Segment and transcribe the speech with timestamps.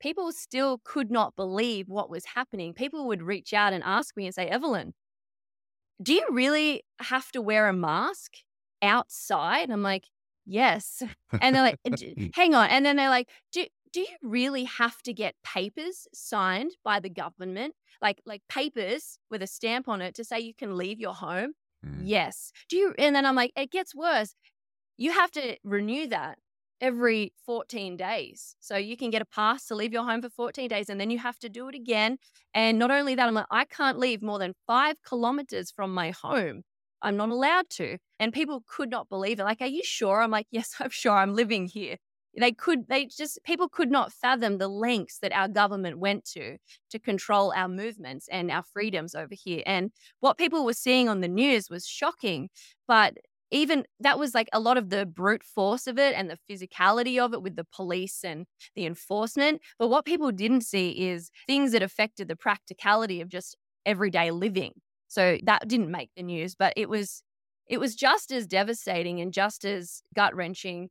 [0.00, 2.74] people still could not believe what was happening.
[2.74, 4.94] People would reach out and ask me and say, Evelyn,
[6.02, 8.36] do you really have to wear a mask
[8.82, 9.70] outside?
[9.70, 10.04] I'm like,
[10.46, 11.02] yes.
[11.40, 11.78] And they're like,
[12.34, 12.68] hang on.
[12.70, 17.10] And then they're like, do, do you really have to get papers signed by the
[17.10, 17.74] government?
[18.00, 21.52] Like, like papers with a stamp on it to say you can leave your home?
[21.84, 22.00] Mm.
[22.02, 22.52] Yes.
[22.68, 22.94] Do you?
[22.98, 24.34] And then I'm like, it gets worse.
[24.96, 26.38] You have to renew that
[26.80, 28.54] every 14 days.
[28.60, 31.10] So you can get a pass to leave your home for 14 days and then
[31.10, 32.18] you have to do it again.
[32.54, 36.10] And not only that, I'm like, I can't leave more than five kilometers from my
[36.10, 36.62] home.
[37.02, 37.98] I'm not allowed to.
[38.18, 39.44] And people could not believe it.
[39.44, 40.20] Like, are you sure?
[40.20, 41.12] I'm like, yes, I'm sure.
[41.12, 41.96] I'm living here.
[42.38, 46.58] They could, they just, people could not fathom the lengths that our government went to
[46.90, 49.64] to control our movements and our freedoms over here.
[49.66, 49.90] And
[50.20, 52.48] what people were seeing on the news was shocking.
[52.86, 53.14] But
[53.50, 57.18] even that was like a lot of the brute force of it and the physicality
[57.18, 59.60] of it with the police and the enforcement.
[59.78, 64.72] But what people didn't see is things that affected the practicality of just everyday living.
[65.08, 67.22] So that didn't make the news, but it was
[67.66, 70.90] it was just as devastating and just as gut wrenching.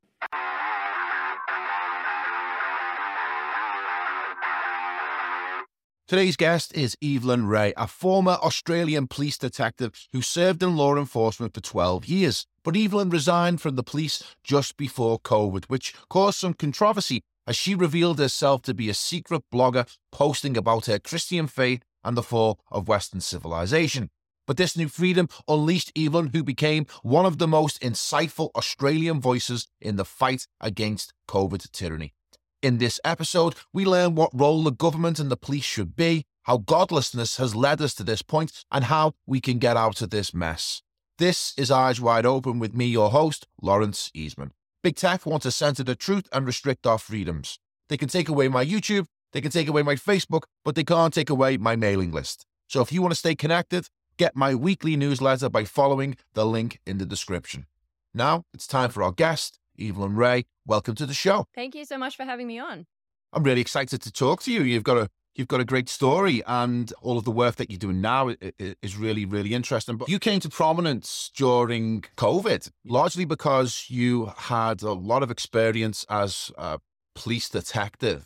[6.10, 11.54] Today's guest is Evelyn Rae, a former Australian police detective who served in law enforcement
[11.54, 12.48] for 12 years.
[12.64, 17.76] But Evelyn resigned from the police just before COVID, which caused some controversy as she
[17.76, 22.60] revealed herself to be a secret blogger posting about her Christian faith and the fall
[22.72, 24.10] of Western civilization.
[24.48, 29.68] But this new freedom unleashed Evelyn, who became one of the most insightful Australian voices
[29.80, 32.16] in the fight against COVID tyranny.
[32.62, 36.58] In this episode, we learn what role the government and the police should be, how
[36.58, 40.34] godlessness has led us to this point, and how we can get out of this
[40.34, 40.82] mess.
[41.20, 44.52] This is Eyes Wide Open with me, your host, Lawrence Eastman.
[44.84, 47.60] Big Tech wants to censor the truth and restrict our freedoms.
[47.88, 51.14] They can take away my YouTube, they can take away my Facebook, but they can't
[51.14, 52.46] take away my mailing list.
[52.68, 53.88] So if you want to stay connected,
[54.18, 57.68] get my weekly newsletter by following the link in the description.
[58.14, 61.46] Now it's time for our guest, Evelyn Rae, welcome to the show.
[61.56, 62.86] Thank you so much for having me on.
[63.32, 64.62] I'm really excited to talk to you.
[64.62, 67.80] You've got a you've got a great story, and all of the work that you're
[67.80, 69.98] doing now is really really interesting.
[69.98, 76.06] But you came to prominence during COVID, largely because you had a lot of experience
[76.10, 76.80] as a
[77.16, 78.26] police detective,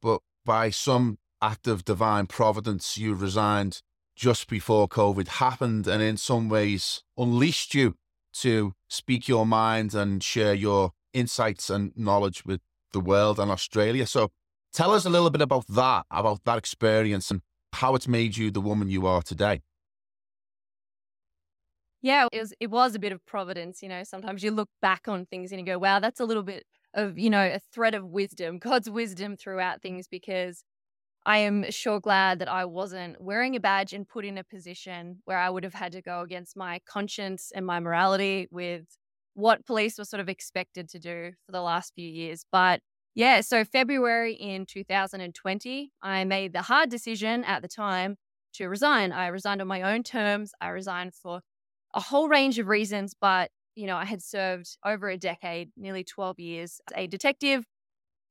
[0.00, 3.82] but by some act of divine providence, you resigned
[4.16, 7.94] just before COVID happened, and in some ways unleashed you
[8.34, 12.60] to speak your mind and share your insights and knowledge with
[12.92, 14.06] the world and Australia.
[14.06, 14.30] So
[14.72, 17.42] tell us a little bit about that, about that experience and
[17.74, 19.62] how it's made you the woman you are today.
[22.00, 24.04] Yeah, it was it was a bit of providence, you know.
[24.04, 27.18] Sometimes you look back on things and you go, wow, that's a little bit of,
[27.18, 30.62] you know, a thread of wisdom, God's wisdom throughout things because
[31.28, 35.18] I am sure glad that I wasn't wearing a badge and put in a position
[35.26, 38.86] where I would have had to go against my conscience and my morality with
[39.34, 42.46] what police were sort of expected to do for the last few years.
[42.50, 42.80] But
[43.14, 48.16] yeah, so February in 2020, I made the hard decision at the time
[48.54, 49.12] to resign.
[49.12, 50.52] I resigned on my own terms.
[50.62, 51.42] I resigned for
[51.92, 56.04] a whole range of reasons, but you know, I had served over a decade, nearly
[56.04, 57.66] 12 years as a detective,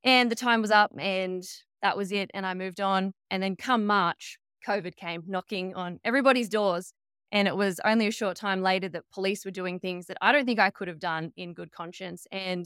[0.07, 1.43] and the time was up and
[1.81, 2.31] that was it.
[2.33, 3.13] And I moved on.
[3.29, 6.93] And then come March, COVID came knocking on everybody's doors.
[7.33, 10.31] And it was only a short time later that police were doing things that I
[10.31, 12.25] don't think I could have done in good conscience.
[12.31, 12.65] And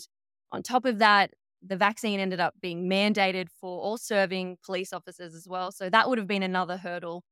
[0.52, 1.32] on top of that,
[1.64, 5.72] the vaccine ended up being mandated for all serving police officers as well.
[5.72, 7.24] So that would have been another hurdle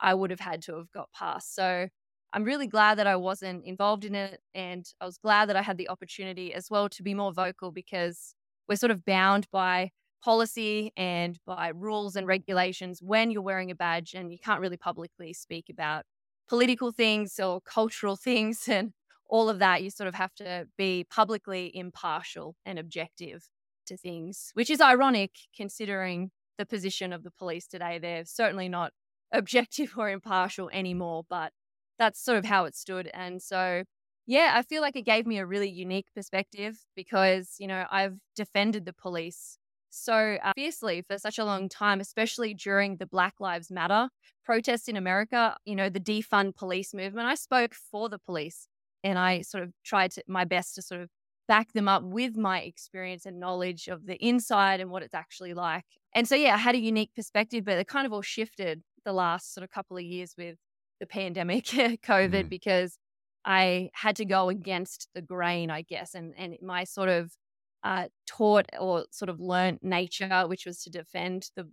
[0.00, 1.54] I would have had to have got past.
[1.54, 1.88] So
[2.32, 4.40] I'm really glad that I wasn't involved in it.
[4.54, 7.70] And I was glad that I had the opportunity as well to be more vocal
[7.70, 8.34] because
[8.68, 9.90] we're sort of bound by
[10.22, 14.76] policy and by rules and regulations when you're wearing a badge and you can't really
[14.76, 16.04] publicly speak about
[16.48, 18.92] political things or cultural things and
[19.30, 19.82] all of that.
[19.82, 23.48] You sort of have to be publicly impartial and objective
[23.86, 27.98] to things which is ironic considering the position of the police today.
[27.98, 28.92] They're certainly not
[29.32, 31.52] objective or impartial anymore but
[31.98, 33.10] that's sort of how it stood.
[33.12, 33.84] And so
[34.28, 38.14] yeah i feel like it gave me a really unique perspective because you know i've
[38.36, 39.58] defended the police
[39.90, 44.08] so uh, fiercely for such a long time, especially during the Black Lives Matter
[44.44, 47.28] protests in America, you know, the defund police movement.
[47.28, 48.68] I spoke for the police
[49.02, 51.08] and I sort of tried to, my best to sort of
[51.46, 55.54] back them up with my experience and knowledge of the inside and what it's actually
[55.54, 55.84] like.
[56.14, 59.12] And so, yeah, I had a unique perspective, but it kind of all shifted the
[59.12, 60.56] last sort of couple of years with
[61.00, 62.48] the pandemic, COVID, mm.
[62.48, 62.98] because
[63.44, 66.14] I had to go against the grain, I guess.
[66.14, 67.32] And, and my sort of
[67.84, 71.68] uh, taught or sort of learned nature, which was to defend the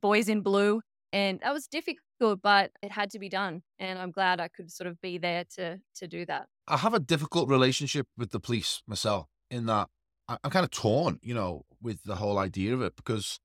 [0.00, 0.82] boys in blue.
[1.12, 3.62] And that was difficult, but it had to be done.
[3.78, 6.46] And I'm glad I could sort of be there to to do that.
[6.68, 9.88] I have a difficult relationship with the police myself in that
[10.28, 13.40] I'm kind of torn, you know, with the whole idea of it because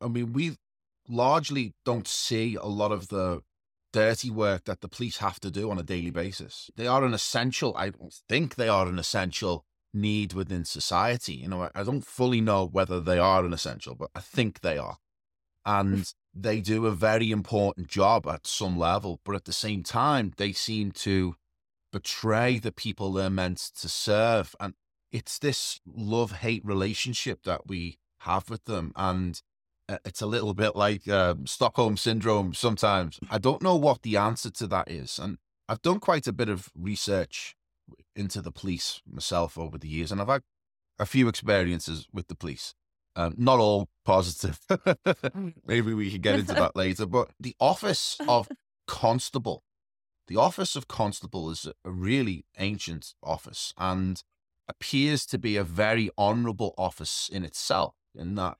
[0.00, 0.56] I mean, we
[1.08, 3.42] largely don't see a lot of the
[3.94, 6.68] dirty work that the police have to do on a daily basis.
[6.74, 7.92] They are an essential, I
[8.28, 11.34] think they are an essential need within society.
[11.34, 14.78] You know, I don't fully know whether they are an essential, but I think they
[14.78, 14.96] are.
[15.64, 20.32] And they do a very important job at some level, but at the same time,
[20.38, 21.36] they seem to
[21.92, 24.56] betray the people they're meant to serve.
[24.58, 24.74] And
[25.12, 28.92] it's this love hate relationship that we have with them.
[28.96, 29.40] And
[29.88, 33.18] it's a little bit like uh, Stockholm syndrome sometimes.
[33.30, 35.18] I don't know what the answer to that is.
[35.18, 35.38] And
[35.68, 37.56] I've done quite a bit of research
[38.16, 40.42] into the police myself over the years, and I've had
[40.98, 42.74] a few experiences with the police.
[43.16, 44.60] Um, not all positive.
[44.68, 45.54] Mm.
[45.66, 47.06] Maybe we could get into that later.
[47.06, 48.48] But the office of
[48.86, 49.62] constable,
[50.26, 54.22] the office of constable is a really ancient office and
[54.68, 57.94] appears to be a very honourable office in itself.
[58.16, 58.56] In that,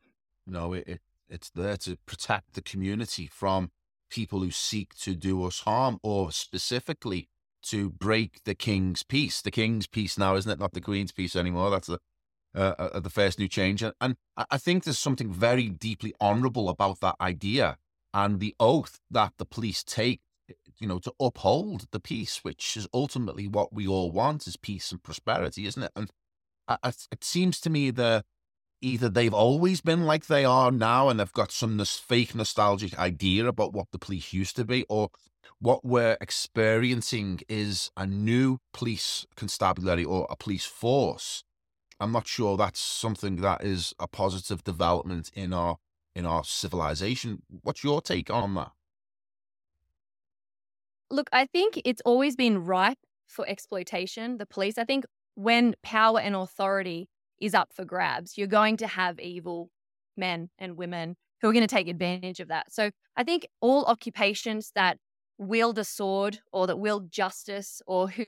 [0.47, 3.71] you know, it, it it's there to protect the community from
[4.11, 7.29] people who seek to do us harm or specifically
[7.62, 9.41] to break the king's peace.
[9.41, 10.59] The king's peace now, isn't it?
[10.59, 11.71] Not the queen's peace anymore.
[11.71, 11.99] That's the
[12.55, 13.82] uh, uh, the first new change.
[13.82, 17.79] And, I think there's something very deeply honourable about that idea
[18.12, 20.21] and the oath that the police take,
[20.79, 24.93] you know, to uphold the peace, which is ultimately what we all want is peace
[24.93, 25.93] and prosperity, isn't it?
[25.97, 26.11] And
[27.12, 28.25] it seems to me that
[28.85, 33.47] either they've always been like they are now and they've got some fake nostalgic idea
[33.47, 35.09] about what the police used to be, or
[35.59, 41.43] what we're experiencing is a new police constabulary or a police force.
[41.99, 45.79] I'm not sure that's something that is a positive development in our
[46.15, 47.43] in our civilization.
[47.63, 48.73] What's your take on that?
[51.11, 54.39] Look, I think it's always been ripe for exploitation.
[54.39, 55.05] The police, I think,
[55.35, 57.09] when power and authority
[57.44, 59.70] is up for grabs, you're going to have evil
[60.17, 62.73] men and women who are going to take advantage of that.
[62.73, 64.99] So I think all occupations that
[65.37, 68.25] wield a sword or that wield justice or who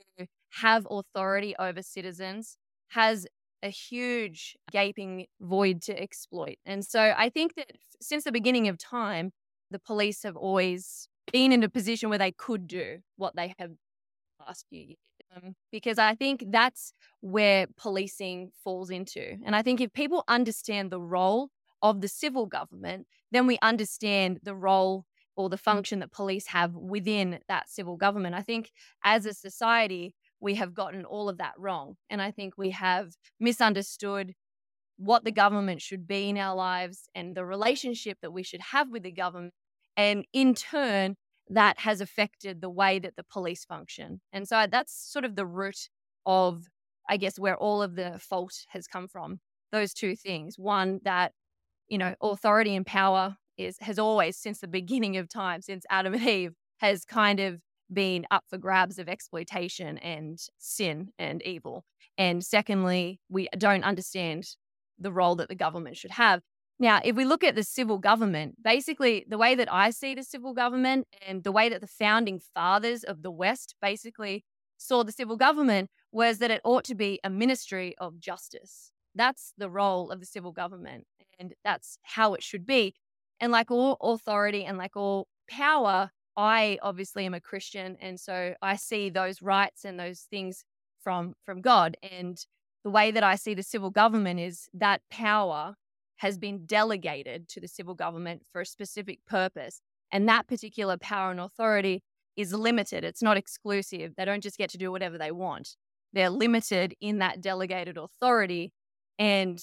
[0.61, 2.57] have authority over citizens
[2.89, 3.25] has
[3.63, 6.57] a huge gaping void to exploit.
[6.65, 7.71] And so I think that
[8.01, 9.31] since the beginning of time,
[9.71, 13.71] the police have always been in a position where they could do what they have
[14.39, 14.97] last few years.
[15.43, 19.37] Um, because I think that's where policing falls into.
[19.45, 21.49] And I think if people understand the role
[21.81, 25.05] of the civil government, then we understand the role
[25.35, 25.61] or the mm.
[25.61, 28.35] function that police have within that civil government.
[28.35, 28.71] I think
[29.03, 31.95] as a society, we have gotten all of that wrong.
[32.09, 34.33] And I think we have misunderstood
[34.97, 38.89] what the government should be in our lives and the relationship that we should have
[38.89, 39.53] with the government.
[39.95, 41.15] And in turn,
[41.49, 44.21] that has affected the way that the police function.
[44.33, 45.89] And so that's sort of the root
[46.25, 46.67] of,
[47.09, 49.39] I guess, where all of the fault has come from.
[49.71, 50.57] Those two things.
[50.57, 51.33] One, that,
[51.87, 56.13] you know, authority and power is has always since the beginning of time, since Adam
[56.13, 57.59] and Eve, has kind of
[57.91, 61.85] been up for grabs of exploitation and sin and evil.
[62.17, 64.55] And secondly, we don't understand
[64.99, 66.41] the role that the government should have.
[66.79, 70.23] Now, if we look at the civil government, basically the way that I see the
[70.23, 74.43] civil government and the way that the founding fathers of the West basically
[74.77, 78.91] saw the civil government was that it ought to be a ministry of justice.
[79.15, 81.05] That's the role of the civil government,
[81.39, 82.93] and that's how it should be.
[83.39, 87.97] And like all authority and like all power, I obviously am a Christian.
[87.99, 90.63] And so I see those rights and those things
[91.03, 91.97] from, from God.
[92.03, 92.37] And
[92.83, 95.75] the way that I see the civil government is that power
[96.17, 99.81] has been delegated to the civil government for a specific purpose.
[100.11, 102.03] And that particular power and authority
[102.35, 103.03] is limited.
[103.03, 104.13] It's not exclusive.
[104.15, 105.75] They don't just get to do whatever they want.
[106.13, 108.71] They're limited in that delegated authority.
[109.19, 109.59] And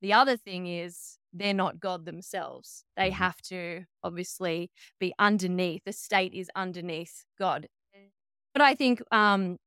[0.00, 2.84] the other thing is they're not God themselves.
[2.96, 3.18] They mm-hmm.
[3.22, 5.82] have to obviously be underneath.
[5.84, 7.68] The state is underneath God.
[8.52, 9.58] But I think um,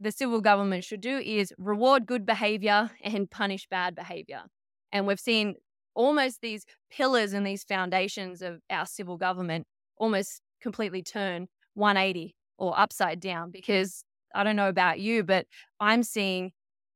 [0.00, 4.42] the civil government should do is reward good behavior and punish bad behavior.
[4.94, 5.56] And we've seen
[5.94, 9.66] almost these pillars and these foundations of our civil government
[9.98, 15.46] almost completely turn 180 or upside down because I don't know about you, but
[15.80, 16.52] I'm seeing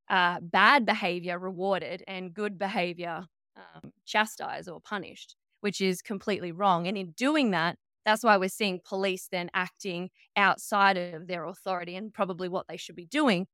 [0.09, 3.27] uh, bad behavior rewarded and good behavior
[3.57, 6.87] um, chastised or punished, which is completely wrong.
[6.87, 11.95] And in doing that, that's why we're seeing police then acting outside of their authority
[11.95, 13.47] and probably what they should be doing.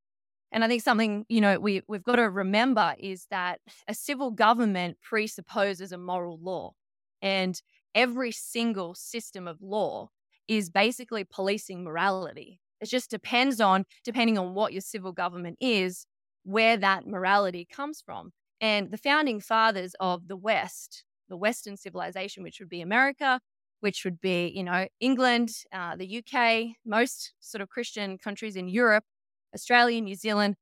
[0.54, 3.58] And I think something, you know, we, we've got to remember is that
[3.88, 6.74] a civil government presupposes a moral law.
[7.20, 7.60] And
[7.92, 10.10] every single system of law
[10.46, 12.60] is basically policing morality.
[12.80, 16.06] It just depends on, depending on what your civil government is,
[16.44, 18.32] where that morality comes from.
[18.60, 23.40] And the founding fathers of the West, the Western civilization, which would be America,
[23.80, 28.68] which would be, you know, England, uh, the UK, most sort of Christian countries in
[28.68, 29.04] Europe,
[29.54, 30.56] Australia, New Zealand,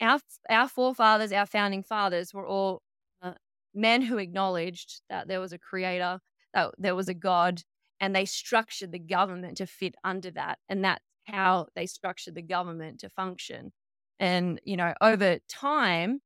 [0.00, 2.82] our, our forefathers, our founding fathers were all
[3.22, 3.32] uh,
[3.74, 6.20] men who acknowledged that there was a creator,
[6.54, 7.62] that there was a God,
[8.00, 10.58] and they structured the government to fit under that.
[10.68, 13.72] And that's how they structured the government to function.
[14.20, 16.20] And, you know, over time,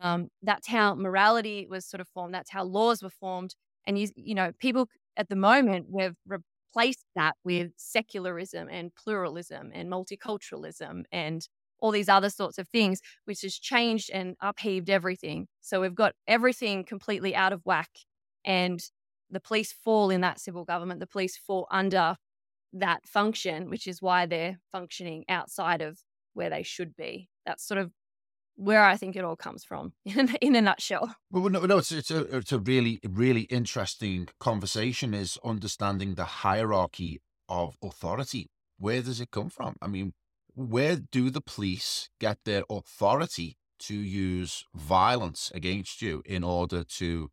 [0.00, 2.34] um, that's how morality was sort of formed.
[2.34, 3.54] That's how laws were formed.
[3.86, 9.70] And, you, you know, people at the moment, we've replaced that with secularism and pluralism
[9.72, 11.48] and multiculturalism and
[11.80, 15.46] all these other sorts of things, which has changed and upheaved everything.
[15.60, 17.90] So we've got everything completely out of whack.
[18.44, 18.80] And
[19.30, 21.00] the police fall in that civil government.
[21.00, 22.16] The police fall under
[22.72, 25.98] that function, which is why they're functioning outside of
[26.34, 27.28] where they should be.
[27.44, 27.92] That's sort of
[28.56, 31.14] where I think it all comes from in, in a nutshell.
[31.30, 36.24] Well, no, no, it's, it's, a, it's a really, really interesting conversation is understanding the
[36.24, 38.48] hierarchy of authority.
[38.78, 39.76] Where does it come from?
[39.80, 40.12] I mean,
[40.56, 47.28] where do the police get their authority to use violence against you in order to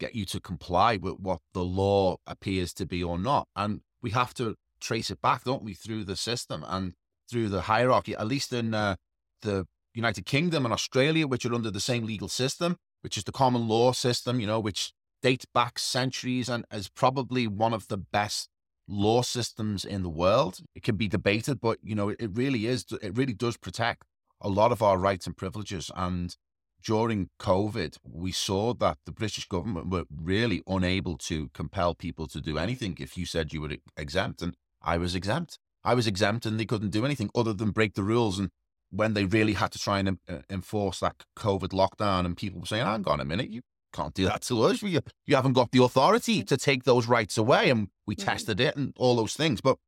[0.00, 3.46] get you to comply with what the law appears to be or not?
[3.54, 6.94] And we have to trace it back, don't we, through the system and
[7.30, 8.96] through the hierarchy, at least in uh,
[9.42, 13.32] the United Kingdom and Australia, which are under the same legal system, which is the
[13.32, 14.92] common law system, you know, which
[15.22, 18.48] dates back centuries and is probably one of the best
[18.90, 20.58] law systems in the world.
[20.74, 24.04] It can be debated, but you know, it really is, it really does protect
[24.40, 25.90] a lot of our rights and privileges.
[25.94, 26.36] And
[26.82, 32.40] during COVID, we saw that the British government were really unable to compel people to
[32.40, 34.42] do anything if you said you were exempt.
[34.42, 35.58] And I was exempt.
[35.84, 38.38] I was exempt and they couldn't do anything other than break the rules.
[38.38, 38.50] And
[38.90, 42.66] when they really had to try and uh, enforce that COVID lockdown, and people were
[42.66, 44.82] saying, hang on a minute, you can't do that to us.
[44.82, 47.70] You, you haven't got the authority to take those rights away.
[47.70, 48.28] And we mm-hmm.
[48.28, 49.60] tested it and all those things.
[49.60, 49.78] But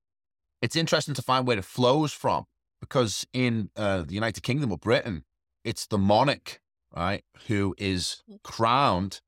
[0.60, 2.44] it's interesting to find where it flows from
[2.80, 5.24] because in uh, the United Kingdom or Britain,
[5.64, 6.60] it's the monarch,
[6.94, 8.42] right, who is mm.
[8.42, 9.20] crowned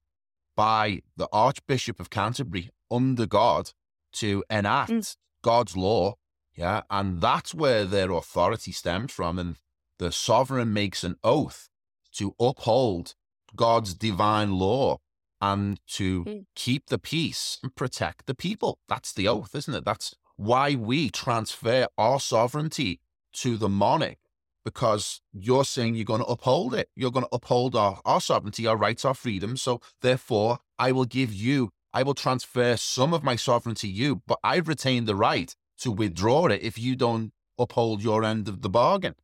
[0.57, 3.71] by the Archbishop of Canterbury under God
[4.15, 5.17] to enact mm.
[5.43, 6.15] God's law.
[6.55, 6.83] Yeah.
[6.91, 9.39] And that's where their authority stems from.
[9.39, 9.57] And
[9.99, 11.69] the sovereign makes an oath
[12.15, 13.15] to uphold
[13.57, 14.99] God's divine law
[15.41, 16.47] and to mm.
[16.55, 18.79] keep the peace and protect the people.
[18.89, 19.85] That's the oath, isn't it?
[19.85, 23.01] That's why we transfer our sovereignty
[23.35, 24.19] to the monarch
[24.65, 26.89] because you're saying you're going to uphold it.
[26.97, 29.61] You're going to uphold our, our sovereignty, our rights, our freedoms.
[29.63, 34.23] So therefore, I will give you, I will transfer some of my sovereignty to you,
[34.27, 38.63] but I've retained the right to withdraw it if you don't uphold your end of
[38.63, 39.15] the bargain.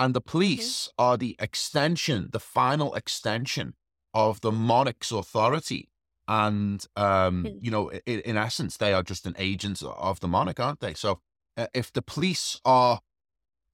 [0.00, 1.04] And the police mm-hmm.
[1.04, 3.74] are the extension, the final extension
[4.14, 5.90] of the monarch's authority.
[6.26, 7.58] And, um, mm.
[7.60, 10.94] you know, in, in, essence, they are just an agent of the monarch, aren't they?
[10.94, 11.20] So
[11.58, 13.00] uh, if the police are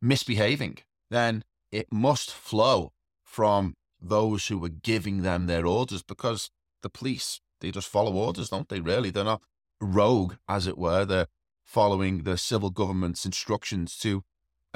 [0.02, 0.78] misbehaving,
[1.10, 2.92] then it must flow
[3.22, 6.50] from those who are giving them their orders because
[6.82, 8.80] the police, they just follow orders, don't they?
[8.80, 9.10] Really?
[9.10, 9.42] They're not
[9.80, 11.04] rogue, as it were.
[11.04, 11.28] They're
[11.64, 14.24] following the civil government's instructions to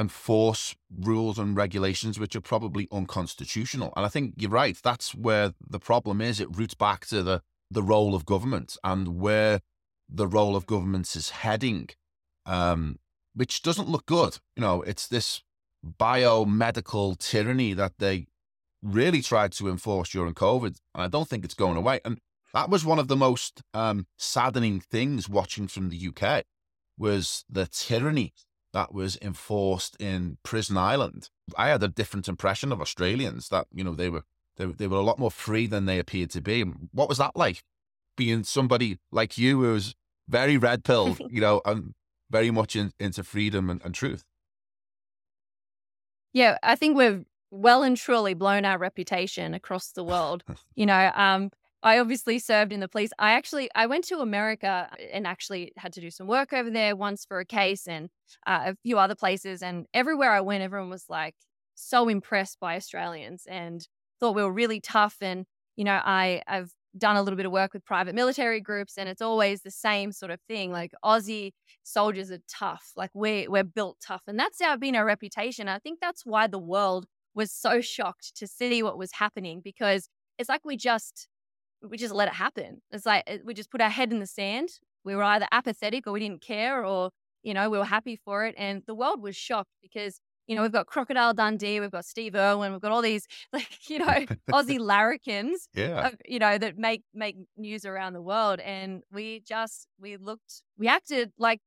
[0.00, 3.92] enforce rules and regulations which are probably unconstitutional.
[3.96, 4.76] And I think you're right.
[4.82, 6.40] That's where the problem is.
[6.40, 9.60] It roots back to the, the role of government and where
[10.08, 11.90] the role of governments is heading,
[12.46, 12.98] um,
[13.34, 14.38] which doesn't look good.
[14.56, 15.42] You know, it's this
[15.86, 18.26] biomedical tyranny that they
[18.82, 20.78] really tried to enforce during COVID.
[20.94, 22.00] And I don't think it's going away.
[22.06, 22.18] And
[22.54, 26.44] that was one of the most um, saddening things watching from the UK
[26.96, 28.32] was the tyranny
[28.72, 31.30] that was enforced in Prison Island.
[31.56, 34.24] I had a different impression of Australians that, you know, they were
[34.56, 36.62] they, they were a lot more free than they appeared to be.
[36.62, 37.62] What was that like?
[38.16, 39.94] Being somebody like you who was
[40.28, 41.94] very red pilled, you know, and
[42.30, 44.24] very much in, into freedom and, and truth.
[46.32, 50.44] Yeah, I think we've well and truly blown our reputation across the world.
[50.74, 51.50] you know, um,
[51.82, 53.10] I obviously served in the police.
[53.18, 56.94] I actually I went to America and actually had to do some work over there
[56.94, 58.10] once for a case and
[58.46, 59.62] uh, a few other places.
[59.62, 61.34] And everywhere I went, everyone was like
[61.74, 63.86] so impressed by Australians and
[64.20, 65.16] thought we were really tough.
[65.22, 65.46] And
[65.76, 69.08] you know, I I've done a little bit of work with private military groups, and
[69.08, 70.72] it's always the same sort of thing.
[70.72, 75.04] Like Aussie soldiers are tough, like we we're built tough, and that's our been our
[75.06, 75.68] reputation.
[75.68, 80.08] I think that's why the world was so shocked to see what was happening because
[80.38, 81.28] it's like we just
[81.88, 82.82] we just let it happen.
[82.90, 84.68] It's like eh, we just put our head in the sand.
[85.04, 87.10] We were either apathetic or we didn't care, or
[87.42, 90.20] you know we were happy for it, and the world was shocked because
[90.50, 93.88] you know, we've got Crocodile Dundee, we've got Steve Irwin, we've got all these like,
[93.88, 96.10] you know, Aussie larrikins, yeah.
[96.26, 98.58] you know, that make make news around the world.
[98.58, 101.60] And we just we looked we acted like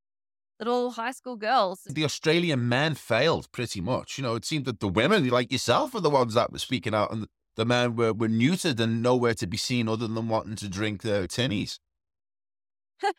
[0.59, 1.79] little high school girls.
[1.85, 4.17] The Australian men failed pretty much.
[4.17, 6.93] You know, it seemed that the women, like yourself, were the ones that were speaking
[6.93, 10.55] out and the men were, were neutered and nowhere to be seen other than wanting
[10.57, 11.79] to drink their tinnies.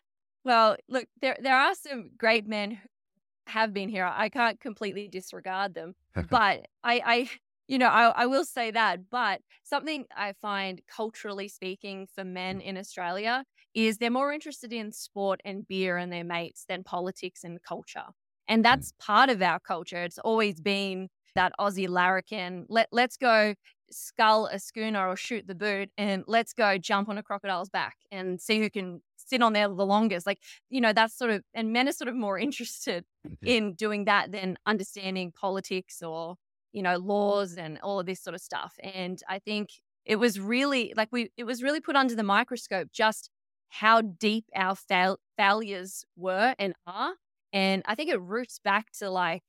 [0.45, 2.77] well, look, there there are some great men who
[3.47, 4.09] have been here.
[4.11, 5.95] I can't completely disregard them,
[6.29, 7.29] but I, I,
[7.67, 9.09] you know, I, I will say that.
[9.09, 14.91] But something I find culturally speaking for men in Australia is they're more interested in
[14.91, 18.05] sport and beer and their mates than politics and culture.
[18.47, 18.63] And mm.
[18.63, 20.03] that's part of our culture.
[20.03, 22.65] It's always been that Aussie larrikin.
[22.69, 23.53] Let let's go
[23.95, 27.97] scull a schooner or shoot the boot and let's go jump on a crocodile's back
[28.11, 30.25] and see who can sit on there the longest.
[30.25, 33.05] Like, you know, that's sort of, and men are sort of more interested
[33.43, 36.35] in doing that than understanding politics or,
[36.73, 38.75] you know, laws and all of this sort of stuff.
[38.83, 39.69] And I think
[40.05, 43.29] it was really like we, it was really put under the microscope just
[43.69, 47.13] how deep our fail- failures were and are.
[47.53, 49.43] And I think it roots back to like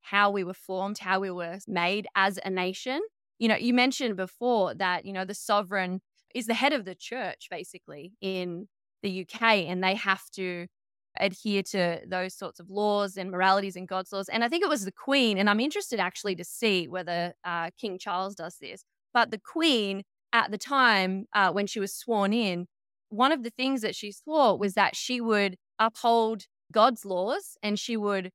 [0.00, 3.00] how we were formed, how we were made as a nation.
[3.42, 6.00] You know, you mentioned before that, you know, the sovereign
[6.32, 8.68] is the head of the church basically in
[9.02, 10.68] the UK and they have to
[11.18, 14.28] adhere to those sorts of laws and moralities and God's laws.
[14.28, 17.70] And I think it was the Queen, and I'm interested actually to see whether uh,
[17.76, 18.84] King Charles does this.
[19.12, 22.68] But the Queen at the time uh, when she was sworn in,
[23.08, 27.76] one of the things that she swore was that she would uphold God's laws and
[27.76, 28.30] she would,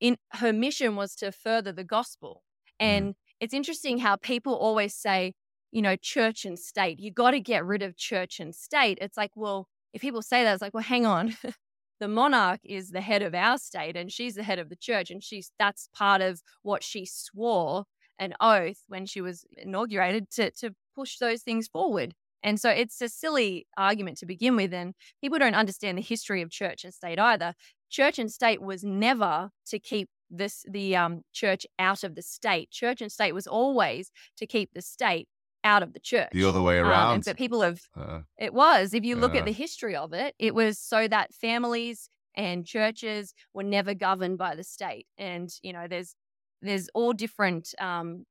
[0.00, 2.44] in her mission was to further the gospel.
[2.80, 2.94] Mm-hmm.
[2.94, 3.14] And.
[3.42, 5.34] It's interesting how people always say,
[5.72, 7.00] you know, church and state.
[7.00, 8.98] You got to get rid of church and state.
[9.00, 11.36] It's like, well, if people say that, it's like, well, hang on.
[12.00, 15.10] the monarch is the head of our state and she's the head of the church.
[15.10, 20.52] And she's that's part of what she swore an oath when she was inaugurated to,
[20.52, 22.14] to push those things forward.
[22.44, 24.72] And so it's a silly argument to begin with.
[24.72, 27.54] And people don't understand the history of church and state either.
[27.90, 32.70] Church and state was never to keep this the um, church out of the state.
[32.70, 35.28] Church and state was always to keep the state
[35.64, 36.30] out of the church.
[36.32, 37.14] The other way around.
[37.14, 40.12] Um, but people have, uh, it was, if you look uh, at the history of
[40.12, 45.06] it, it was so that families and churches were never governed by the state.
[45.18, 46.16] And, you know, there's,
[46.62, 48.24] there's all different um,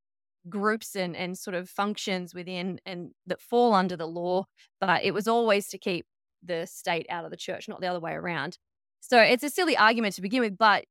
[0.50, 4.46] groups and, and sort of functions within and that fall under the law,
[4.80, 6.06] but it was always to keep
[6.44, 8.58] the state out of the church, not the other way around.
[9.00, 10.86] So it's a silly argument to begin with, but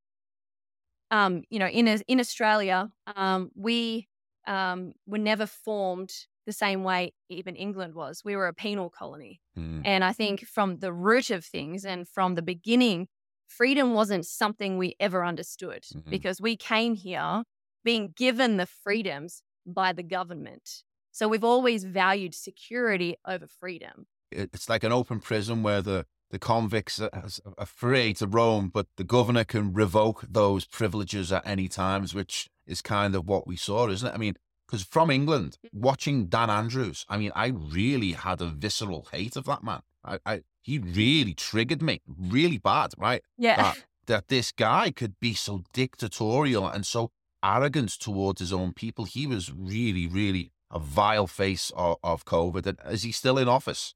[1.11, 4.09] um, you know, in in Australia, um, we
[4.47, 6.11] um, were never formed
[6.47, 8.23] the same way even England was.
[8.25, 9.41] We were a penal colony.
[9.57, 9.83] Mm.
[9.85, 13.09] And I think from the root of things and from the beginning,
[13.47, 16.11] freedom wasn't something we ever understood mm-hmm.
[16.11, 17.43] because we came here
[17.85, 20.83] being given the freedoms by the government.
[21.13, 24.07] So we've always valued security over freedom.
[24.31, 27.11] It's like an open prison where the, the convicts are,
[27.59, 32.49] are free to roam, but the governor can revoke those privileges at any times, which
[32.67, 34.15] is kind of what we saw, isn't it?
[34.15, 34.35] I mean,
[34.67, 35.81] because from England, mm-hmm.
[35.81, 39.81] watching Dan Andrews, I mean, I really had a visceral hate of that man.
[40.05, 43.23] I, I he really triggered me, really bad, right?
[43.37, 43.57] Yeah.
[43.57, 47.11] That, that this guy could be so dictatorial and so
[47.43, 49.05] arrogant towards his own people.
[49.05, 52.67] He was really, really a vile face of, of COVID.
[52.67, 53.95] And is he still in office?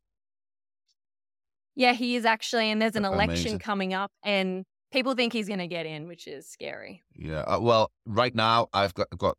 [1.76, 2.70] Yeah, he is actually.
[2.70, 3.24] And there's an Amazing.
[3.30, 7.02] election coming up, and people think he's going to get in, which is scary.
[7.14, 7.40] Yeah.
[7.40, 9.36] Uh, well, right now I've got, got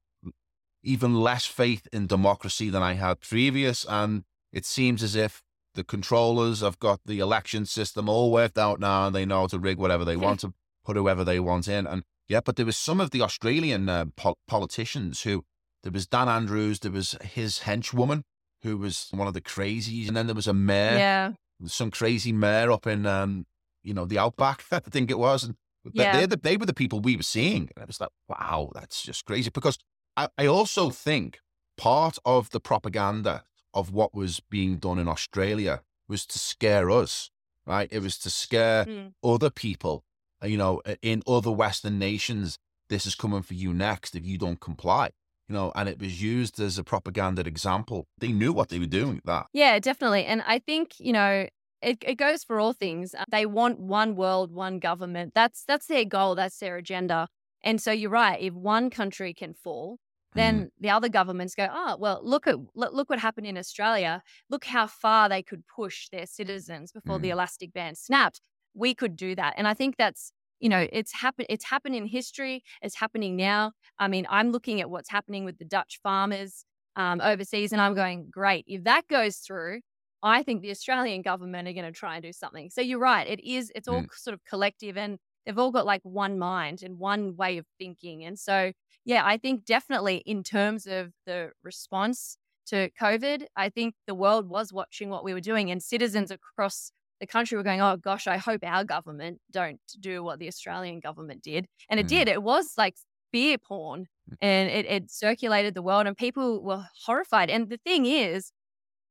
[0.83, 3.85] even less faith in democracy than I had previous.
[3.85, 5.41] And it seems as if
[5.73, 9.47] the controllers have got the election system all worked out now and they know how
[9.47, 10.53] to rig whatever they want to
[10.85, 11.87] put whoever they want in.
[11.87, 15.43] And yeah, but there was some of the Australian uh, po- politicians who
[15.83, 18.23] there was Dan Andrews, there was his henchwoman
[18.63, 21.31] who was one of the crazies, and then there was a mayor, yeah,
[21.65, 23.45] some crazy mayor up in um,
[23.83, 25.55] you know, the outback, I think it was, and
[25.93, 26.25] yeah.
[26.25, 27.69] they, they were the people we were seeing.
[27.75, 29.77] And I was like, wow, that's just crazy because
[30.17, 31.39] I, I also think
[31.77, 37.29] part of the propaganda of what was being done in Australia was to scare us,
[37.65, 37.87] right?
[37.91, 39.13] It was to scare mm.
[39.23, 40.03] other people,
[40.43, 42.57] you know, in other Western nations.
[42.87, 45.09] This is coming for you next if you don't comply.
[45.47, 48.07] You know, and it was used as a propaganda example.
[48.17, 49.21] They knew what they were doing.
[49.25, 50.25] That yeah, definitely.
[50.25, 51.47] And I think you know
[51.81, 53.13] it, it goes for all things.
[53.13, 55.33] Uh, they want one world, one government.
[55.35, 56.35] That's that's their goal.
[56.35, 57.27] That's their agenda.
[57.63, 58.41] And so you're right.
[58.41, 59.97] If one country can fall,
[60.33, 60.69] then mm.
[60.79, 64.21] the other governments go, oh, well, look at look what happened in Australia.
[64.49, 67.21] Look how far they could push their citizens before mm.
[67.21, 68.41] the elastic band snapped.
[68.73, 70.31] We could do that, and I think that's
[70.65, 71.45] you know it's happened.
[71.47, 72.63] It's happened in history.
[72.81, 73.73] It's happening now.
[73.99, 77.93] I mean, I'm looking at what's happening with the Dutch farmers um, overseas, and I'm
[77.93, 78.65] going, great.
[78.67, 79.81] If that goes through,
[80.23, 82.71] I think the Australian government are going to try and do something.
[82.71, 83.27] So you're right.
[83.27, 83.71] It is.
[83.75, 84.07] It's all mm.
[84.15, 88.25] sort of collective, and they've all got like one mind and one way of thinking.
[88.25, 88.71] And so,
[89.05, 92.37] yeah, I think definitely in terms of the response
[92.69, 96.91] to COVID, I think the world was watching what we were doing, and citizens across
[97.19, 100.99] the country were going, "Oh gosh, I hope our government don't do what the Australian
[100.99, 102.09] government did." And it mm.
[102.09, 102.27] did.
[102.27, 102.95] It was like
[103.31, 104.37] fear porn, mm.
[104.41, 107.49] and it, it circulated the world, and people were horrified.
[107.49, 108.51] And the thing is,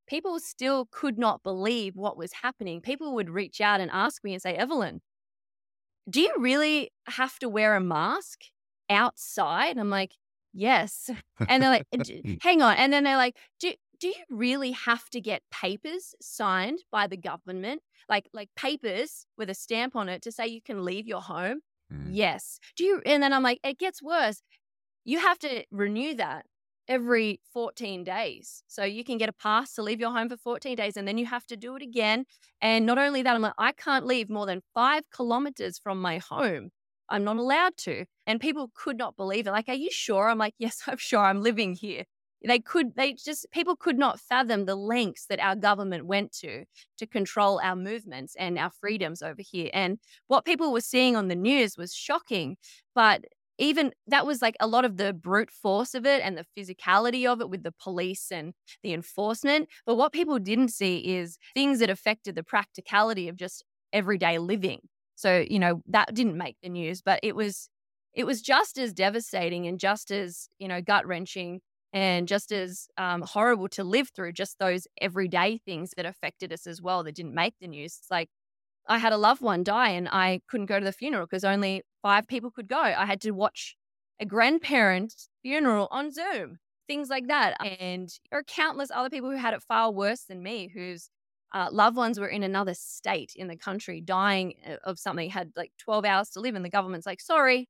[0.06, 2.80] people still could not believe what was happening.
[2.80, 5.00] People would reach out and ask me and say, Evelyn,
[6.08, 8.40] do you really have to wear a mask
[8.90, 9.78] outside?
[9.78, 10.12] I'm like,
[10.52, 11.10] yes.
[11.48, 11.86] And they're like,
[12.42, 12.76] hang on.
[12.76, 13.72] And then they're like, do,
[14.04, 17.80] do you really have to get papers signed by the government?
[18.06, 21.60] Like, like papers with a stamp on it to say you can leave your home?
[21.90, 22.08] Mm.
[22.10, 22.58] Yes.
[22.76, 23.00] Do you?
[23.06, 24.42] And then I'm like, it gets worse.
[25.06, 26.44] You have to renew that
[26.86, 28.62] every 14 days.
[28.66, 31.16] So you can get a pass to leave your home for 14 days and then
[31.16, 32.26] you have to do it again.
[32.60, 36.18] And not only that, I'm like, I can't leave more than five kilometers from my
[36.18, 36.68] home.
[37.08, 38.04] I'm not allowed to.
[38.26, 39.52] And people could not believe it.
[39.52, 40.28] Like, are you sure?
[40.28, 42.04] I'm like, yes, I'm sure I'm living here.
[42.46, 46.64] They could, they just, people could not fathom the lengths that our government went to
[46.98, 49.70] to control our movements and our freedoms over here.
[49.72, 52.56] And what people were seeing on the news was shocking.
[52.94, 53.24] But
[53.58, 57.26] even that was like a lot of the brute force of it and the physicality
[57.26, 58.52] of it with the police and
[58.82, 59.68] the enforcement.
[59.86, 64.80] But what people didn't see is things that affected the practicality of just everyday living.
[65.14, 67.68] So, you know, that didn't make the news, but it was
[68.14, 71.60] it was just as devastating and just as, you know, gut wrenching
[71.94, 76.66] and just as um, horrible to live through just those everyday things that affected us
[76.66, 77.96] as well that didn't make the news.
[78.00, 78.28] It's like
[78.88, 81.82] I had a loved one die and I couldn't go to the funeral because only
[82.02, 82.80] five people could go.
[82.80, 83.76] I had to watch
[84.20, 87.56] a grandparent's funeral on Zoom, things like that.
[87.80, 91.10] And there are countless other people who had it far worse than me, whose
[91.54, 95.52] uh, loved ones were in another state in the country dying uh, of something, had
[95.54, 96.56] like 12 hours to live.
[96.56, 97.68] And the government's like, sorry,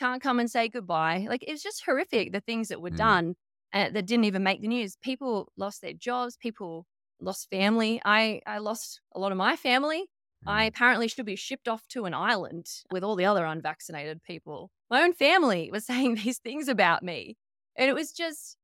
[0.00, 1.26] can't come and say goodbye.
[1.28, 2.96] Like it's just horrific, the things that were mm.
[2.96, 3.34] done
[3.72, 4.96] uh, that didn't even make the news.
[5.02, 6.86] People lost their jobs, people
[7.20, 8.00] lost family.
[8.04, 10.06] I, I lost a lot of my family
[10.46, 10.68] I mm.
[10.68, 14.70] apparently should be shipped off to an island with all the other unvaccinated people.
[14.90, 17.36] My own family was saying these things about me.
[17.76, 18.56] And it was just,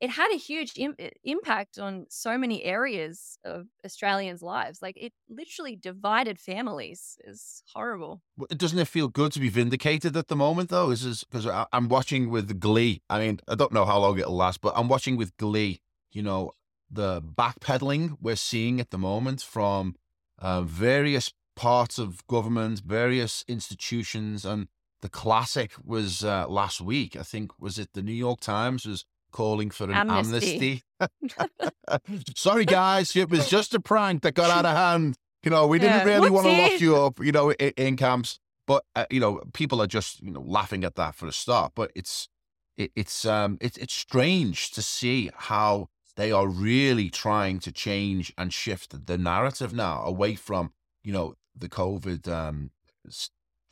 [0.00, 4.80] it had a huge Im- impact on so many areas of Australians' lives.
[4.80, 7.18] Like it literally divided families.
[7.24, 8.22] It's horrible.
[8.50, 10.90] Doesn't it feel good to be vindicated at the moment, though?
[10.90, 13.02] Is because I'm watching with Glee.
[13.10, 15.80] I mean, I don't know how long it'll last, but I'm watching with Glee.
[16.12, 16.52] You know,
[16.90, 19.96] the backpedaling we're seeing at the moment from
[20.38, 24.68] uh, various parts of government, various institutions, and
[25.00, 27.16] the classic was uh, last week.
[27.16, 30.82] I think was it the New York Times was calling for an amnesty.
[31.00, 32.28] amnesty.
[32.36, 35.16] Sorry, guys, it was just a prank that got out of hand.
[35.44, 36.14] You know, we didn't yeah.
[36.14, 37.20] really want to lock you up.
[37.20, 40.84] You know, in, in camps, but uh, you know, people are just you know laughing
[40.84, 41.72] at that for a start.
[41.74, 42.28] But it's
[42.76, 45.88] it, it's um it's it's strange to see how
[46.18, 50.72] they are really trying to change and shift the narrative now away from,
[51.04, 52.72] you know, the COVID um,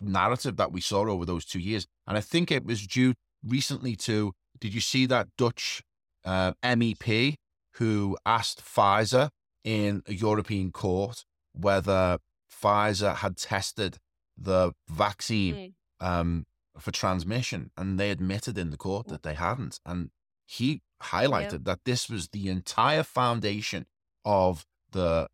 [0.00, 1.88] narrative that we saw over those two years.
[2.06, 3.14] And I think it was due
[3.44, 5.82] recently to, did you see that Dutch
[6.24, 7.36] uh, MEP
[7.74, 9.30] who asked Pfizer
[9.64, 12.18] in a European court whether
[12.50, 13.98] Pfizer had tested
[14.36, 16.06] the vaccine mm.
[16.06, 16.46] um,
[16.78, 19.80] for transmission, and they admitted in the court that they hadn't.
[19.86, 20.10] And
[20.44, 23.86] he highlighted that this was the entire foundation
[24.24, 25.28] of the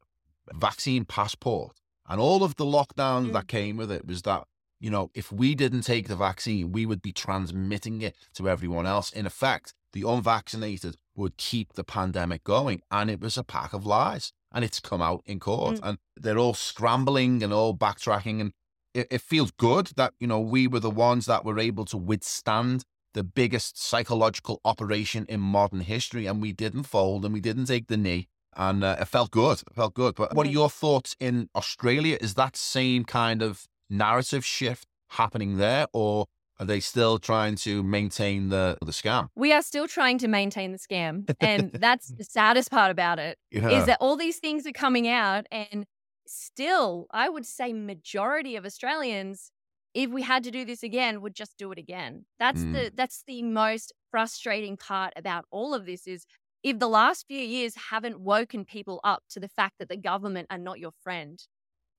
[0.52, 3.32] vaccine passport and all of the lockdowns mm.
[3.32, 4.44] that came with it was that
[4.82, 8.86] you know if we didn't take the vaccine we would be transmitting it to everyone
[8.86, 13.72] else in effect the unvaccinated would keep the pandemic going and it was a pack
[13.72, 15.80] of lies and it's come out in court mm.
[15.82, 18.52] and they're all scrambling and all backtracking and
[18.94, 21.96] it, it feels good that you know we were the ones that were able to
[21.96, 27.66] withstand the biggest psychological operation in modern history, and we didn't fold and we didn't
[27.66, 28.28] take the knee.
[28.54, 29.62] And uh, it felt good.
[29.62, 30.14] It felt good.
[30.14, 32.18] But what are your thoughts in Australia?
[32.20, 36.26] Is that same kind of narrative shift happening there, or
[36.58, 39.28] Are they still trying to maintain the the scam?
[39.34, 41.28] We are still trying to maintain the scam.
[41.40, 43.68] And that's the saddest part about it Yeah.
[43.78, 45.86] is that all these things are coming out and
[46.26, 49.50] still I would say majority of Australians
[49.94, 52.24] if we had to do this again would just do it again.
[52.38, 52.72] That's Mm.
[52.74, 56.24] the that's the most frustrating part about all of this is
[56.62, 60.46] if the last few years haven't woken people up to the fact that the government
[60.50, 61.42] are not your friend,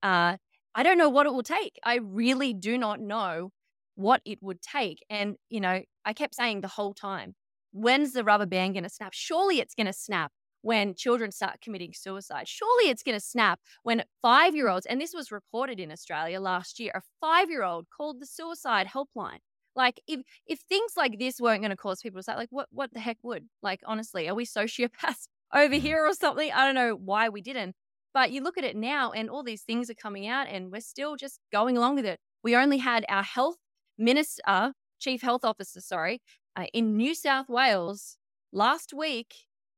[0.02, 0.36] uh,
[0.74, 1.78] I don't know what it will take.
[1.84, 3.50] I really do not know
[3.94, 5.04] what it would take.
[5.08, 7.34] And, you know, I kept saying the whole time,
[7.72, 9.12] when's the rubber band going to snap?
[9.12, 10.32] Surely it's going to snap
[10.62, 12.48] when children start committing suicide.
[12.48, 16.40] Surely it's going to snap when five year olds, and this was reported in Australia
[16.40, 19.38] last year, a five year old called the suicide helpline.
[19.76, 22.68] Like if if things like this weren't going to cause people to say, like, what
[22.70, 23.48] what the heck would?
[23.62, 25.74] Like, honestly, are we sociopaths over Mhm.
[25.74, 26.50] here or something?
[26.52, 27.74] I don't know why we didn't.
[28.14, 30.80] But you look at it now, and all these things are coming out, and we're
[30.80, 32.18] still just going along with it.
[32.42, 33.56] We only had our health
[33.98, 36.22] minister, chief health officer, sorry,
[36.56, 38.16] uh, in New South Wales
[38.52, 39.34] last week,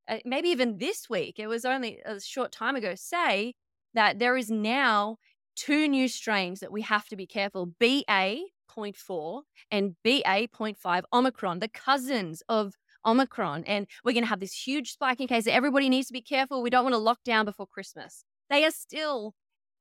[0.09, 3.55] uh, maybe even this week, it was only a short time ago, say
[3.95, 5.17] that there is now
[5.57, 12.43] two new strains that we have to be careful BA.4 and BA.5 Omicron, the cousins
[12.49, 12.75] of
[13.07, 13.65] Omicron.
[13.65, 15.49] And we're going to have this huge spike in cases.
[15.49, 16.63] Everybody needs to be careful.
[16.63, 18.25] We don't want to lock down before Christmas.
[18.51, 19.35] They are still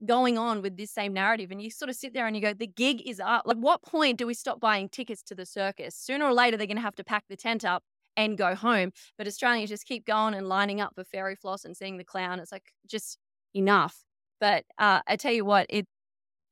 [0.05, 1.51] going on with this same narrative.
[1.51, 3.43] And you sort of sit there and you go, the gig is up.
[3.45, 5.95] Like, what point do we stop buying tickets to the circus?
[5.95, 7.83] Sooner or later, they're going to have to pack the tent up
[8.17, 8.91] and go home.
[9.17, 12.39] But Australians just keep going and lining up for fairy floss and seeing the clown.
[12.39, 13.17] It's like just
[13.53, 14.03] enough.
[14.39, 15.87] But uh, I tell you what, it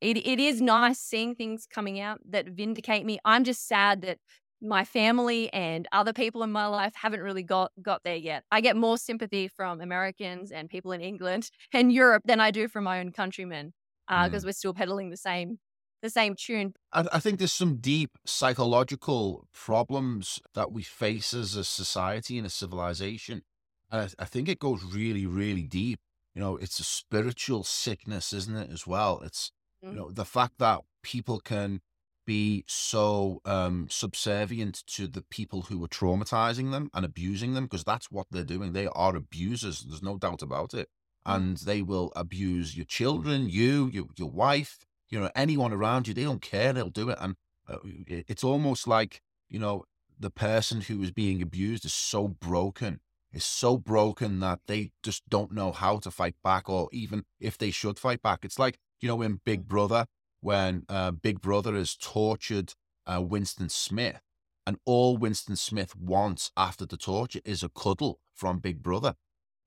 [0.00, 3.18] it it is nice seeing things coming out that vindicate me.
[3.24, 4.18] I'm just sad that
[4.64, 8.44] my family and other people in my life haven't really got got there yet.
[8.50, 12.68] I get more sympathy from Americans and people in England and Europe than I do
[12.68, 13.72] from my own countrymen
[14.08, 14.44] because Mm.
[14.44, 15.58] we're still peddling the same
[16.02, 16.74] the same tune.
[16.92, 22.46] I, I think there's some deep psychological problems that we face as a society and
[22.46, 23.42] a civilization.
[23.90, 26.00] And I, I think it goes really, really deep.
[26.34, 29.20] You know, it's a spiritual sickness, isn't it, as well?
[29.22, 29.50] It's,
[29.88, 29.98] you Mhm.
[29.98, 31.80] know, the fact that people can
[32.26, 37.84] be so um, subservient to the people who are traumatizing them and abusing them, because
[37.84, 38.72] that's what they're doing.
[38.72, 39.84] They are abusers.
[39.88, 40.88] There's no doubt about it.
[41.26, 41.34] Mhm.
[41.36, 46.14] And they will abuse your children, you, your, your wife, you know, anyone around you.
[46.14, 46.72] They don't care.
[46.72, 47.18] They'll do it.
[47.20, 47.36] And
[47.68, 49.84] uh, it's almost like, you know,
[50.18, 53.00] the person who is being abused is so broken,
[53.32, 57.58] is so broken that they just don't know how to fight back or even if
[57.58, 58.44] they should fight back.
[58.44, 60.06] It's like, you know, in Big Brother,
[60.44, 62.74] when uh, Big Brother has tortured
[63.06, 64.20] uh, Winston Smith,
[64.66, 69.14] and all Winston Smith wants after the torture is a cuddle from Big Brother.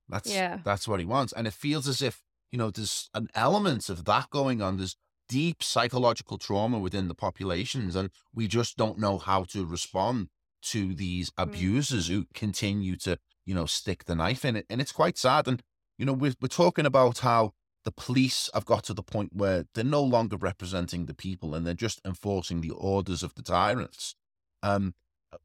[0.08, 0.60] That's Yeah.
[0.64, 4.06] that's what he wants, and it feels as if you know there's an element of
[4.06, 4.78] that going on.
[4.78, 4.96] There's
[5.28, 10.30] deep psychological trauma within the populations, and we just don't know how to respond
[10.74, 14.92] to these abusers who continue to you know stick the knife in it, and it's
[14.92, 15.48] quite sad.
[15.48, 15.64] And
[15.98, 17.54] you know we're we're talking about how
[17.88, 21.66] the police have got to the point where they're no longer representing the people and
[21.66, 24.14] they're just enforcing the orders of the tyrants.
[24.62, 24.94] Um,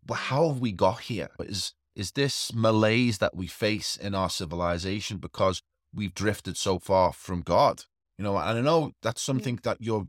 [0.05, 1.29] but how have we got here?
[1.39, 5.63] Is is this malaise that we face in our civilization because
[5.95, 7.85] we've drifted so far from God?
[8.19, 10.09] You know, and I know that's something that you're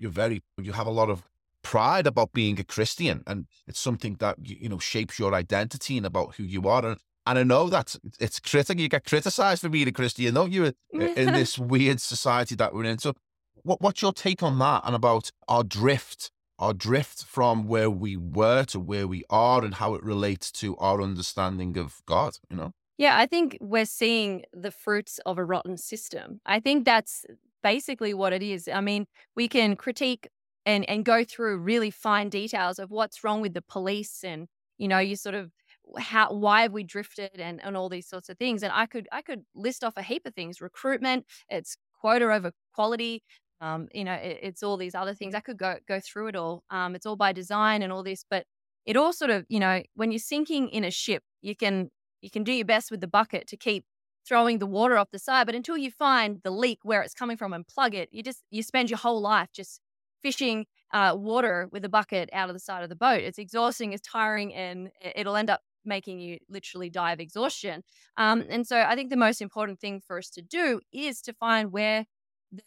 [0.00, 1.22] you're very you have a lot of
[1.62, 5.96] pride about being a Christian, and it's something that you, you know shapes your identity
[5.96, 6.84] and about who you are.
[6.84, 8.80] And, and I know that it's critical.
[8.80, 10.66] You get criticized for being a Christian, don't you?
[10.66, 12.98] in- uh, In this weird society that we're in.
[12.98, 13.14] So,
[13.62, 18.16] what what's your take on that and about our drift, our drift from where we
[18.16, 22.38] were to where we are, and how it relates to our understanding of God?
[22.50, 22.72] You know.
[22.98, 26.40] Yeah, I think we're seeing the fruits of a rotten system.
[26.46, 27.26] I think that's
[27.62, 28.68] basically what it is.
[28.68, 30.28] I mean, we can critique
[30.64, 34.88] and and go through really fine details of what's wrong with the police and you
[34.88, 35.50] know, you sort of
[35.98, 38.62] how why have we drifted and and all these sorts of things.
[38.62, 40.60] And I could I could list off a heap of things.
[40.60, 43.22] Recruitment, it's quota over quality.
[43.60, 45.34] Um, you know, it, it's all these other things.
[45.34, 46.64] I could go go through it all.
[46.70, 48.44] Um, it's all by design and all this, but
[48.84, 52.30] it all sort of, you know, when you're sinking in a ship, you can you
[52.30, 53.84] can do your best with the bucket to keep
[54.26, 57.36] throwing the water off the side but until you find the leak where it's coming
[57.36, 59.80] from and plug it you just you spend your whole life just
[60.22, 63.92] fishing uh, water with a bucket out of the side of the boat it's exhausting
[63.92, 67.82] it's tiring and it'll end up making you literally die of exhaustion
[68.16, 71.32] um, and so i think the most important thing for us to do is to
[71.32, 72.06] find where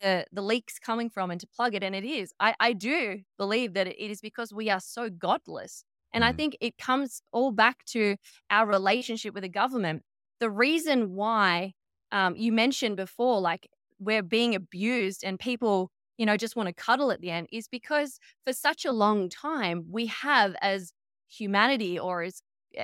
[0.02, 3.22] the the leaks coming from and to plug it and it is i i do
[3.38, 6.34] believe that it is because we are so godless and I Mhm.
[6.34, 8.18] think it comes all back to
[8.50, 10.02] our relationship with the government.
[10.40, 11.74] The reason why
[12.12, 16.74] um, you mentioned before, like we're being abused and people, you know, just want to
[16.74, 20.94] cuddle at the end is because for such a long time, we have, as
[21.28, 22.42] humanity or as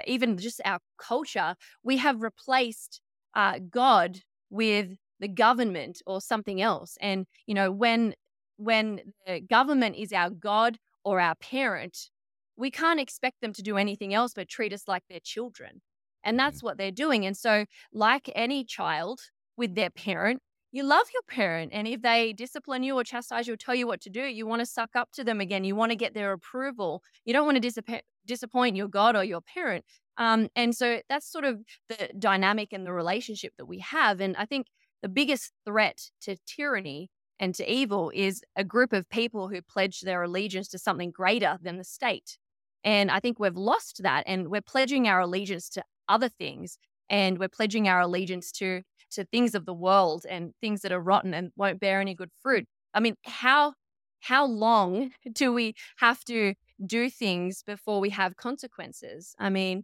[0.07, 3.01] even just our culture, we have replaced
[3.35, 4.19] uh, God
[4.49, 6.97] with the government or something else.
[7.01, 8.13] And, you know, when
[8.57, 12.09] when the government is our God or our parent,
[12.57, 15.81] we can't expect them to do anything else but treat us like their children.
[16.23, 17.25] And that's what they're doing.
[17.25, 19.19] And so, like any child
[19.57, 21.71] with their parent, you love your parent.
[21.73, 24.45] And if they discipline you or chastise you or tell you what to do, you
[24.47, 25.63] want to suck up to them again.
[25.63, 27.01] You want to get their approval.
[27.23, 29.85] You don't want to disappoint, disappoint your God or your parent.
[30.17, 31.59] Um, and so that's sort of
[31.89, 34.21] the dynamic and the relationship that we have.
[34.21, 34.67] And I think
[35.01, 37.09] the biggest threat to tyranny
[37.39, 41.57] and to evil is a group of people who pledge their allegiance to something greater
[41.61, 42.37] than the state.
[42.83, 46.77] And I think we've lost that and we're pledging our allegiance to other things
[47.09, 50.99] and we're pledging our allegiance to to things of the world and things that are
[50.99, 52.65] rotten and won't bear any good fruit.
[52.93, 53.73] I mean, how
[54.21, 59.35] how long do we have to do things before we have consequences?
[59.39, 59.83] I mean,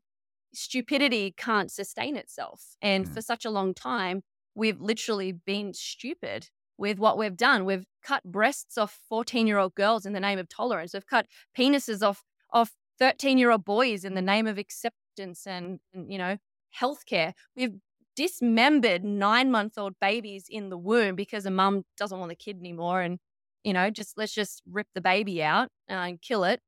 [0.53, 2.75] stupidity can't sustain itself.
[2.81, 3.13] And mm.
[3.13, 4.21] for such a long time,
[4.55, 7.65] we've literally been stupid with what we've done.
[7.65, 10.93] We've cut breasts off 14 year old girls in the name of tolerance.
[10.93, 11.27] We've cut
[11.57, 16.17] penises off, off 13 year old boys in the name of acceptance and, and you
[16.17, 16.37] know,
[16.79, 17.33] healthcare.
[17.55, 17.75] We've
[18.15, 22.57] dismembered nine month old babies in the womb because a mum doesn't want the kid
[22.59, 23.01] anymore.
[23.01, 23.19] And,
[23.63, 26.61] you know, just let's just rip the baby out uh, and kill it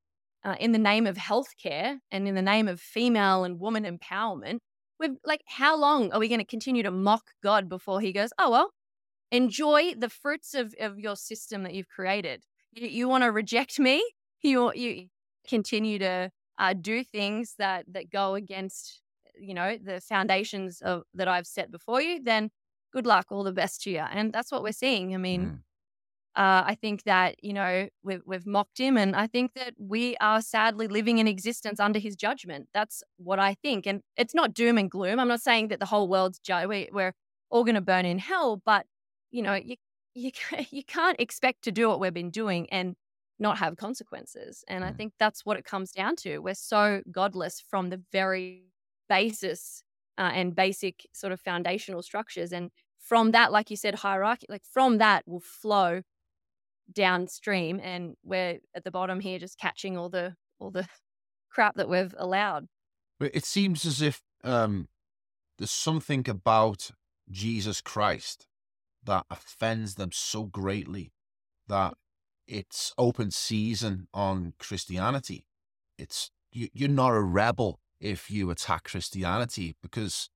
[0.44, 4.58] uh, in the name of healthcare and in the name of female and woman empowerment.
[5.00, 8.30] we're like, how long are we going to continue to mock God before he goes,
[8.38, 8.70] oh, well,
[9.30, 12.42] enjoy the fruits of, of your system that you've created?
[12.72, 14.04] You, you want to reject me?
[14.42, 15.06] You, you
[15.48, 19.00] continue to uh, do things that, that go against,
[19.38, 22.50] you know, the foundations of that I've set before you, then
[22.92, 24.04] good luck, all the best to you.
[24.12, 25.14] And that's what we're seeing.
[25.14, 25.58] I mean, mm.
[26.36, 30.16] Uh, I think that you know we've we've mocked him, and I think that we
[30.20, 32.68] are sadly living in existence under his judgment.
[32.74, 35.20] That's what I think, and it's not doom and gloom.
[35.20, 37.12] I'm not saying that the whole world's ju- we, we're
[37.50, 38.86] all going to burn in hell, but
[39.30, 39.76] you know you
[40.14, 40.32] you
[40.70, 42.96] you can't expect to do what we've been doing and
[43.38, 44.64] not have consequences.
[44.66, 44.96] And I mm.
[44.96, 46.38] think that's what it comes down to.
[46.38, 48.64] We're so godless from the very
[49.08, 49.82] basis
[50.18, 54.64] uh, and basic sort of foundational structures, and from that, like you said, hierarchy, like
[54.64, 56.02] from that will flow
[56.92, 60.86] downstream and we're at the bottom here just catching all the all the
[61.50, 62.66] crap that we've allowed.
[63.20, 64.88] It seems as if um
[65.58, 66.90] there's something about
[67.30, 68.46] jesus christ
[69.02, 71.12] that offends them so greatly
[71.68, 71.94] that
[72.46, 75.46] it's open season on christianity.
[75.98, 80.28] It's you, you're not a rebel if you attack christianity because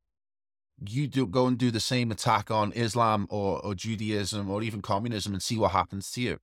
[0.86, 4.82] you do go and do the same attack on Islam or, or Judaism or even
[4.82, 6.38] communism and see what happens to you.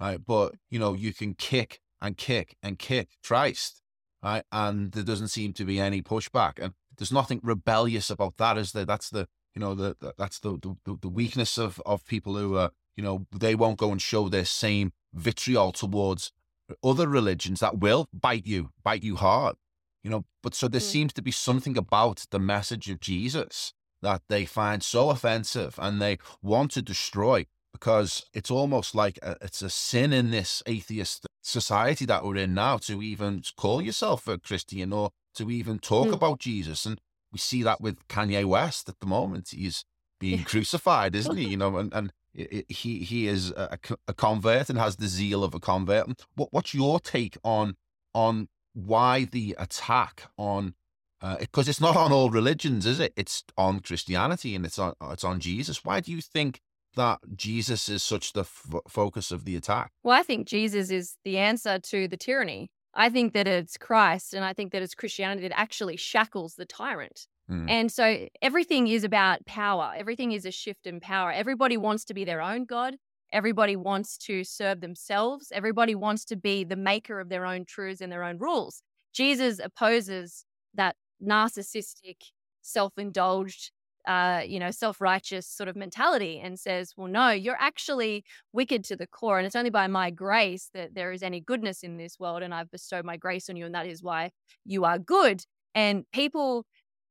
[0.00, 0.18] Right.
[0.24, 3.82] But, you know, you can kick and kick and kick Christ.
[4.22, 4.44] Right.
[4.50, 6.58] And there doesn't seem to be any pushback.
[6.58, 8.84] And there's nothing rebellious about that, is there?
[8.84, 12.56] That's the, you know, the, the that's the, the, the weakness of, of people who
[12.56, 16.32] are, you know, they won't go and show their same vitriol towards
[16.82, 19.56] other religions that will bite you, bite you hard
[20.04, 20.84] you know but so there mm.
[20.84, 26.00] seems to be something about the message of jesus that they find so offensive and
[26.00, 31.26] they want to destroy because it's almost like a, it's a sin in this atheist
[31.42, 36.08] society that we're in now to even call yourself a christian or to even talk
[36.08, 36.12] mm.
[36.12, 37.00] about jesus and
[37.32, 39.84] we see that with kanye west at the moment he's
[40.20, 44.78] being crucified isn't he you know and, and he he is a, a convert and
[44.78, 46.08] has the zeal of a convert.
[46.34, 47.76] What what's your take on
[48.12, 50.74] on why the attack on
[51.40, 53.14] because uh, it's not on all religions, is it?
[53.16, 55.84] It's on Christianity and it's on it's on Jesus.
[55.84, 56.60] Why do you think
[56.96, 59.92] that Jesus is such the f- focus of the attack?
[60.02, 62.70] Well, I think Jesus is the answer to the tyranny.
[62.94, 66.64] I think that it's Christ and I think that it's Christianity that actually shackles the
[66.66, 67.26] tyrant.
[67.50, 67.68] Mm.
[67.68, 69.92] And so everything is about power.
[69.96, 71.32] Everything is a shift in power.
[71.32, 72.96] Everybody wants to be their own God.
[73.34, 75.52] Everybody wants to serve themselves.
[75.52, 78.82] Everybody wants to be the maker of their own truths and their own rules.
[79.12, 80.44] Jesus opposes
[80.74, 82.16] that narcissistic,
[82.62, 83.72] self-indulged,
[84.06, 88.96] uh, you know, self-righteous sort of mentality and says, well, no, you're actually wicked to
[88.96, 89.38] the core.
[89.38, 92.42] And it's only by my grace that there is any goodness in this world.
[92.42, 93.66] And I've bestowed my grace on you.
[93.66, 94.30] And that is why
[94.64, 95.42] you are good.
[95.74, 96.66] And people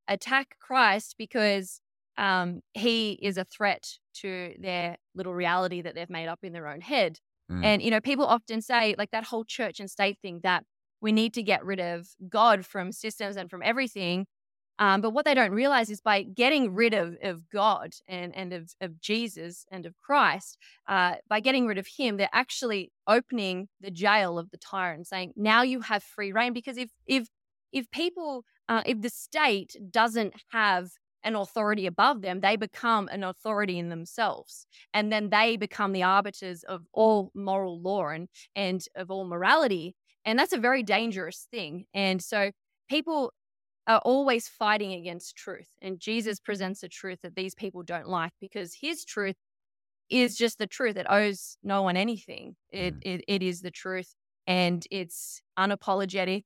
[0.07, 1.81] attack Christ because
[2.17, 3.87] um, he is a threat
[4.21, 7.19] to their little reality that they've made up in their own head.
[7.51, 7.65] Mm.
[7.65, 10.63] And, you know, people often say, like that whole church and state thing, that
[11.01, 14.25] we need to get rid of God from systems and from everything
[14.79, 18.53] Um, but what they don't realize is by getting rid of, of God and, and
[18.53, 20.57] of, of Jesus and of Christ,
[20.87, 25.33] uh, by getting rid of him, they're actually opening the jail of the tyrant, saying,
[25.35, 26.53] now you have free rein.
[26.53, 27.27] Because if if
[27.71, 30.91] if people, uh, if the state doesn't have
[31.23, 34.67] an authority above them, they become an authority in themselves.
[34.93, 39.95] And then they become the arbiters of all moral law and, and of all morality.
[40.25, 41.85] And that's a very dangerous thing.
[41.93, 42.51] And so
[42.89, 43.33] people
[43.87, 45.67] are always fighting against truth.
[45.81, 49.35] And Jesus presents a truth that these people don't like because his truth
[50.09, 50.95] is just the truth.
[50.95, 52.55] It owes no one anything.
[52.71, 53.01] It, mm.
[53.01, 54.13] it, it is the truth.
[54.47, 56.43] And it's unapologetic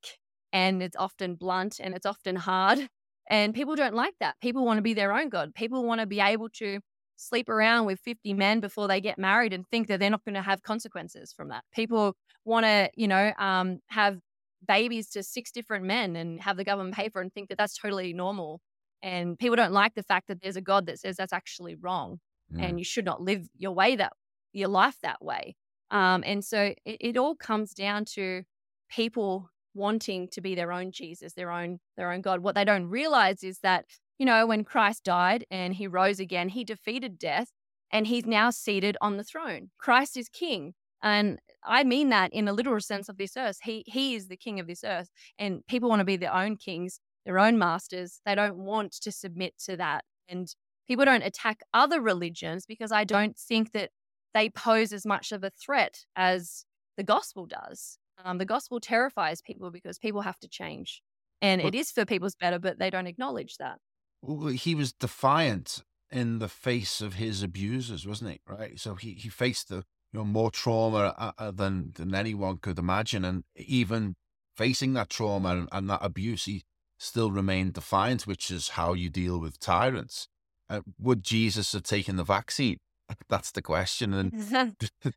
[0.54, 2.90] and it's often blunt and it's often hard.
[3.30, 4.36] And people don't like that.
[4.42, 5.54] People want to be their own God.
[5.54, 6.80] People want to be able to
[7.18, 10.36] sleep around with 50 men before they get married and think that they're not going
[10.36, 11.64] to have consequences from that.
[11.74, 12.16] People
[12.46, 14.20] want to, you know, um, have
[14.66, 17.58] babies to six different men and have the government pay for it and think that
[17.58, 18.62] that's totally normal.
[19.04, 22.20] And people don't like the fact that there's a God that says that's actually wrong
[22.54, 22.64] mm.
[22.64, 24.14] and you should not live your way that
[24.54, 25.56] your life that way.
[25.92, 28.44] Um, and so it, it all comes down to
[28.90, 32.42] people wanting to be their own Jesus, their own their own God.
[32.42, 33.86] What they don't realize is that,
[34.18, 37.52] you know, when Christ died and he rose again, he defeated death
[37.92, 39.70] and he's now seated on the throne.
[39.78, 40.74] Christ is king.
[41.02, 43.60] And I mean that in a literal sense of this earth.
[43.64, 45.10] He he is the king of this earth.
[45.38, 48.20] And people want to be their own kings, their own masters.
[48.26, 50.04] They don't want to submit to that.
[50.28, 50.48] And
[50.88, 53.92] people don't attack other religions because I don't think that
[54.34, 56.66] they pose as much of a threat as
[56.98, 58.00] the gospel does.
[58.24, 61.02] Um, the gospel terrifies people because people have to change.
[61.42, 63.78] And well, it is for people's better, but they don't acknowledge that.
[64.22, 68.40] Well, he was defiant in the face of his abusers, wasn't he?
[68.48, 68.80] Right.
[68.80, 72.80] So he, he faced the you know more trauma uh, uh, than than anyone could
[72.80, 74.16] imagine, and even
[74.56, 76.64] facing that trauma and, and, that abuse, he
[76.98, 80.28] still remained defiant, which is how you deal with tyrants.
[80.70, 82.78] Uh, would Jesus have taken the vaccine?
[83.30, 85.12] That's the question, and I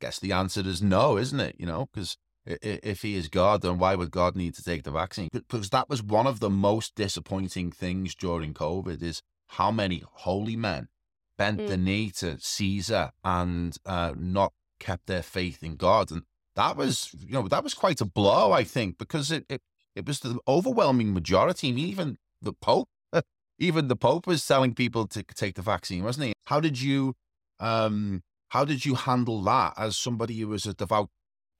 [0.00, 1.56] guess the answer is no, isn't it?
[1.58, 2.16] You know, because
[2.46, 5.28] if he is God, then why would God need to take the vaccine?
[5.32, 10.56] Because that was one of the most disappointing things during COVID is how many holy
[10.56, 10.88] men
[11.38, 11.68] bent mm.
[11.68, 16.10] the knee to Caesar and uh, not kept their faith in God.
[16.10, 16.22] And
[16.54, 19.62] that was, you know, that was quite a blow, I think, because it, it,
[19.94, 21.68] it was the overwhelming majority.
[21.68, 22.88] even the Pope,
[23.58, 26.32] even the Pope was telling people to take the vaccine, wasn't he?
[26.46, 27.14] How did you,
[27.58, 31.08] um, how did you handle that as somebody who was a devout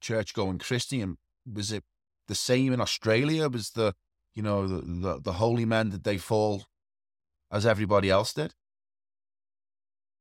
[0.04, 1.16] church going Christian.
[1.50, 1.82] Was it
[2.28, 3.48] the same in Australia?
[3.48, 3.94] Was the,
[4.34, 6.64] you know, the, the, the holy men, did they fall
[7.50, 8.54] as everybody else did?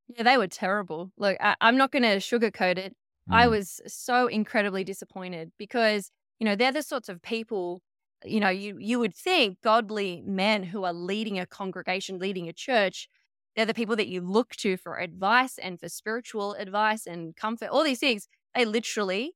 [0.07, 1.11] Yeah, they were terrible.
[1.17, 2.95] Look, I, am not going to sugarcoat it.
[3.29, 3.35] Mm.
[3.35, 7.81] I was so incredibly disappointed because, you know, they're the sorts of people,
[8.23, 12.53] you know, you, you would think godly men who are leading a congregation, leading a
[12.53, 13.07] church,
[13.55, 17.69] they're the people that you look to for advice and for spiritual advice and comfort,
[17.69, 18.27] all these things.
[18.55, 19.33] They literally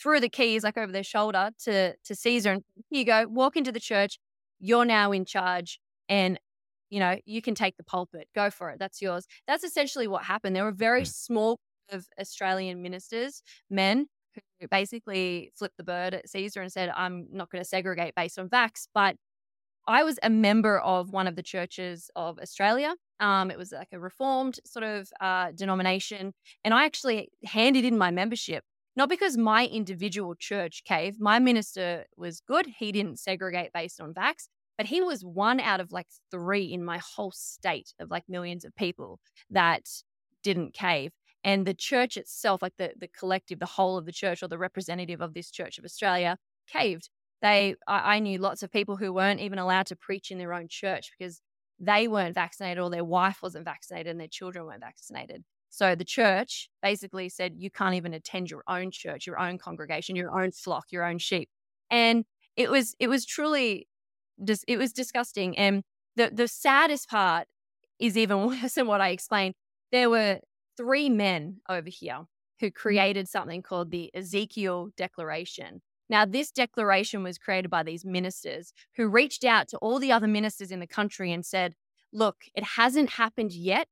[0.00, 3.56] threw the keys like over their shoulder to to Caesar and here you go, walk
[3.56, 4.18] into the church.
[4.60, 6.38] You're now in charge, and
[6.90, 8.28] you know you can take the pulpit.
[8.34, 8.78] Go for it.
[8.78, 9.26] That's yours.
[9.46, 10.56] That's essentially what happened.
[10.56, 11.12] There were very mm.
[11.12, 14.06] small of Australian ministers, men
[14.60, 18.38] who basically flipped the bird at Caesar and said, "I'm not going to segregate based
[18.38, 19.16] on vax." But
[19.86, 22.94] I was a member of one of the churches of Australia.
[23.20, 26.34] Um, it was like a reformed sort of uh, denomination,
[26.64, 28.64] and I actually handed in my membership
[28.98, 32.66] not because my individual church cave, my minister was good.
[32.66, 36.84] He didn't segregate based on vax, but he was one out of like three in
[36.84, 39.20] my whole state of like millions of people
[39.50, 39.88] that
[40.42, 41.12] didn't cave.
[41.44, 44.58] And the church itself, like the, the collective, the whole of the church or the
[44.58, 46.36] representative of this Church of Australia,
[46.68, 47.08] caved.
[47.40, 50.52] They, I, I knew lots of people who weren't even allowed to preach in their
[50.52, 51.40] own church because
[51.78, 55.44] they weren't vaccinated or their wife wasn't vaccinated and their children weren't vaccinated.
[55.70, 60.16] So the church basically said you can't even attend your own church, your own congregation,
[60.16, 61.48] your own flock, your own sheep.
[61.90, 62.24] And
[62.56, 63.88] it was it was truly
[64.44, 65.56] just it was disgusting.
[65.56, 65.82] And
[66.16, 67.46] the the saddest part
[67.98, 69.54] is even worse than what I explained.
[69.92, 70.40] There were
[70.76, 72.20] three men over here
[72.60, 72.74] who mm.
[72.74, 75.82] created something called the Ezekiel Declaration.
[76.10, 80.26] Now, this declaration was created by these ministers who reached out to all the other
[80.26, 81.74] ministers in the country and said,
[82.12, 83.86] Look, it hasn't happened yet,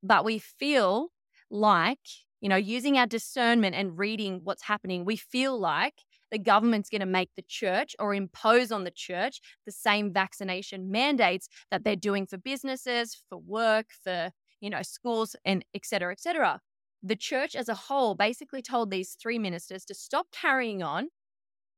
[0.00, 1.08] but we feel
[1.50, 1.98] like,
[2.40, 5.94] you know, using our discernment and reading what's happening, we feel like
[6.30, 10.90] the government's going to make the church or impose on the church the same vaccination
[10.90, 14.30] mandates that they're doing for businesses, for work, for,
[14.60, 16.60] you know, schools and et cetera, et cetera.
[17.02, 21.08] The church as a whole basically told these three ministers to stop carrying on.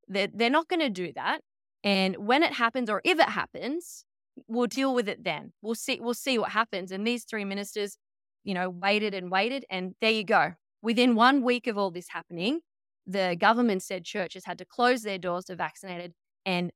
[0.08, 1.40] They're, they're not going to do that.
[1.84, 4.04] And when it happens, or if it happens,
[4.46, 5.52] we'll deal with it then.
[5.60, 6.90] We'll see we'll see what happens.
[6.90, 7.98] And these three ministers,
[8.44, 10.54] you know, waited and waited and there you go.
[10.82, 12.60] Within 1 week of all this happening,
[13.06, 16.12] the government said churches had to close their doors to vaccinated
[16.46, 16.70] and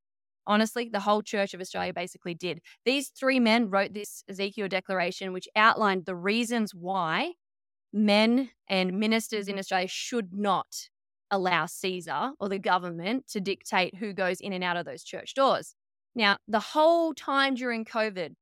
[0.46, 2.60] honestly, the whole Church of Australia basically did.
[2.84, 7.34] These three men wrote this Ezekiel declaration, which outlined the reasons why
[7.92, 10.88] men and ministers in Australia should not
[11.30, 15.34] allow Caesar or the government to dictate who goes in and out of those church
[15.34, 15.74] doors.
[16.14, 18.34] Now, the whole time during COVID,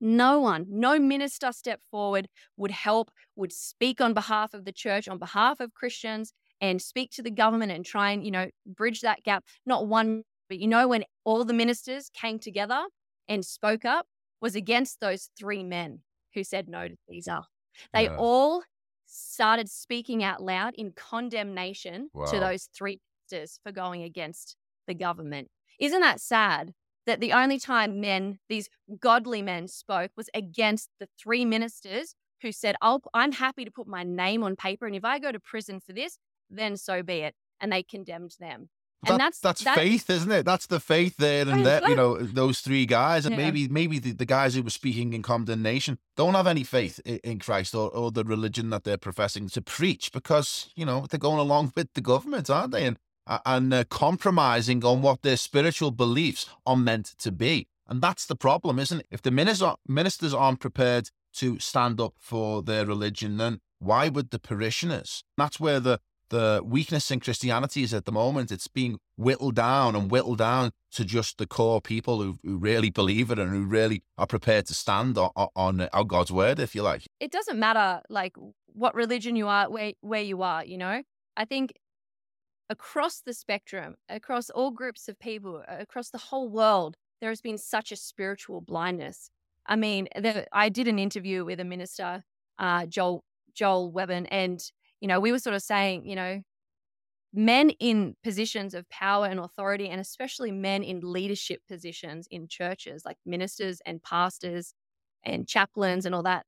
[0.00, 5.08] no one, no minister stepped forward, would help, would speak on behalf of the church,
[5.08, 9.00] on behalf of Christians, and speak to the government and try and, you know, bridge
[9.02, 9.44] that gap.
[9.66, 12.82] Not one, but you know, when all the ministers came together
[13.28, 14.06] and spoke up,
[14.40, 16.00] was against those three men
[16.34, 17.40] who said no to Caesar.
[17.92, 18.16] They yeah.
[18.16, 18.62] all
[19.06, 22.26] started speaking out loud in condemnation wow.
[22.26, 25.48] to those three ministers for going against the government.
[25.78, 26.72] Isn't that sad?
[27.06, 28.68] That the only time men, these
[29.00, 33.86] godly men, spoke was against the three ministers who said, i I'm happy to put
[33.86, 34.86] my name on paper.
[34.86, 36.18] And if I go to prison for this,
[36.50, 37.34] then so be it.
[37.60, 38.68] And they condemned them.
[39.02, 40.44] That, and that's that's, that's faith, isn't it?
[40.44, 43.44] That's the faith there, and that you know those three guys, and yeah.
[43.44, 47.16] maybe maybe the, the guys who were speaking in condemnation don't have any faith in,
[47.24, 51.18] in Christ or, or the religion that they're professing to preach, because you know they're
[51.18, 52.84] going along with the government, aren't they?
[52.84, 58.26] And and uh, compromising on what their spiritual beliefs are meant to be, and that's
[58.26, 59.06] the problem, isn't it?
[59.10, 64.30] If the ministers ministers aren't prepared to stand up for their religion, then why would
[64.30, 65.24] the parishioners?
[65.36, 66.00] That's where the
[66.30, 70.70] the weakness in Christianity is at the moment it's being whittled down and whittled down
[70.92, 74.66] to just the core people who, who really believe it and who really are prepared
[74.66, 77.02] to stand on, on, on God's word, if you like.
[77.18, 80.64] It doesn't matter like what religion you are, where where you are.
[80.64, 81.02] You know,
[81.36, 81.72] I think
[82.70, 87.58] across the spectrum, across all groups of people, across the whole world, there has been
[87.58, 89.28] such a spiritual blindness.
[89.66, 92.22] I mean, the, I did an interview with a minister,
[92.58, 94.62] uh, Joel Joel Webbon, and
[95.00, 96.42] you know, we were sort of saying, you know,
[97.34, 103.02] men in positions of power and authority, and especially men in leadership positions in churches,
[103.04, 104.74] like ministers and pastors
[105.24, 106.46] and chaplains and all that,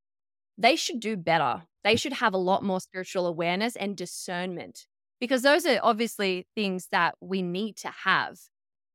[0.57, 1.63] they should do better.
[1.83, 4.87] They should have a lot more spiritual awareness and discernment
[5.23, 8.41] because those are obviously things that we need to have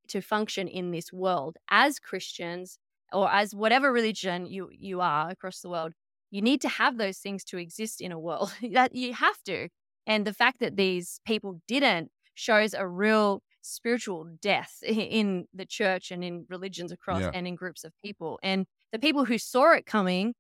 [0.09, 2.80] to function in this world as Christians
[3.13, 5.93] or as whatever religion you you are across the world
[6.30, 9.69] you need to have those things to exist in a world that you have to.
[10.05, 16.11] And the fact that these people didn't shows a real spiritual death in the church
[16.11, 17.32] and in religions across yeah.
[17.34, 18.39] and in groups of people.
[18.43, 20.34] And the people who saw it coming,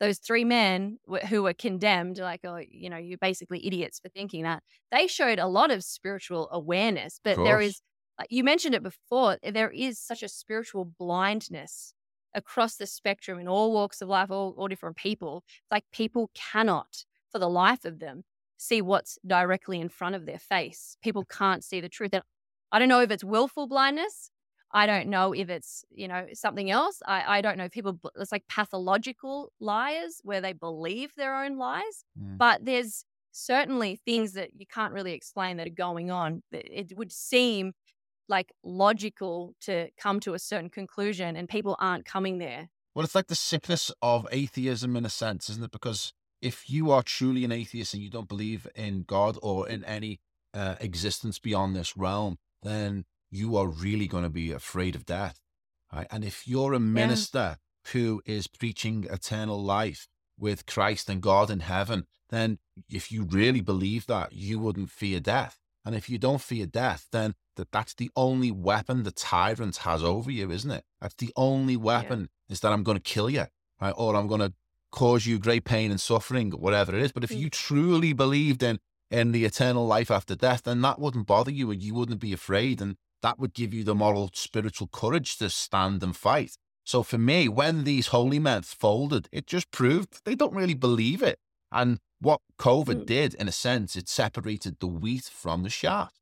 [0.00, 0.98] those three men
[1.28, 5.38] who were condemned, like, oh, you know, you're basically idiots for thinking that, they showed
[5.38, 7.20] a lot of spiritual awareness.
[7.22, 7.80] But there is,
[8.18, 11.94] like you mentioned it before, eh, there is such a spiritual blindness
[12.34, 15.44] across the spectrum in all walks of life, all, all different people.
[15.46, 18.24] It's like people cannot, for the life of them,
[18.56, 20.96] see what's directly in front of their face.
[21.02, 22.14] People can't see the truth.
[22.14, 22.22] And
[22.72, 24.30] I don't know if it's willful blindness.
[24.72, 27.02] I don't know if it's, you know, something else.
[27.06, 31.58] I, I don't know if people, it's like pathological liars where they believe their own
[31.58, 32.04] lies.
[32.18, 32.38] Mm.
[32.38, 36.42] But there's certainly things that you can't really explain that are going on.
[36.52, 37.72] It would seem
[38.28, 42.68] like logical to come to a certain conclusion and people aren't coming there.
[42.94, 45.70] Well, it's like the sickness of atheism in a sense, isn't it?
[45.72, 49.84] Because if you are truly an atheist and you don't believe in God or in
[49.84, 50.20] any
[50.54, 55.40] uh, existence beyond this realm, then you are really going to be afraid of death.
[55.92, 56.06] Right?
[56.10, 57.92] And if you're a minister yeah.
[57.92, 60.08] who is preaching eternal life
[60.38, 62.58] with Christ and God in heaven, then
[62.88, 65.58] if you really believe that, you wouldn't fear death.
[65.84, 70.02] And if you don't fear death, then that that's the only weapon the tyrant has
[70.02, 70.84] over you, isn't it?
[71.00, 72.52] That's the only weapon yeah.
[72.52, 73.46] is that I'm going to kill you,
[73.80, 73.94] right?
[73.96, 74.52] Or I'm going to
[74.92, 77.12] cause you great pain and suffering, whatever it is.
[77.12, 77.52] But if you mm.
[77.52, 78.78] truly believed in
[79.10, 82.32] in the eternal life after death, then that wouldn't bother you, and you wouldn't be
[82.32, 86.56] afraid, and that would give you the moral, spiritual courage to stand and fight.
[86.84, 91.22] So for me, when these holy men folded, it just proved they don't really believe
[91.22, 91.38] it.
[91.70, 93.06] And what COVID mm.
[93.06, 96.12] did, in a sense, it separated the wheat from the chaff.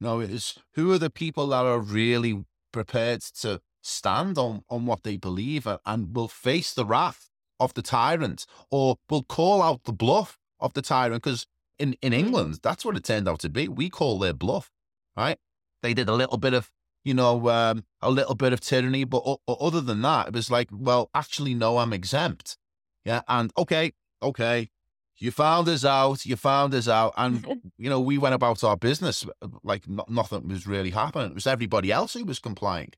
[0.00, 4.86] No, it is who are the people that are really prepared to stand on, on
[4.86, 7.28] what they believe and will face the wrath
[7.60, 11.22] of the tyrant or will call out the bluff of the tyrant.
[11.22, 11.46] Because
[11.78, 12.18] in, in mm.
[12.18, 13.68] England, that's what it turned out to be.
[13.68, 14.70] We call their bluff,
[15.16, 15.38] right?
[15.82, 16.70] They did a little bit of,
[17.04, 20.50] you know, um, a little bit of tyranny, but o- other than that, it was
[20.50, 22.56] like, well, actually, no, I'm exempt.
[23.04, 23.22] Yeah.
[23.28, 24.70] And okay, okay,
[25.18, 27.44] you found us out, you found us out, and
[27.78, 31.30] you know we went about our business uh, like nothing was really happening.
[31.32, 32.92] It was everybody else who was complying.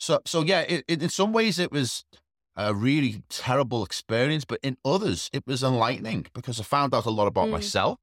[0.00, 2.04] So, so yeah, it, it, in some ways it was
[2.56, 7.10] a really terrible experience, but in others it was enlightening because I found out a
[7.10, 7.52] lot about Mm.
[7.52, 7.98] myself.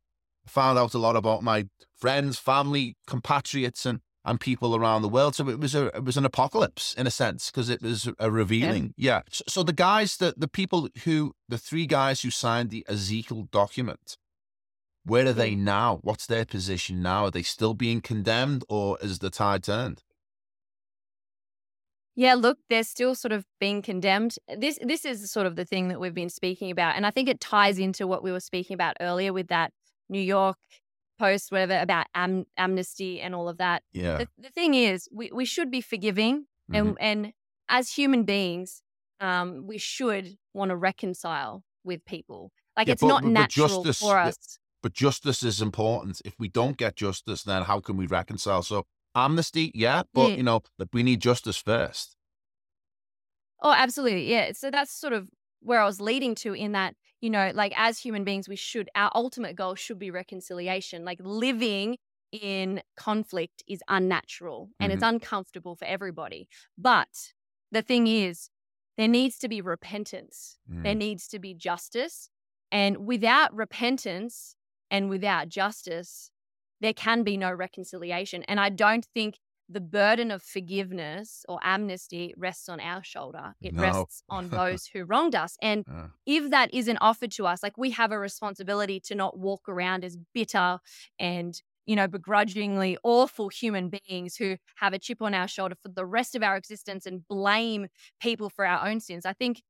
[0.45, 1.67] I found out a lot about my
[1.97, 5.35] friends, family, compatriots, and and people around the world.
[5.35, 8.31] So it was a it was an apocalypse in a sense because it was a
[8.31, 8.93] revealing.
[8.97, 9.21] Yeah.
[9.29, 13.47] So, so the guys, the the people who the three guys who signed the Ezekiel
[13.51, 14.17] document,
[15.05, 15.59] where are they mm.
[15.59, 15.99] now?
[16.01, 17.25] What's their position now?
[17.25, 20.01] Are they still being condemned, or is the tide turned?
[22.17, 24.37] Yeah, look, they're still sort of being condemned.
[24.57, 27.29] This this is sort of the thing that we've been speaking about, and I think
[27.29, 29.71] it ties into what we were speaking about earlier with that
[30.09, 30.57] New York
[31.17, 33.83] post, whatever about am- amnesty and all of that.
[33.93, 34.17] Yeah.
[34.17, 36.77] The, the thing is, we, we should be forgiving, Mhm.
[36.79, 37.33] and and
[37.69, 38.81] as human beings,
[39.19, 42.51] um, we should want to reconcile with people.
[42.77, 44.27] Like Yeah, it's but- not but- but natural justice- for yeah.
[44.27, 44.59] us.
[44.83, 46.21] but justice is important.
[46.25, 48.61] If we don't get justice, then how can we reconcile?
[48.61, 48.85] So
[49.15, 50.37] amnesty, yeah, but Mm.
[50.37, 52.15] you know, but we need justice first.
[53.61, 54.29] Oh, absolutely.
[54.29, 54.51] Yeah.
[54.53, 55.29] So that's sort of
[55.61, 58.89] where I was leading to in that, you know, like as human beings, we should,
[58.95, 61.05] our ultimate goal should be reconciliation.
[61.05, 61.97] Like living
[62.31, 66.47] in conflict is unnatural and it's uncomfortable for everybody.
[66.77, 67.33] But
[67.71, 68.49] the thing is,
[68.97, 70.97] there needs to be repentance, there Mm.
[70.97, 72.29] needs to be justice.
[72.71, 74.55] And without repentance
[74.91, 76.31] and without justice,
[76.81, 78.43] there can be no reconciliation.
[78.43, 83.55] And I don't think the burden of forgiveness or amnesty rests on our shoulder.
[83.63, 83.81] It No.
[83.81, 85.57] rests on those who wronged us.
[85.61, 89.37] And Uh, if that isn't offered to us, like we have a responsibility to not
[89.37, 90.79] walk around as bitter
[91.19, 95.89] and, you know, begrudgingly awful human beings who have a chip on our shoulder for
[95.89, 97.87] the rest of our existence and blame
[98.19, 99.25] people for our own sins.
[99.25, 99.61] I think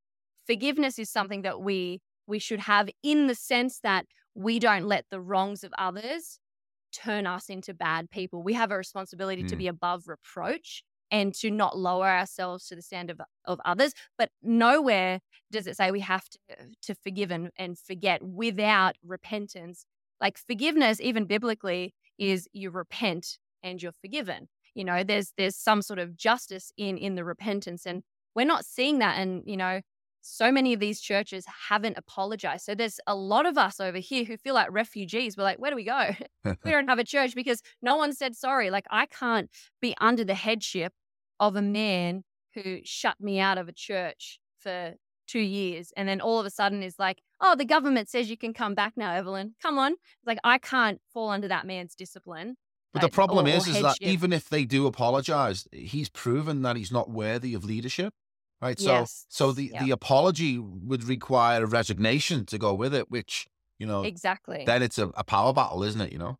[0.45, 5.05] forgiveness is something that we we should have in the sense that we don't let
[5.11, 6.39] the wrongs of others
[6.95, 8.43] turn us into bad people.
[8.43, 9.59] We have a responsibility to Mm.
[9.59, 13.93] be above reproach and to not lower ourselves to the standard of, of others.
[14.17, 15.19] But nowhere
[15.51, 16.39] does it say we have to,
[16.83, 19.85] to forgive and, and forget without repentance.
[20.21, 24.47] Like forgiveness, even biblically, is you repent and you're forgiven.
[24.73, 27.85] You know, there's there's some sort of justice in in the repentance.
[27.85, 28.03] And
[28.35, 29.17] we're not seeing that.
[29.17, 29.81] And, you know,
[30.27, 32.65] so many of these churches haven't apologized.
[32.65, 35.37] So there's a lot of us over here who feel like refugees.
[35.37, 36.15] We're like, where do we go?
[36.63, 38.71] we don't have a church because no one said sorry.
[38.71, 39.49] Like I can't
[39.81, 40.93] be under the headship
[41.39, 42.23] of a man
[42.55, 44.95] who shut me out of a church for
[45.27, 48.37] two years and then all of a sudden is like, oh, the government says you
[48.37, 49.53] can come back now, Evelyn.
[49.61, 49.95] Come on.
[50.25, 52.55] Like I can't fall under that man's discipline.
[52.93, 56.63] But the problem or- or is, is that even if they do apologize, he's proven
[56.63, 58.13] that he's not worthy of leadership.
[58.61, 58.79] Right.
[58.79, 59.83] So, Yes, so the, yeah.
[59.83, 63.47] the apology would require a resignation to go with it, which,
[63.79, 64.63] you know, exactly.
[64.65, 66.11] then it's a, a power battle, isn't it?
[66.11, 66.39] You know?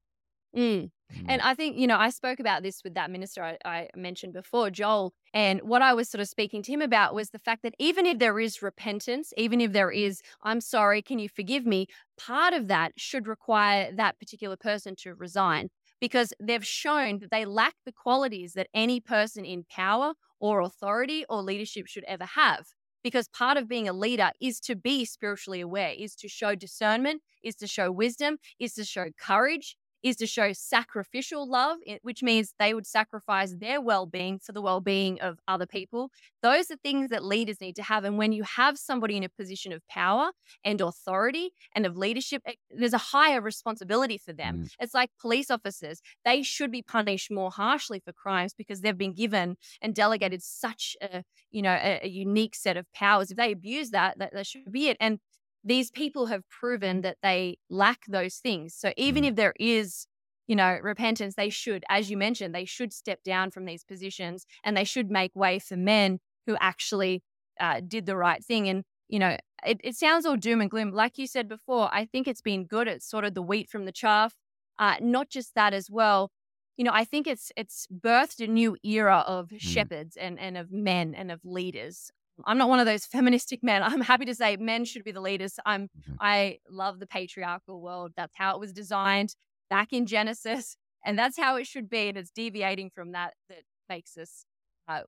[0.55, 0.91] Mm.
[1.13, 1.25] Mm.
[1.27, 4.33] And I think, you know, I spoke about this with that minister I, I mentioned
[4.33, 5.13] before, Joel.
[5.33, 8.05] And what I was sort of speaking to him about was the fact that even
[8.05, 11.87] if there is repentance, even if there is, I'm sorry, can you forgive me?
[12.17, 17.45] Part of that should require that particular person to resign because they've shown that they
[17.45, 20.13] lack the qualities that any person in power
[20.45, 22.67] or authority or leadership should ever have.
[23.03, 27.21] Because part of being a leader is to be spiritually aware, is to show discernment,
[27.43, 32.53] is to show wisdom, is to show courage, is to show sacrificial love, which means
[32.59, 36.11] they would sacrifice their well being for the well being of other people.
[36.43, 38.03] Those are things that leaders need to have.
[38.03, 40.29] And when you have somebody in a position of power
[40.63, 44.65] and authority and of leadership, eh, there's a higher responsibility for them.
[44.65, 44.69] Mm.
[44.79, 49.15] It's like police officers, they should be punished more harshly for crimes because they've been
[49.15, 53.31] given and delegated such a, you know, a, a unique set of powers.
[53.31, 54.97] If they abuse that, that, that should be it.
[54.99, 55.17] And
[55.65, 58.75] these people have proven that they lack those things.
[58.75, 59.29] So even Mm.
[59.29, 60.07] if there is,
[60.47, 64.45] you know, repentance, they should, as you mentioned, they should step down from these positions
[64.63, 67.23] and they should make way for men who actually
[67.59, 68.69] uh, did the right thing.
[68.69, 70.91] And, you know, it, it sounds all doom and gloom.
[70.91, 72.87] Like you said before, I think it's been good.
[72.87, 74.35] It's sort of the wheat from the chaff.
[74.77, 76.31] Uh, not just that as well.
[76.77, 80.71] You know, I think it's it's birthed a new era of shepherds and, and of
[80.71, 82.11] men and of leaders.
[82.45, 83.83] I'm not one of those feministic men.
[83.83, 85.59] I'm happy to say men should be the leaders.
[85.65, 86.19] I'm Mhm.
[86.19, 88.13] I love the patriarchal world.
[88.15, 89.35] That's how it was designed
[89.69, 92.07] back in Genesis, and that's how it should be.
[92.09, 94.45] And it's deviating from that that makes us
[94.87, 95.03] uh,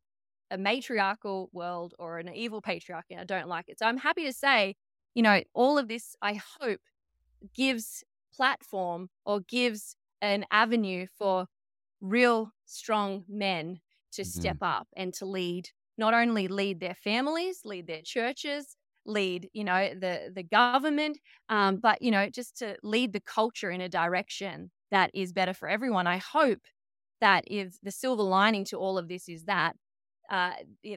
[0.51, 3.17] a matriarchal world or an evil patriarchy.
[3.17, 3.79] I don't like it.
[3.79, 4.75] So I'm happy to say,
[5.15, 6.15] you know, all of this.
[6.21, 6.81] I hope
[7.53, 8.03] gives
[8.33, 11.47] platform or gives an avenue for
[12.01, 13.81] real strong men
[14.13, 14.25] to Mhm.
[14.25, 18.75] step up and to lead not only lead their families lead their churches
[19.05, 21.17] lead you know the the government
[21.49, 25.53] um, but you know just to lead the culture in a direction that is better
[25.53, 26.07] for everyone.
[26.07, 26.61] I hope
[27.21, 29.75] that if the silver lining to all of this is that
[30.29, 30.53] uh,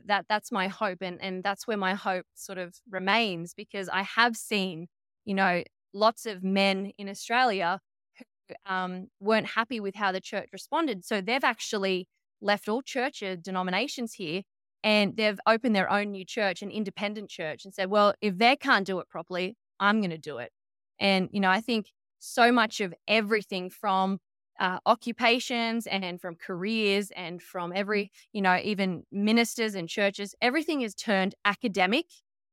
[0.06, 4.02] that that's my hope, and and that's where my hope sort of remains because I
[4.02, 4.88] have seen,
[5.24, 5.62] you know,
[5.94, 7.80] lots of men in Australia
[8.18, 12.08] who um, weren't happy with how the church responded, so they've actually
[12.40, 14.42] left all churches denominations here
[14.82, 18.56] and they've opened their own new church, an independent church, and said, well, if they
[18.56, 20.52] can't do it properly, I'm going to do it.
[20.98, 21.86] And you know, I think
[22.18, 24.18] so much of everything from
[24.60, 30.82] uh, occupations and from careers and from every, you know, even ministers and churches, everything
[30.82, 32.04] is turned academic.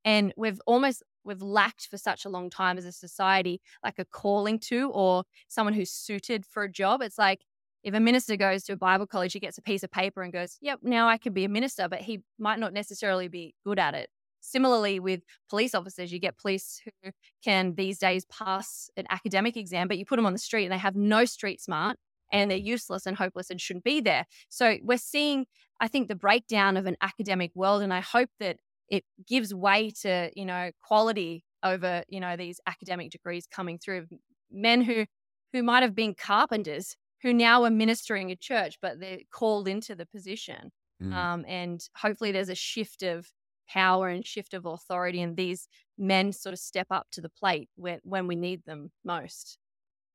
[0.06, 4.06] And we've almost we've lacked for such a long time as a society like a
[4.06, 7.02] calling to or someone who's suited for a job.
[7.02, 7.42] It's like
[7.84, 10.34] if a minister goes to a Bible college, he gets a piece of paper and
[10.34, 13.80] goes, Yep, now I can be a minister, but he might not necessarily be good
[13.80, 14.10] at it.
[14.42, 17.12] Similarly, with police officers, you get police who
[17.44, 20.72] can these days pass an academic exam, but you put them on the street and
[20.72, 21.98] they have no street smart
[22.32, 24.26] and they're useless and hopeless and shouldn't be there.
[24.50, 25.48] So we're seeing,
[25.80, 27.82] I think, the breakdown of an academic world.
[27.82, 28.58] And I hope that
[28.90, 34.08] it gives way to, you know, quality over, you know, these academic degrees coming through.
[34.52, 35.06] Men who
[35.54, 39.96] who might have been carpenters who now are ministering a church, but they're called into
[39.96, 40.72] the position.
[41.02, 41.14] Mm.
[41.14, 43.28] Um, and hopefully there's a shift of
[43.70, 47.70] power and shift of authority, and these men sort of step up to the plate
[47.76, 49.58] when, when we need them most.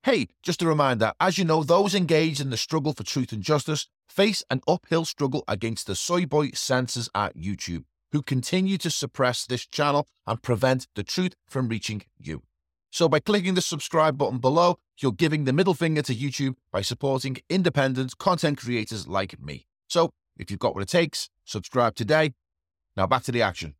[0.04, 3.42] Hey, just a reminder as you know, those engaged in the struggle for truth and
[3.42, 8.90] justice face an uphill struggle against the soy boy censors at YouTube, who continue to
[8.90, 12.42] suppress this channel and prevent the truth from reaching you.
[12.90, 16.82] So, by clicking the subscribe button below, you're giving the middle finger to YouTube by
[16.82, 19.66] supporting independent content creators like me.
[19.88, 22.32] So, if you've got what it takes, subscribe today
[22.96, 23.74] now back to the action.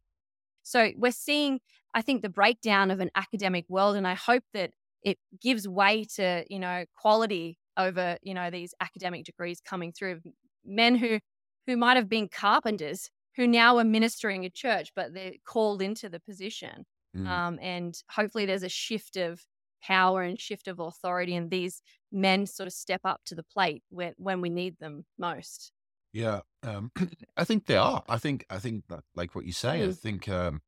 [0.63, 1.61] So we're seeing,
[1.95, 4.71] I think, the breakdown of an academic world, and I hope that
[5.03, 10.21] it gives way to you know quality over you know these academic degrees coming through.
[10.65, 11.19] Men who
[11.67, 16.09] who might have been carpenters who now are ministering a church, but they're called into
[16.09, 16.85] the position.
[17.17, 17.27] Mm.
[17.27, 19.45] Um, and hopefully, there's a shift of
[19.83, 23.83] power and shift of authority, and these men sort of step up to the plate
[23.91, 25.73] when when we need them most.
[26.13, 26.93] Yeah, um,
[27.37, 28.05] I think they are.
[28.09, 29.81] I think I think that, like what you say.
[29.81, 29.89] Mm.
[29.89, 30.63] I think um,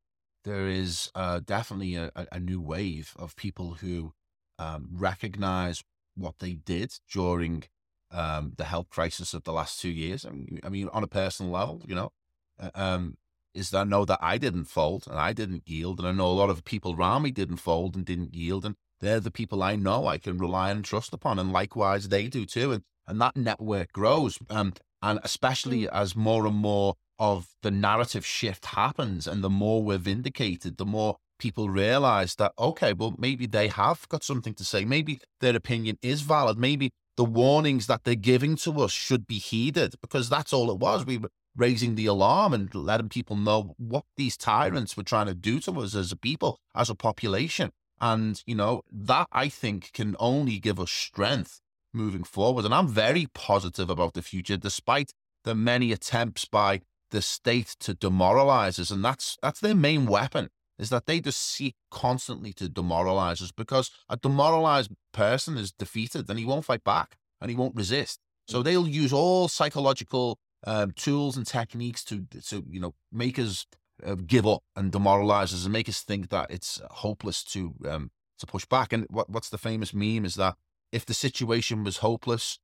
[0.45, 4.13] there is uh, definitely a, a, new wave of people who
[4.59, 5.83] um, recognize
[6.17, 7.65] what they did during
[8.11, 10.25] um, the health crisis of the last two years.
[10.25, 12.13] I mean, I mean, on a personal level, you know,
[12.61, 13.17] uh, um,
[13.55, 16.27] is that I know that I didn't fold and I didn't yield, and I know
[16.27, 19.63] a lot of people around me didn't fold and didn't yield, and they're the people
[19.63, 22.83] I know I can rely on and trust upon, and likewise they do too, and
[23.07, 24.39] and that network grows.
[24.51, 24.73] Um,
[25.03, 25.89] and especially mm.
[25.93, 30.87] as more and more of the narrative shift happens and the more we're vindicated, the
[30.87, 34.85] more people realize that, okay, well, maybe they have got something to say.
[34.85, 36.59] Maybe their opinion is valid.
[36.59, 40.79] Maybe the warnings that they're giving to us should be heeded because that's all it
[40.79, 41.05] was.
[41.05, 45.35] We were raising the alarm and letting people know what these tyrants were trying to
[45.35, 47.71] do to us as a people, as a population.
[48.01, 51.61] And, you know, that I think can only give us strength
[51.93, 52.65] moving forward.
[52.65, 55.13] And I'm very positive about the future, despite
[55.45, 56.81] the many attempts by
[57.11, 58.91] the state to demoralize us.
[58.91, 63.53] And that's that's their main weapon, is that they just seek constantly to demoralize us
[63.53, 68.19] because a demoralized person is defeated and he won't fight back and he won't resist.
[68.49, 68.65] So mm.
[68.65, 73.67] they'll use all psychological um, tools and techniques to, to you know, make us
[74.05, 78.11] uh, give up and demoralize us and make us think that it's hopeless to um,
[78.39, 78.93] to push back.
[78.93, 80.57] And what, what's the famous meme is that
[80.93, 82.59] if the situation was hopeless,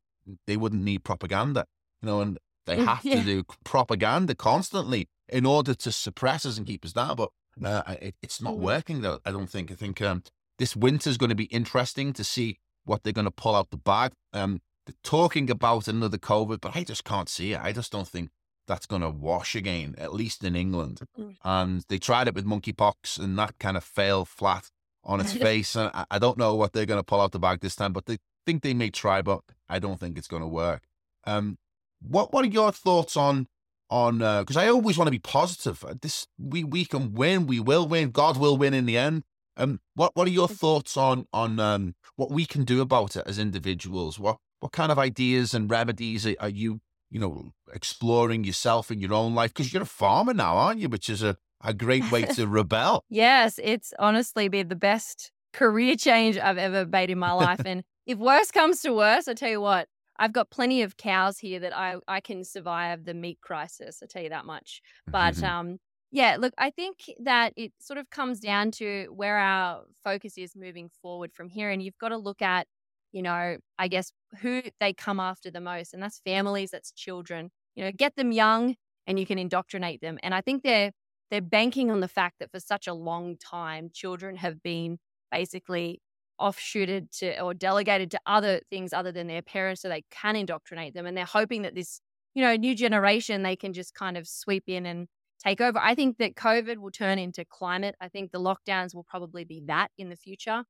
[0.46, 1.66] they wouldn't need propaganda,
[2.02, 3.16] you know, and they have yeah.
[3.16, 7.16] to do propaganda constantly in order to suppress us and keep us down.
[7.16, 7.30] But
[7.64, 8.64] uh, it, it's not mm-hmm.
[8.64, 9.20] working, though.
[9.24, 9.70] I don't think.
[9.70, 10.22] I think um,
[10.58, 13.70] this winter is going to be interesting to see what they're going to pull out
[13.70, 14.12] the bag.
[14.32, 17.60] Um, they're talking about another COVID, but I just can't see it.
[17.60, 18.30] I just don't think
[18.70, 21.00] that's going to wash again, at least in England.
[21.44, 24.70] And they tried it with monkeypox, and that kind of fell flat
[25.04, 25.74] on its face.
[25.76, 27.92] And I, I don't know what they're going to pull out the bag this time,
[27.92, 30.82] but they think they may try, but I don't think it's going to work.
[31.24, 31.58] Um,
[32.00, 33.48] what What are your thoughts on
[33.90, 34.18] on?
[34.18, 35.84] Because uh, I always want to be positive.
[35.84, 37.46] Uh, this we we can win.
[37.46, 38.10] We will win.
[38.10, 39.24] God will win in the end.
[39.56, 43.26] Um, what What are your thoughts on on um what we can do about it
[43.26, 44.18] as individuals?
[44.18, 46.80] What What kind of ideas and remedies are, are you
[47.10, 49.52] you know exploring yourself in your own life?
[49.52, 50.88] Because you're a farmer now, aren't you?
[50.88, 53.04] Which is a a great way to rebel.
[53.10, 57.62] yes, it's honestly been the best career change I've ever made in my life.
[57.64, 61.38] and if worse comes to worse, I tell you what, I've got plenty of cows
[61.38, 64.00] here that I, I can survive the meat crisis.
[64.02, 64.82] I tell you that much.
[65.06, 65.44] But mm-hmm.
[65.44, 65.78] um,
[66.10, 70.56] yeah, look, I think that it sort of comes down to where our focus is
[70.56, 71.70] moving forward from here.
[71.70, 72.66] And you've got to look at,
[73.12, 75.94] you know, I guess who they come after the most.
[75.94, 77.50] And that's families, that's children.
[77.74, 80.18] You know, get them young, and you can indoctrinate them.
[80.22, 80.92] And I think they're
[81.30, 84.98] they're banking on the fact that for such a long time, children have been
[85.30, 86.00] basically
[86.38, 90.94] offshooted to or delegated to other things other than their parents so they can indoctrinate
[90.94, 91.06] them.
[91.06, 92.00] And they're hoping that this,
[92.34, 95.06] you know, new generation, they can just kind of sweep in and
[95.44, 95.78] take over.
[95.78, 97.94] I think that COVID will turn into climate.
[98.00, 100.64] I think the lockdowns will probably be that in the future.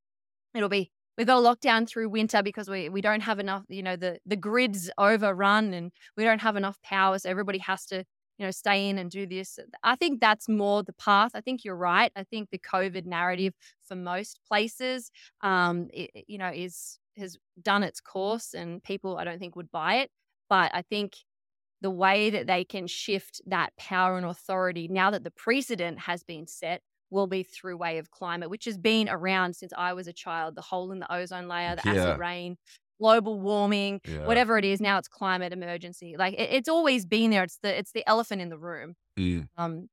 [0.55, 0.91] It'll be
[1.21, 4.37] we've got lockdown through winter because we we don't have enough, you know, the the
[4.37, 7.19] grid's overrun and we don't have enough power.
[7.19, 8.05] So everybody has to
[8.39, 9.59] you know, stay in and do this.
[9.83, 11.33] I think that's more the path.
[11.35, 12.11] I think you're right.
[12.17, 13.53] I think the COVID narrative
[13.87, 15.11] for most places,
[15.43, 19.71] um, it, you know, is has done its course, and people I don't think would
[19.71, 20.11] buy it.
[20.49, 21.17] But I think
[21.83, 26.23] the way that they can shift that power and authority now that the precedent has
[26.23, 30.07] been set will be through way of climate, which has been around since I was
[30.07, 30.55] a child.
[30.55, 32.03] The hole in the ozone layer, the yeah.
[32.03, 32.57] acid rain,
[33.01, 34.27] global warming, yeah.
[34.27, 34.81] whatever it is.
[34.81, 36.17] Now it's climate emergency.
[36.19, 37.43] Like it, it's always been there.
[37.43, 38.95] It's the it's the elephant in the room.
[39.19, 39.49] Mm.
[39.57, 39.89] Um,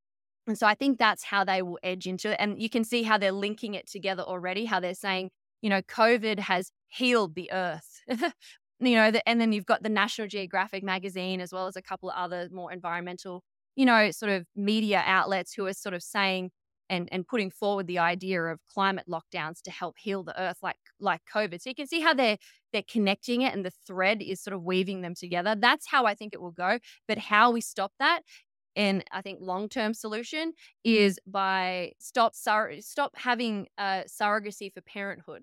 [0.46, 2.36] and so I think that's how they will edge into it.
[2.38, 4.64] And you can see how they're linking it together already.
[4.64, 8.00] How they're saying, you know, COVID has healed the earth.
[8.08, 11.82] you know, the, and then you've got the National Geographic magazine as well as a
[11.82, 13.42] couple of other more environmental,
[13.76, 16.50] you know, sort of media outlets who are sort of saying
[16.90, 20.76] and and putting forward the idea of climate lockdowns to help heal the earth like
[21.00, 22.38] like covid so you can see how they're
[22.72, 26.14] they're connecting it and the thread is sort of weaving them together that's how i
[26.14, 28.22] think it will go but how we stop that
[28.76, 30.52] and I think long-term solution
[30.84, 35.42] is by stop sur- stop having uh, surrogacy for parenthood.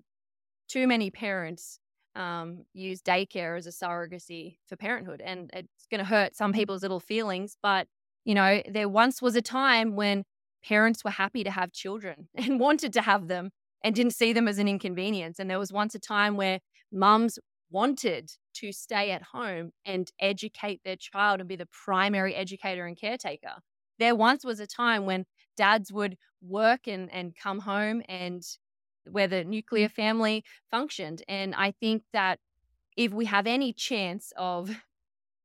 [0.68, 1.78] Too many parents
[2.14, 6.82] um, use daycare as a surrogacy for parenthood, and it's going to hurt some people's
[6.82, 7.56] little feelings.
[7.62, 7.88] But
[8.24, 10.24] you know, there once was a time when
[10.66, 13.50] parents were happy to have children and wanted to have them
[13.84, 15.38] and didn't see them as an inconvenience.
[15.38, 16.60] And there was once a time where
[16.92, 17.38] mums
[17.70, 22.98] wanted to stay at home and educate their child and be the primary educator and
[22.98, 23.56] caretaker.
[23.98, 25.24] There once was a time when
[25.56, 28.42] dads would work and, and come home and
[29.10, 31.22] where the nuclear family functioned.
[31.28, 32.38] And I think that
[32.96, 34.70] if we have any chance of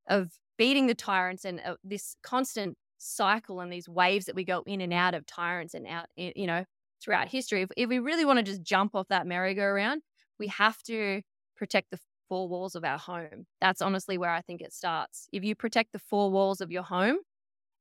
[0.07, 4.64] of beating the tyrants and uh, this constant cycle and these waves that we go
[4.66, 6.64] in and out of tyrants and out, you know,
[7.04, 7.62] throughout history.
[7.64, 10.02] If, if we really want to just jump off that merry-go-round,
[10.39, 11.22] we have to
[11.58, 11.99] protect the
[12.30, 13.45] four walls of our home.
[13.60, 15.28] That's honestly where I think it starts.
[15.32, 17.18] If you protect the four walls of your home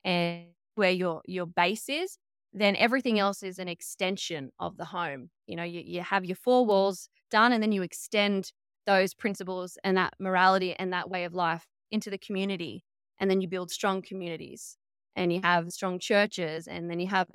[0.04, 2.16] and where your your base is,
[2.52, 5.30] then everything else is an extension of the home.
[5.46, 8.52] You know, you, you have your four walls done and then you extend
[8.86, 12.82] those principles and that morality and that way of life into the community.
[13.20, 14.78] And then you build strong communities
[15.16, 17.28] and you have strong churches and then you have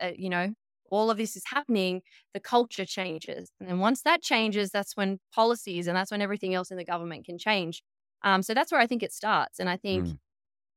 [0.00, 0.54] uh, you know
[0.90, 2.02] all of this is happening
[2.34, 6.54] the culture changes and then once that changes that's when policies and that's when everything
[6.54, 7.82] else in the government can change
[8.24, 10.18] um, so that's where i think it starts and i think mm.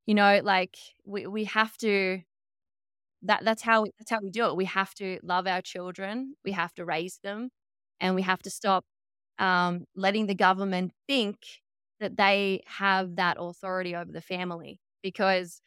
[0.06, 2.20] you know like we, we have to
[3.22, 6.51] that that's how that's how we do it we have to love our children we
[6.51, 7.49] have to raise them
[7.99, 8.86] and we have to stop
[9.39, 11.38] um, letting the government think
[11.99, 15.62] that they have that authority over the family because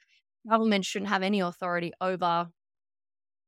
[0.48, 2.48] government shouldn't have any authority over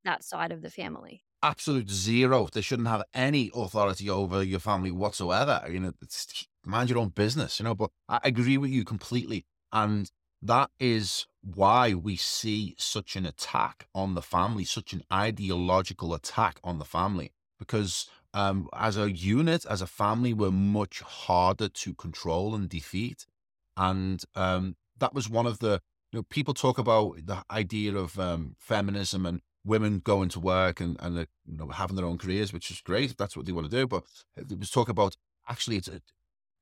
[0.05, 1.23] that side of the family.
[1.43, 2.49] Absolute zero.
[2.53, 5.63] They shouldn't have any authority over your family whatsoever.
[5.71, 5.93] You know,
[6.65, 9.47] mind your own business, you know, but I agree with you completely.
[9.73, 10.11] And
[10.43, 16.59] that is why we see such an attack on the family, such an ideological attack
[16.65, 21.95] on the family, because um, as a unit, as a family, we're much harder to
[21.95, 23.27] control and defeat.
[23.77, 25.81] And um, that was one of the
[26.13, 30.81] you know, people talk about the idea of um, feminism and women going to work
[30.81, 33.47] and, and uh, you know, having their own careers, which is great if that's what
[33.47, 33.87] they want to do.
[33.87, 34.05] But
[34.37, 35.17] it was talk about
[35.49, 36.01] actually, it's a,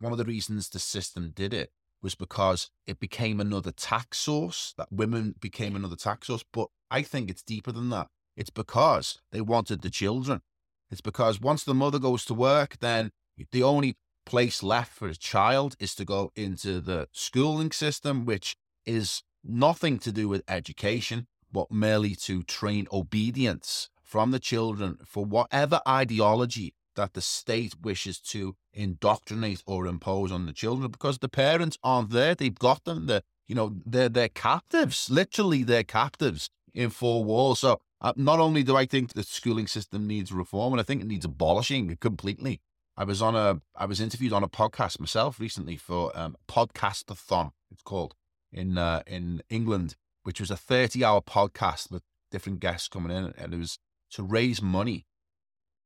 [0.01, 1.71] one of the reasons the system did it
[2.03, 6.45] was because it became another tax source, that women became another tax source.
[6.53, 8.09] But I think it's deeper than that.
[8.37, 10.43] It's because they wanted the children.
[10.91, 13.11] It's because once the mother goes to work, then
[13.51, 18.57] the only place left for a child is to go into the schooling system, which
[18.87, 25.25] is nothing to do with education, but merely to train obedience from the children for
[25.25, 31.29] whatever ideology that the state wishes to indoctrinate or impose on the children because the
[31.29, 32.35] parents aren't there.
[32.35, 33.07] They've got them.
[33.07, 35.09] They're, you know, they're, they're captives.
[35.09, 37.61] Literally, they're captives in four walls.
[37.61, 41.01] So uh, not only do I think the schooling system needs reform, and I think
[41.01, 42.61] it needs abolishing completely.
[42.97, 47.53] I was on a, I was interviewed on a podcast myself recently for um, Podcastathon.
[47.71, 48.15] It's called,
[48.53, 53.33] in uh, in England, which was a 30 hour podcast with different guests coming in,
[53.37, 53.79] and it was
[54.11, 55.07] to raise money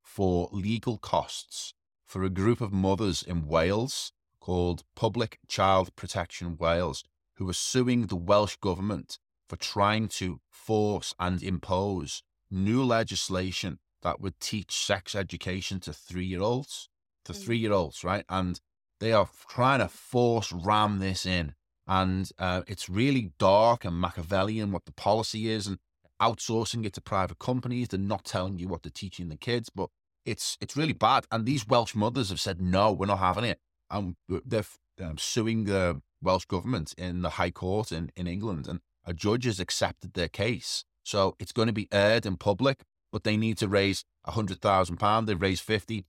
[0.01, 1.73] for legal costs
[2.05, 7.03] for a group of mothers in Wales called Public Child Protection Wales,
[7.35, 14.19] who were suing the Welsh government for trying to force and impose new legislation that
[14.19, 16.89] would teach sex education to three year olds,
[17.25, 17.41] to mm-hmm.
[17.41, 18.25] three year olds, right?
[18.29, 18.59] And
[18.99, 21.55] they are trying to force ram this in.
[21.87, 25.79] And uh, it's really dark and Machiavellian what the policy is and
[26.21, 27.89] outsourcing it to private companies.
[27.89, 29.89] They're not telling you what they're teaching the kids, but
[30.25, 31.25] it's it's really bad.
[31.31, 33.59] And these Welsh mothers have said, no, we're not having it.
[33.91, 34.15] And
[34.45, 34.65] they're
[35.01, 38.67] um, suing the Welsh government in the High Court in, in England.
[38.67, 40.85] And a judge has accepted their case.
[41.03, 45.25] So it's going to be aired in public, but they need to raise a £100,000.
[45.25, 46.05] They've raised 50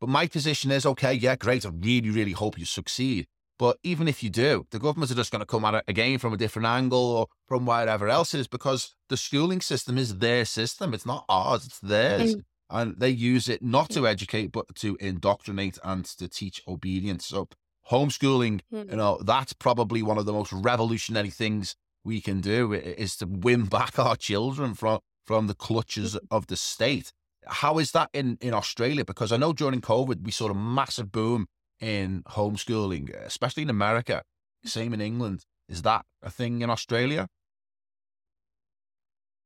[0.00, 1.66] But my position is okay, yeah, great.
[1.66, 3.26] I really, really hope you succeed.
[3.58, 6.18] But even if you do, the governments are just going to come at it again
[6.18, 10.18] from a different angle or from wherever else it is because the schooling system is
[10.18, 10.92] their system.
[10.92, 12.36] It's not ours, it's theirs.
[12.36, 12.44] Mm.
[12.68, 17.26] And they use it not to educate, but to indoctrinate and to teach obedience.
[17.26, 17.48] So
[17.90, 18.90] homeschooling, mm.
[18.90, 23.26] you know, that's probably one of the most revolutionary things we can do is to
[23.26, 26.20] win back our children from from the clutches mm.
[26.30, 27.12] of the state.
[27.48, 29.04] How is that in, in Australia?
[29.04, 31.46] Because I know during COVID we saw a massive boom
[31.80, 34.22] in homeschooling, especially in America.
[34.64, 35.44] Same in England.
[35.68, 37.26] Is that a thing in Australia?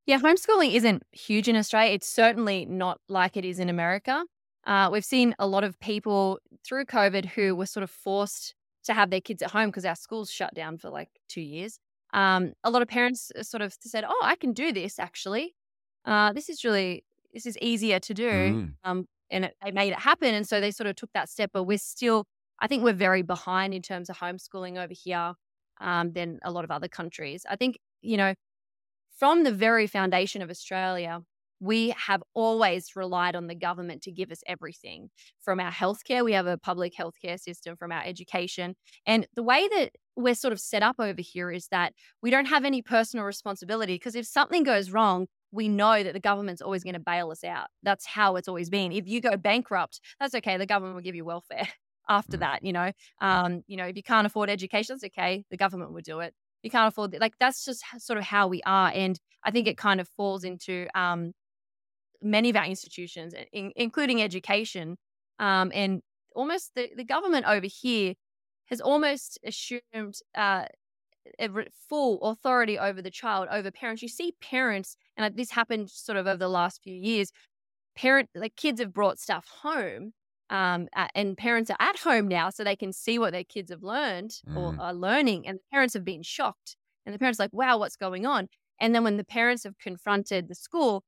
[0.06, 1.92] Yeah, homeschooling isn't huge in Australia.
[1.94, 4.24] It's certainly not like it is in America.
[4.66, 8.54] Uh, we've seen a lot of people through COVID who were sort of forced
[8.84, 11.78] to have their kids at home because our schools shut down for like two years.
[12.12, 14.98] Um, a lot of parents uh, sort of said, "Oh, I can do this.
[14.98, 15.54] Actually,
[16.04, 18.74] uh, this is really this is easier to do." Mm.
[18.84, 20.34] Um, and it, they made it happen.
[20.34, 21.50] And so they sort of took that step.
[21.52, 22.26] But we're still,
[22.60, 25.34] I think we're very behind in terms of homeschooling over here
[25.80, 27.44] um, than a lot of other countries.
[27.48, 28.34] I think, you know,
[29.18, 31.20] from the very foundation of Australia,
[31.60, 35.10] we have always relied on the government to give us everything
[35.42, 36.24] from our healthcare.
[36.24, 38.76] We have a public healthcare system, from our education.
[39.04, 42.46] And the way that we're sort of set up over here is that we don't
[42.46, 46.84] have any personal responsibility because if something goes wrong, we know that the government's always
[46.84, 47.68] going to bail us out.
[47.82, 48.92] That's how it's always been.
[48.92, 50.56] If you go bankrupt, that's okay.
[50.56, 51.68] The government will give you welfare
[52.08, 52.40] after mm.
[52.40, 52.64] that.
[52.64, 55.44] You know, um, you know, if you can't afford education, that's okay.
[55.50, 56.34] The government will do it.
[56.62, 59.78] You can't afford like that's just sort of how we are, and I think it
[59.78, 61.32] kind of falls into um,
[62.22, 64.98] many of our institutions, in, including education,
[65.38, 66.02] um, and
[66.34, 68.14] almost the, the government over here
[68.66, 70.66] has almost assumed uh,
[71.88, 74.02] full authority over the child, over parents.
[74.02, 77.32] You see parents, and this happened sort of over the last few years.
[77.96, 80.12] Parent, like kids have brought stuff home,
[80.48, 83.82] um, and parents are at home now, so they can see what their kids have
[83.82, 84.56] learned mm.
[84.56, 87.96] or are learning, and the parents have been shocked, and the parents like, "Wow, what's
[87.96, 88.48] going on?"
[88.80, 91.04] And then when the parents have confronted the school,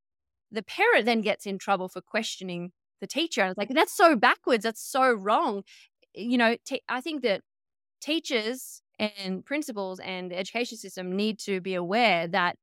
[0.50, 3.40] the parent then gets in trouble for questioning the teacher.
[3.40, 4.62] And it's like, that's so backwards.
[4.64, 5.64] That's so wrong.
[6.14, 7.40] You know, t- I think that
[8.00, 12.57] teachers and principals and the education system need to be aware that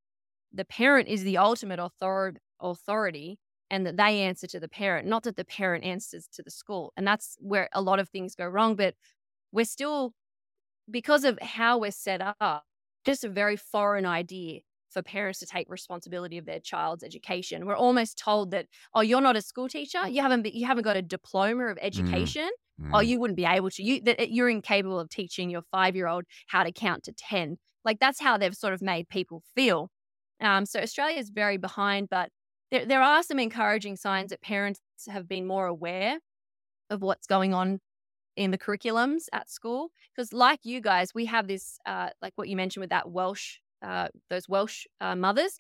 [0.54, 5.24] the parent is the ultimate author- authority and that they answer to the parent, not
[5.24, 6.92] that the parent answers to the school.
[6.98, 8.76] And that's where a lot of things go wrong.
[8.76, 8.96] But
[9.52, 10.14] we're still,
[10.90, 12.64] because of how we're set up,
[13.06, 17.66] just a very foreign idea for parents to take responsibility of their child's education.
[17.68, 18.66] We're almost told that,
[18.96, 20.08] oh, you're not a school teacher.
[20.08, 21.84] You haven't, you haven't got a diploma of mm.
[21.84, 22.46] education.
[22.48, 22.69] Mm.
[22.82, 22.92] Mm.
[22.94, 23.84] Oh, you wouldn't be able to.
[23.84, 27.58] You that you're incapable of teaching your five year old how to count to ten.
[27.86, 29.90] Like that's how they've sort of made people feel.
[30.42, 32.30] Um, so Australia is very behind, but
[32.72, 36.20] there there are some encouraging signs that parents have been more aware
[36.90, 37.80] of what's going on
[38.36, 39.90] in the curriculums at school.
[40.16, 43.58] Because like you guys, we have this uh, like what you mentioned with that Welsh
[43.82, 45.60] uh, those Welsh uh, mothers.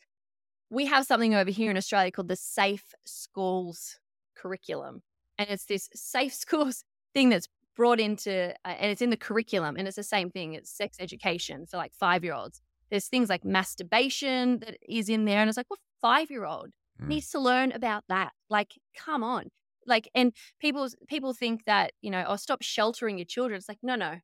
[0.70, 3.99] We have something over here in Australia called the Safe Schools
[4.36, 5.01] curriculum.
[5.38, 6.84] And it's this safe schools
[7.14, 10.53] thing that's brought into, uh, and it's in the curriculum, and it's the same thing.
[10.53, 12.62] It's sex education for like five year olds.
[12.89, 16.72] There's things like masturbation that is in there, and it's like, what five year old
[17.01, 17.07] mm.
[17.07, 18.34] needs to learn about that?
[18.49, 19.49] Like, come on,
[19.86, 23.57] like, and people people think that you know, oh, stop sheltering your children.
[23.57, 24.16] It's like, no, no,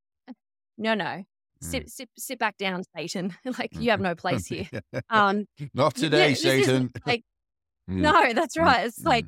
[0.78, 1.24] no, no.
[1.62, 1.90] Sit, mm.
[1.90, 3.34] sit, sit back down, Satan.
[3.58, 4.68] like you have no place here.
[5.10, 6.92] Um, Not today, yeah, Satan.
[7.06, 7.24] Like,
[7.90, 7.96] mm.
[7.96, 8.86] no, that's right.
[8.86, 9.26] It's like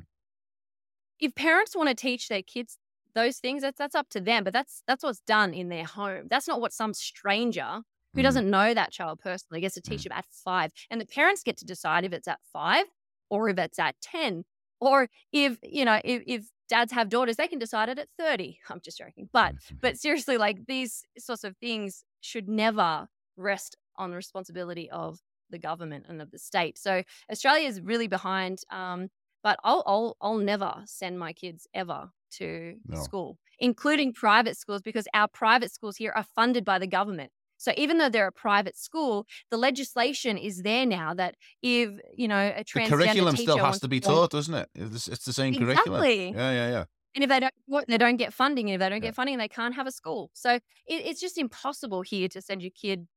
[1.20, 2.76] if parents want to teach their kids
[3.14, 6.24] those things that's that's up to them but that's that's what's done in their home
[6.28, 7.80] that's not what some stranger
[8.14, 8.24] who mm.
[8.24, 10.04] doesn't know that child personally gets to teach mm.
[10.04, 12.86] them at five and the parents get to decide if it's at five
[13.30, 14.44] or if it's at 10
[14.80, 18.58] or if you know if, if dads have daughters they can decide it at 30
[18.70, 24.10] i'm just joking but but seriously like these sorts of things should never rest on
[24.10, 25.18] the responsibility of
[25.50, 29.08] the government and of the state so australia is really behind um,
[29.42, 33.00] but I'll, I'll I'll never send my kids ever to no.
[33.00, 37.30] school, including private schools, because our private schools here are funded by the government.
[37.58, 42.28] So even though they're a private school, the legislation is there now that if you
[42.28, 44.68] know a transgender the curriculum teacher still has to be taught, doesn't it?
[44.74, 46.02] It's, the same curriculum.
[46.02, 46.30] Exactly.
[46.30, 46.84] Yeah, yeah, yeah.
[47.14, 49.08] and if they don't they don't get funding, and if they don't Yeah.
[49.08, 50.30] get funding, they can't have a school.
[50.34, 53.08] So it, it's just impossible here to send your kid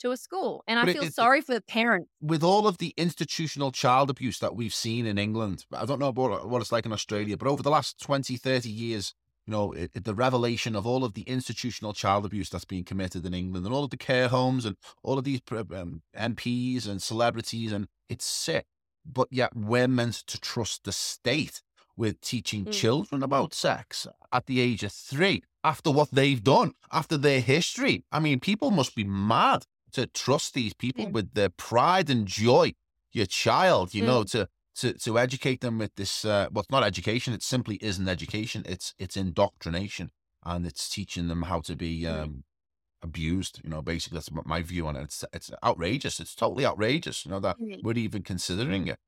[0.00, 0.62] to a school.
[0.66, 2.10] And But I feel it- sorry for the parents.
[2.20, 6.08] With all of the institutional child abuse that we've seen in England, I don't know
[6.08, 9.14] about what it's like in Australia, but over the last 20, 30 years,
[9.46, 12.84] you know, it, it- the revelation of all of the institutional child abuse that's being
[12.84, 16.86] committed in England and all of the care homes and all of these um, MPs
[16.86, 18.66] and celebrities, and it's sick.
[19.04, 21.62] But yet we're meant to trust the state
[21.96, 22.72] with teaching Mm.
[22.72, 28.04] children about sex at the age of three after what they've done, after their history.
[28.12, 29.64] I mean, people must be mad
[29.96, 32.66] to trust these people with their pride and joy.
[33.12, 34.06] Your child, you Mm.
[34.10, 34.40] know, to
[34.80, 36.24] to to educate them with this.
[36.24, 37.32] Uh, well, it's not education.
[37.34, 38.62] It simply isn't education.
[38.74, 40.10] It's it's indoctrination,
[40.50, 42.44] and it's teaching them how to be um,
[43.02, 43.60] abused.
[43.64, 45.02] You know, basically that's my view on it.
[45.04, 46.20] It's it's outrageous.
[46.20, 47.24] It's totally outrageous.
[47.24, 47.82] You know that Mm.
[47.82, 48.98] we're even considering it.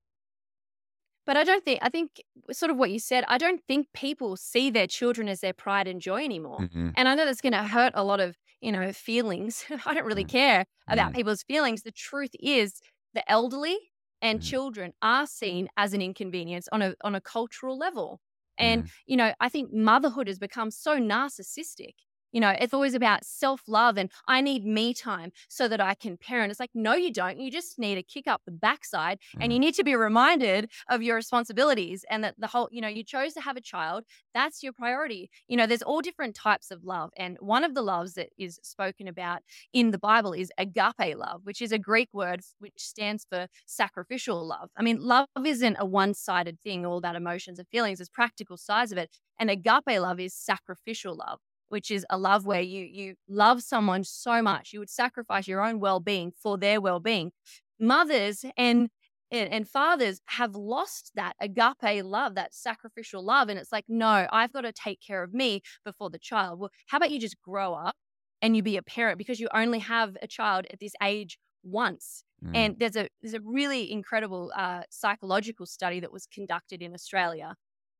[1.29, 2.23] But I don't think I think
[2.53, 5.89] sort of what you said, I don't think people see their children as their pride
[5.89, 6.65] and joy anymore.
[6.65, 6.97] Mhm.
[6.97, 9.67] And I know that's going to hurt a lot of, you know, feelings.
[9.87, 10.27] I don't really Mm.
[10.27, 11.15] care about Mm.
[11.15, 11.85] people's feelings.
[11.85, 12.81] The truth is
[13.15, 13.79] the elderly
[14.23, 14.43] and Mm.
[14.43, 18.21] children are seen as an inconvenience on a on a cultural level.
[18.59, 21.95] And, you know, I think motherhood has become so narcissistic.
[22.33, 25.95] You know, it's always about self love and I need me time so that I
[25.95, 26.51] can parent.
[26.51, 27.39] It's like, no, you don't.
[27.39, 29.53] You just need to kick up the backside and mm-hmm.
[29.53, 33.03] you need to be reminded of your responsibilities and that the whole, you know, you
[33.03, 34.05] chose to have a child.
[34.35, 35.31] That's your priority.
[35.49, 37.11] You know, there's all different types of love.
[37.17, 39.41] And one of the loves that is spoken about
[39.73, 44.47] in the Bible is agape love, which is a Greek word which stands for sacrificial
[44.47, 44.71] love.
[44.77, 48.57] I mean, love isn't a one sided thing, all about emotions and feelings, there's practical
[48.57, 49.11] sides of it.
[49.41, 51.39] And agape love is sacrificial love
[51.69, 55.65] which is a love where you you love someone so much you would sacrifice your
[55.65, 57.33] own well-being for their well-being
[57.81, 58.89] mothers and
[59.31, 64.53] and, fathers have lost that agape love that sacrificial love and it's like no i've
[64.53, 67.75] got to take care of me before the child well how about you just grow
[67.75, 67.95] up
[68.41, 72.25] and you be a parent because you only have a child at this age once
[72.45, 72.51] Mm.
[72.55, 77.57] and there's a there's a really incredible uh, psychological study that was conducted in Australia,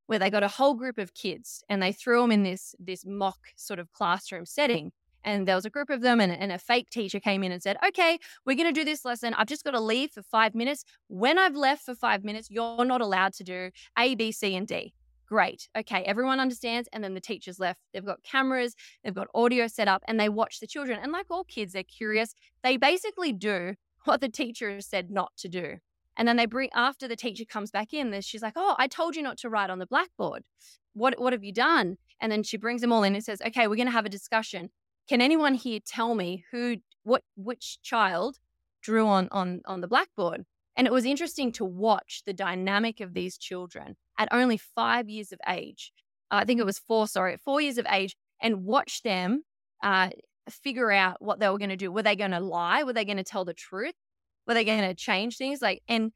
[0.09, 3.05] where they got a whole group of kids and they threw them in this this
[3.07, 4.91] mock sort of classroom setting.
[5.23, 7.63] And there was a group of them, and, and a fake teacher came in and
[7.63, 9.35] said, "Okay, we're going to do this lesson.
[9.35, 10.85] I've just got to leave for five minutes.
[11.09, 14.67] When I've left for five minutes, you're not allowed to do A, B, C, and
[14.67, 14.95] D."
[15.27, 15.69] Great.
[15.77, 16.89] Okay, everyone understands.
[16.93, 17.83] And then the teachers left.
[17.93, 20.99] They've got cameras, they've got audio set up, and they watch the children.
[21.03, 22.33] And like all kids, they're curious.
[22.63, 25.79] They basically do what the teacher has said not to do.
[26.19, 29.15] And then they bring after the teacher comes back in, she's like, "Oh, I told
[29.15, 30.43] you not to write on the blackboard.
[30.93, 33.69] What what have you done?" And then she brings them all in and says, "Okay,
[33.69, 34.71] we're going to have a discussion.
[35.09, 38.39] Can anyone here tell me who what which child
[38.83, 40.45] drew on on on the blackboard?"
[40.77, 45.33] And it was interesting to watch the dynamic of these children at only five years
[45.33, 45.93] of age.
[46.31, 49.45] I think it was four, sorry, four years of age, and watch them
[49.83, 50.11] uh,
[50.51, 51.93] figure out what they were going to do.
[51.93, 52.83] Were they going to lie?
[52.83, 53.95] Were they going to tell the truth?
[54.49, 55.63] Were they going to change things?
[55.63, 56.13] Like, and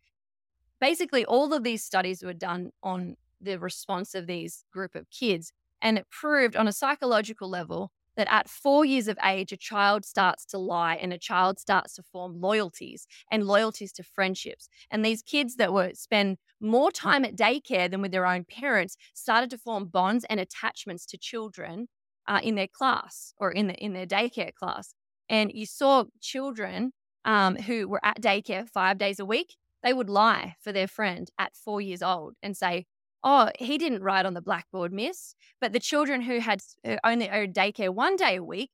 [0.80, 5.52] basically, all of these studies were done on the response of these group of kids,
[5.82, 10.04] and it proved on a psychological level that at four years of age, a child
[10.04, 14.68] starts to lie and a child starts to form loyalties and loyalties to friendships.
[14.90, 18.96] And these kids that were spend more time at daycare than with their own parents
[19.14, 21.88] started to form bonds and attachments to children
[22.28, 24.94] uh, in their class or in the, in their daycare class.
[25.28, 26.92] And you saw children
[27.24, 29.56] um, who were at daycare five days a week.
[29.82, 32.86] They would lie for their friend at four years old and say,
[33.24, 36.62] "Oh, he didn't write on the blackboard, miss." But the children who had
[37.04, 38.70] only owed daycare one day a week,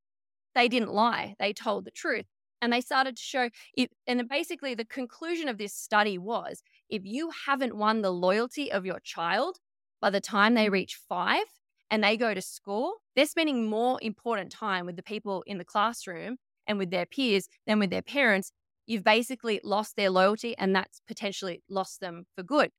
[0.55, 1.35] they didn't lie.
[1.39, 2.27] They told the truth.
[2.61, 3.93] And they started to show it.
[4.07, 8.85] And basically, the conclusion of this study was if you haven't won the loyalty of
[8.85, 9.59] your child
[10.01, 11.45] by the time they reach five
[11.91, 15.65] and they go to school, they're spending more important time with the people in the
[15.65, 16.39] classroom
[16.69, 18.53] and with their peers than with their parents.
[18.87, 22.71] You've basically lost their loyalty and that's potentially lost them for good.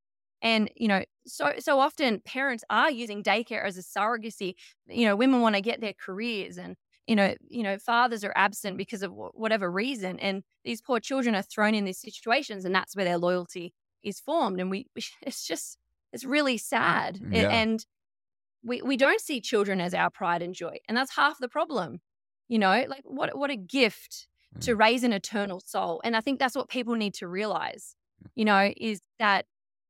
[0.42, 4.54] And, you know, so so often parents are using daycare as a surrogacy.
[4.88, 6.76] You know, women want to get their careers and
[7.08, 11.34] you know, you know, fathers are absent because of whatever reason, and these poor children
[11.34, 14.60] are thrown in these situations, and that's where their loyalty is formed.
[14.62, 14.86] And we,
[15.24, 15.80] it's just,
[16.14, 17.50] it's really sad, Yeah.
[17.50, 17.84] and
[18.64, 22.00] we we don't see children as our pride and joy, and that's half the problem.
[22.50, 24.28] You know, like what what a gift
[24.62, 24.80] to mm.
[24.80, 27.96] raise an eternal soul, and I think that's what people need to realize.
[28.24, 28.30] Mm.
[28.36, 29.46] You know, is that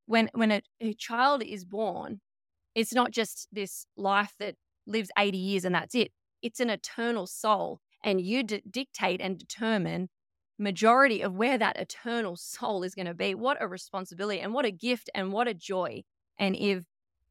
[0.05, 2.19] when when a, a child is born,
[2.75, 4.55] it's not just this life that
[4.87, 6.11] lives 80 years and that's it.
[6.41, 7.79] It's an eternal soul.
[8.03, 10.07] and you d- dictate and determine
[10.57, 13.35] majority of where that eternal soul is going to be.
[13.35, 16.03] What a responsibility and what a gift and what a joy.
[16.37, 16.83] And if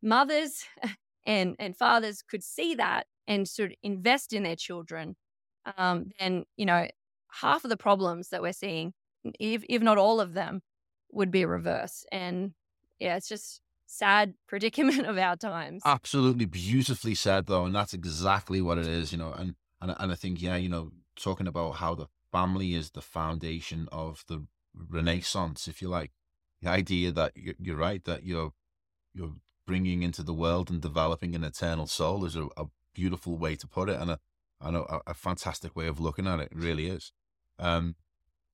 [0.03, 0.65] mothers
[1.29, 5.15] and, and fathers could see that and sort of invest in their children,
[5.77, 6.89] um, then, you know,
[7.31, 8.95] half of the problems that we're seeing,
[9.39, 10.63] if, if not all of them,
[11.13, 12.07] would be reversed.
[12.11, 12.53] And
[12.99, 15.83] yeah, it's just sad predicament of our times.
[15.85, 19.33] Absolutely beautifully said though, and that's exactly what it is, you know.
[19.33, 23.03] And and and I think yeah, you know, talking about how the family is the
[23.03, 26.13] foundation of the renaissance, if you like.
[26.63, 28.53] The idea that you're, you're right that you're
[29.15, 29.35] you're
[29.69, 32.65] bringing into the world and developing an eternal soul is a, a
[32.95, 34.19] beautiful way to put it, and a
[34.61, 36.49] and a, a fantastic way of looking at it.
[36.51, 37.13] It really is.
[37.61, 37.95] Um,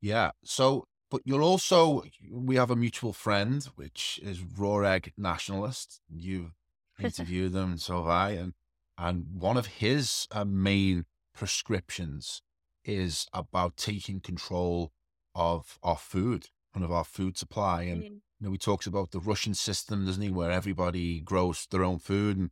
[0.03, 0.33] yeah.
[0.45, 6.01] So, but you're also we have a mutual friend, which is raw egg nationalist.
[6.11, 6.53] You've
[7.01, 8.53] interviewed them, and so have I, and
[8.99, 12.43] and one of his uh, main prescriptions
[12.85, 14.93] is about taking control
[15.35, 17.83] of our food and of our food supply.
[17.83, 18.17] And mm-hmm.
[18.45, 21.99] You know, he talks about the Russian system, doesn't he, where everybody grows their own
[21.99, 22.51] food and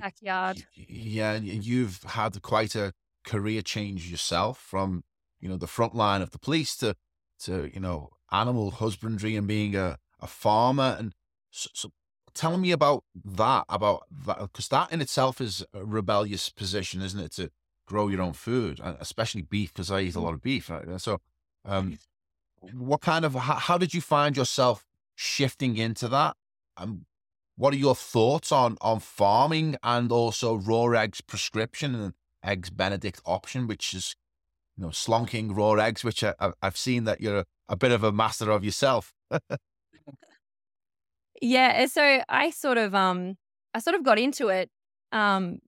[0.00, 0.64] backyard.
[0.74, 2.92] Yeah, you've had quite a
[3.24, 5.04] career change yourself from
[5.40, 6.96] you know the front line of the police to
[7.40, 11.14] to you know animal husbandry and being a, a farmer and
[11.50, 11.92] so, so
[12.32, 17.20] tell me about that about that because that in itself is a rebellious position isn't
[17.20, 17.50] it to
[17.88, 20.22] grow your own food, especially beef, because I eat a mm.
[20.22, 20.70] lot of beef.
[20.98, 21.20] So,
[21.64, 21.98] um,
[22.72, 24.84] what kind of how, how, did you find yourself
[25.18, 26.36] shifting into that?
[26.76, 27.04] And
[27.56, 32.14] what are your thoughts on on farming and also raw eggs prescription and
[32.44, 34.14] eggs Benedict option, which is
[34.76, 38.04] you know slonking raw eggs, which I, have seen that you're a, a bit of
[38.04, 39.12] a master of yourself.
[41.42, 43.36] yeah, so I sort of um
[43.74, 44.70] I sort of got into it
[45.10, 45.58] um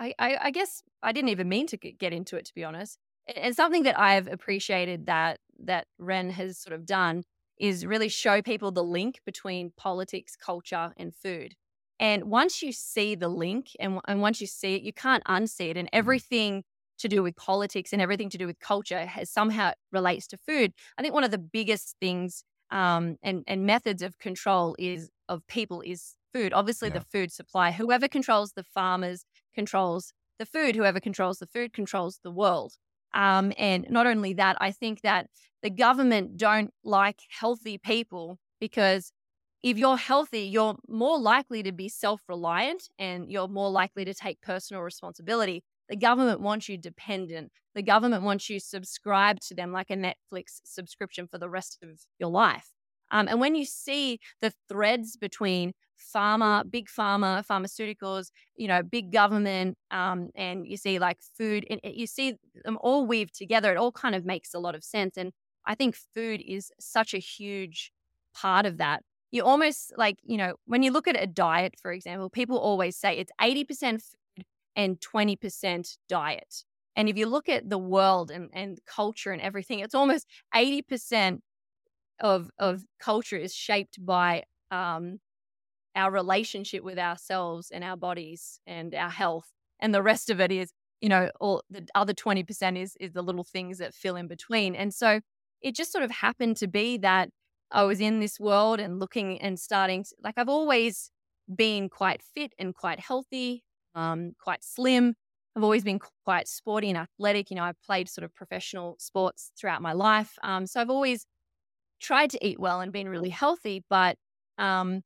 [0.00, 2.98] I, I, I guess I didn't even mean to get into it, to be honest.
[3.36, 7.22] And something that I've appreciated that that Ren has sort of done
[7.58, 11.54] is really show people the link between politics, culture, and food.
[12.00, 15.70] And once you see the link and, and once you see it, you can't unsee
[15.70, 15.76] it.
[15.76, 15.98] And mm-hmm.
[15.98, 16.64] everything
[16.98, 20.72] to do with politics and everything to do with culture has somehow relates to food.
[20.98, 25.46] I think one of the biggest things um, and, and methods of control is of
[25.46, 26.52] people is food.
[26.52, 26.98] Obviously, yeah.
[26.98, 27.72] the food supply.
[27.72, 29.24] Whoever controls the farmers
[29.54, 30.76] controls the food.
[30.76, 32.74] Whoever controls the food controls the world.
[33.14, 35.28] Um, and not only that, I think that
[35.64, 39.10] the government don't like healthy people because
[39.62, 44.12] if you're healthy, you're more likely to be self reliant and you're more likely to
[44.12, 45.64] take personal responsibility.
[45.88, 47.50] The government wants you dependent.
[47.74, 51.98] The government wants you subscribed to them like a Netflix subscription for the rest of
[52.18, 52.68] your life.
[53.10, 55.72] Um, and when you see the threads between
[56.14, 61.80] pharma, big pharma, pharmaceuticals, you know, big government, um, and you see like food, and
[61.84, 62.34] you see
[62.64, 63.72] them all weaved together.
[63.72, 65.16] It all kind of makes a lot of sense.
[65.16, 65.32] And
[65.66, 67.92] I think food is such a huge
[68.34, 69.02] part of that.
[69.30, 72.96] You almost like, you know, when you look at a diet, for example, people always
[72.96, 74.44] say it's 80% food
[74.76, 76.64] and 20% diet.
[76.96, 81.40] And if you look at the world and, and culture and everything, it's almost 80%
[82.20, 85.18] of, of culture is shaped by um,
[85.96, 89.50] our relationship with ourselves and our bodies and our health.
[89.80, 93.22] And the rest of it is, you know, all the other 20% is is the
[93.22, 94.74] little things that fill in between.
[94.74, 95.20] And so
[95.62, 97.30] it just sort of happened to be that
[97.70, 101.10] I was in this world and looking and starting like I've always
[101.54, 103.64] been quite fit and quite healthy,
[103.94, 105.14] um, quite slim.
[105.56, 107.50] I've always been quite sporty and athletic.
[107.50, 110.32] You know, I've played sort of professional sports throughout my life.
[110.42, 111.26] Um, so I've always
[112.00, 114.16] tried to eat well and been really healthy, but
[114.58, 115.02] um,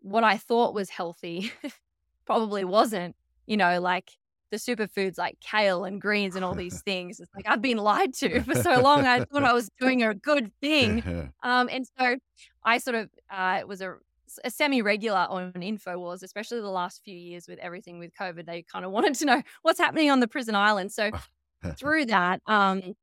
[0.00, 1.52] what I thought was healthy
[2.26, 3.16] probably wasn't,
[3.46, 4.12] you know, like
[4.50, 7.20] the superfoods like kale and greens and all these things.
[7.20, 9.06] It's like I've been lied to for so long.
[9.06, 11.32] I thought I was doing a good thing.
[11.42, 12.16] Um, and so
[12.64, 13.96] I sort of uh, was a,
[14.44, 18.46] a semi regular on InfoWars, especially the last few years with everything with COVID.
[18.46, 20.92] They kind of wanted to know what's happening on the prison island.
[20.92, 21.10] So
[21.76, 22.94] through that, um,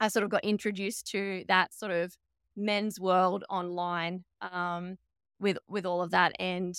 [0.00, 2.16] I sort of got introduced to that sort of
[2.56, 4.24] men's world online.
[4.40, 4.98] Um,
[5.40, 6.32] with with all of that.
[6.38, 6.74] And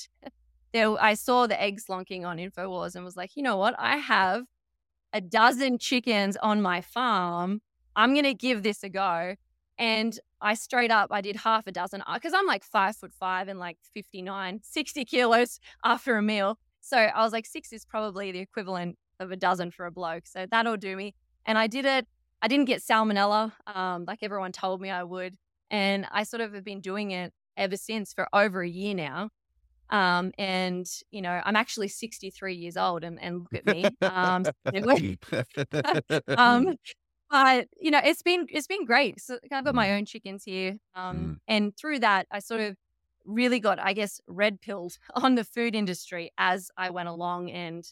[0.72, 3.76] there, I saw the egg slonking on Infowars and was like, you know what?
[3.78, 4.44] I have
[5.14, 7.62] a dozen chickens on my farm.
[7.96, 9.36] I'm gonna give this a go.
[9.78, 13.14] And I straight up, I did half a dozen because uh, I'm like five foot
[13.14, 16.60] five and like 59, 60 kilos after a meal.
[16.82, 20.28] So I was like, six is probably the equivalent of a dozen for a bloke.
[20.28, 21.16] So that'll do me.
[21.46, 22.08] And I did it.
[22.42, 25.36] I didn't get salmonella um, like everyone told me I would.
[25.70, 29.30] And I sort of have been doing it ever since for over a year now.
[29.90, 33.86] Um, and you know, I'm actually 63 years old, and, and look at me.
[34.02, 34.46] Um,
[36.38, 36.76] um,
[37.30, 39.20] but you know, it's been it's been great.
[39.22, 39.98] So I've got my mm.
[39.98, 41.38] own chickens here, um, mm.
[41.48, 42.76] and through that, I sort of
[43.26, 47.52] really got, I guess, red pilled on the food industry as I went along.
[47.52, 47.86] And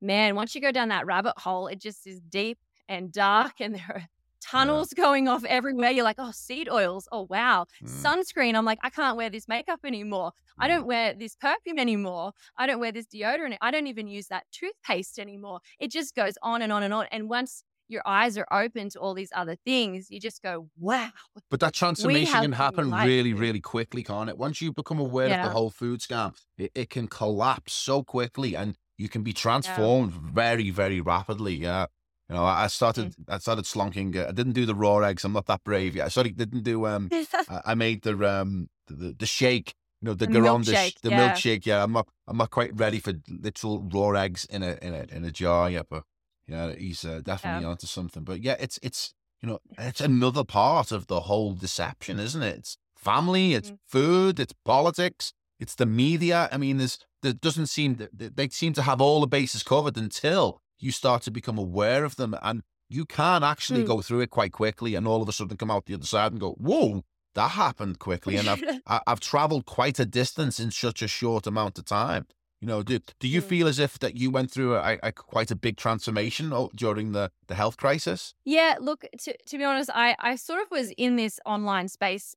[0.00, 2.58] man, once you go down that rabbit hole, it just is deep
[2.88, 4.06] and dark, and there are
[4.40, 5.02] tunnels yeah.
[5.04, 5.90] going off everywhere.
[5.90, 7.08] You're like, oh, seed oils.
[7.12, 7.66] Oh, wow.
[7.84, 7.90] Mm.
[8.02, 8.54] Sunscreen.
[8.54, 10.32] I'm like, I can't wear this makeup anymore.
[10.58, 10.88] I don't mm.
[10.88, 12.32] wear this perfume anymore.
[12.56, 13.56] I don't wear this deodorant.
[13.60, 15.60] I don't even use that toothpaste anymore.
[15.78, 17.06] It just goes on and on and on.
[17.10, 21.10] And once your eyes are open to all these other things, you just go, wow.
[21.50, 24.38] But that transformation can happen really, really quickly, can't it?
[24.38, 25.40] Once you become aware yeah.
[25.40, 29.32] of the whole food scam, it, it, can collapse so quickly and you can be
[29.32, 30.30] transformed yeah.
[30.32, 31.54] very, very rapidly.
[31.54, 31.86] Yeah.
[32.30, 33.24] You know, I started, mm.
[33.28, 34.14] I started slonking.
[34.14, 35.24] Uh, I didn't do the raw eggs.
[35.24, 36.06] I'm not that brave yet.
[36.06, 36.86] I sorry, didn't do.
[36.86, 37.10] Um,
[37.66, 39.74] I made the um, the, the shake.
[40.00, 41.32] You know, the, the garon, the, the yeah.
[41.32, 41.66] milkshake.
[41.66, 45.06] Yeah, I'm not, I'm not quite ready for little raw eggs in a in a
[45.10, 45.86] in a jar yet.
[45.90, 46.04] But
[46.46, 47.70] yeah, he's uh, definitely yeah.
[47.70, 48.22] onto something.
[48.22, 49.12] But yeah, it's it's
[49.42, 52.58] you know it's another part of the whole deception, isn't it?
[52.58, 53.78] It's family, it's mm.
[53.88, 56.48] food, it's politics, it's the media.
[56.52, 59.96] I mean, there's there doesn't seem that they seem to have all the bases covered
[59.96, 63.86] until you start to become aware of them, and you can actually mm.
[63.86, 66.32] go through it quite quickly, and all of a sudden come out the other side
[66.32, 67.02] and go, "Whoa."
[67.36, 68.62] That happened quickly, and I've
[69.06, 72.26] I've traveled quite a distance in such a short amount of time.
[72.60, 73.44] You know, do do you mm.
[73.44, 77.30] feel as if that you went through a, a, quite a big transformation during the,
[77.46, 78.34] the health crisis?
[78.44, 82.34] Yeah, look, to to be honest, I I sort of was in this online space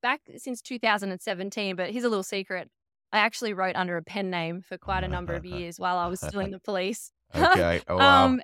[0.00, 1.74] back since 2017.
[1.74, 2.70] But here's a little secret:
[3.12, 6.06] I actually wrote under a pen name for quite a number of years while I
[6.06, 7.10] was still in the police.
[7.34, 7.82] Okay.
[7.88, 8.24] Oh, wow.
[8.24, 8.42] um,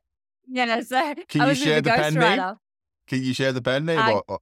[0.48, 0.80] yeah.
[0.80, 2.36] So can you share the pen writer.
[2.36, 2.54] name?
[3.06, 4.38] Can you share the pen name uh, or,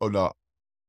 [0.00, 0.36] or not?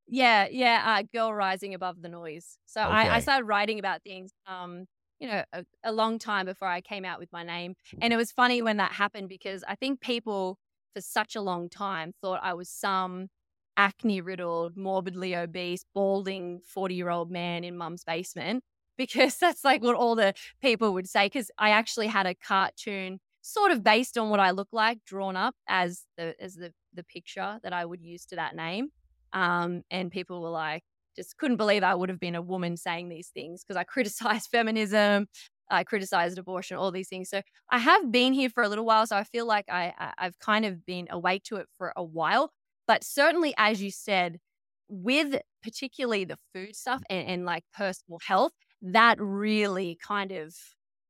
[0.08, 0.84] Yeah, yeah.
[0.86, 2.58] Uh, Girl Rising Above the Noise.
[2.66, 2.92] So okay.
[2.92, 4.32] I, I started writing about things.
[4.48, 4.86] Um,
[5.20, 7.76] you know, a, a long time before I came out with my name.
[8.02, 10.58] And it was funny when that happened because I think people
[10.96, 13.28] for such a long time thought I was some
[13.76, 18.64] acne riddled, morbidly obese, balding 40 year old man in mum's basement
[19.00, 21.26] because that's like what all the people would say.
[21.26, 25.36] Because I actually had a cartoon sort of based on what I look like drawn
[25.36, 28.90] up as the as the the picture that I would use to that name.
[29.34, 30.84] Um, and people were like,
[31.16, 34.50] just couldn't believe I would have been a woman saying these things because I criticized
[34.52, 35.28] feminism,
[35.72, 37.30] I criticized abortion, all these things.
[37.30, 40.26] So I have been here for a little while, so I feel like I, I
[40.26, 42.52] have kind of been awake to it for a while.
[42.88, 44.40] But certainly, as you said,
[44.88, 48.52] with particularly the food stuff and, and like personal health,
[48.82, 50.56] that really kind of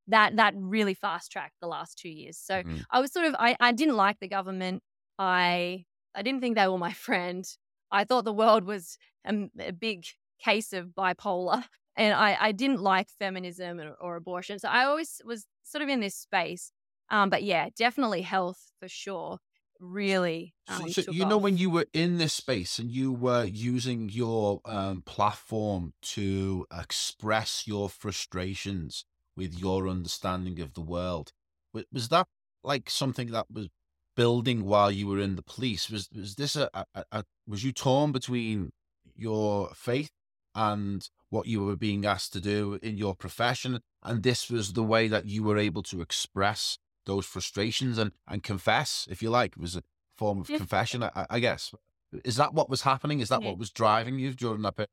[0.08, 2.38] that that really fast tracked the last two years.
[2.38, 2.78] So mm-hmm.
[2.91, 4.82] I was sort of I, I didn't like the government.
[5.18, 5.86] I
[6.16, 7.46] I didn't think they were my friend.
[7.91, 10.06] I thought the world was a, a big
[10.44, 11.64] case of bipolar
[11.96, 14.60] and I, I didn't like feminism or, or, abortion.
[14.60, 16.72] So I always was sort of in this space.
[17.10, 19.40] Um, but yeah, definitely health for sure.
[19.80, 20.54] Really.
[20.68, 21.30] Um, so, so you off.
[21.30, 26.68] know, when you were in this space and you were using your um, platform to
[26.78, 29.06] express your frustrations
[29.38, 31.32] with your understanding of the world,
[31.92, 32.28] was that
[32.64, 33.70] like something that was
[34.18, 35.90] building while you were in the police?
[35.90, 38.74] Was was this a, a, a was you torn between
[39.16, 40.12] your faith
[40.54, 44.84] and what you were being asked to do in your profession, and this was the
[44.84, 46.78] way that you were able to express
[47.10, 49.84] those frustrations and and confess, if you like, it was a
[50.18, 50.57] form of yeah.
[50.57, 51.73] confession, I, I, guess.
[52.26, 53.19] Is that what was happening?
[53.19, 53.49] Is that yeah.
[53.49, 54.90] what was driving you during that period?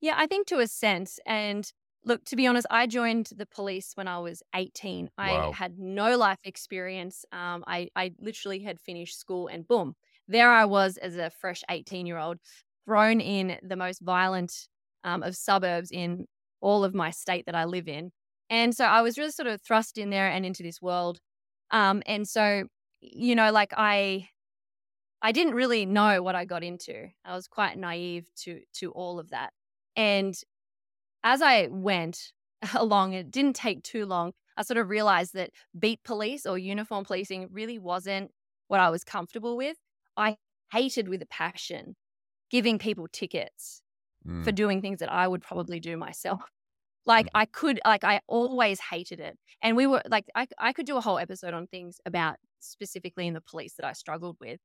[0.00, 1.70] Yeah, I think to a sense, and
[2.02, 5.10] Look, to be honest, I joined the police when I was 18.
[5.18, 7.26] I had no life experience.
[7.30, 9.94] Um, I, I literally had finished school and boom,
[10.26, 12.38] there I was as a fresh 18 year old,
[12.86, 14.68] thrown in the most violent
[15.04, 16.26] um, of suburbs in
[16.60, 18.12] all of my state that I live in.
[18.50, 21.20] And so I was really sort of thrust in there and into this world.
[21.70, 22.64] Um, and so,
[23.00, 24.28] you know, like I,
[25.22, 27.08] I didn't really know what I got into.
[27.24, 29.52] I was quite naive to to all of that.
[29.94, 30.34] And
[31.22, 32.32] as I went
[32.74, 34.32] along, it didn't take too long.
[34.56, 38.32] I sort of realized that beat police or uniform policing really wasn't
[38.68, 39.76] what I was comfortable with.
[40.16, 40.36] I
[40.72, 41.96] hated with a passion
[42.50, 43.82] giving people tickets
[44.26, 44.44] mm.
[44.44, 46.42] for doing things that I would probably do myself.
[47.06, 47.30] Like mm.
[47.34, 49.38] I could, like I always hated it.
[49.62, 53.26] And we were like, I, I could do a whole episode on things about specifically
[53.26, 54.60] in the police that I struggled with.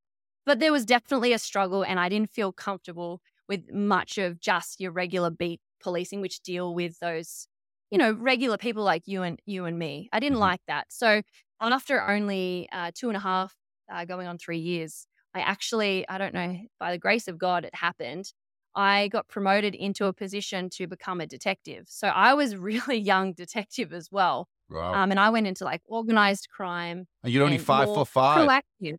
[0.45, 4.79] But there was definitely a struggle, and I didn't feel comfortable with much of just
[4.79, 7.47] your regular beat policing, which deal with those,
[7.89, 10.07] you know, regular people like you and you and me.
[10.13, 10.41] I didn't mm-hmm.
[10.41, 10.85] like that.
[10.89, 11.23] So
[11.59, 13.55] after only uh, two and a half,
[13.91, 17.65] uh, going on three years, I actually, I don't know, by the grace of God,
[17.65, 18.31] it happened.
[18.75, 21.85] I got promoted into a position to become a detective.
[21.87, 24.47] So I was really young detective as well.
[24.69, 24.93] Wow.
[24.93, 27.07] Um, and I went into like organized crime.
[27.23, 28.47] and you're only five foot five.
[28.47, 28.97] Proactive.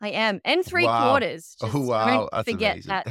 [0.00, 0.40] I am.
[0.44, 1.10] And three Wow.
[1.10, 1.56] quarters.
[1.60, 2.06] Oh, wow.
[2.06, 3.02] Don't That's forget amazing.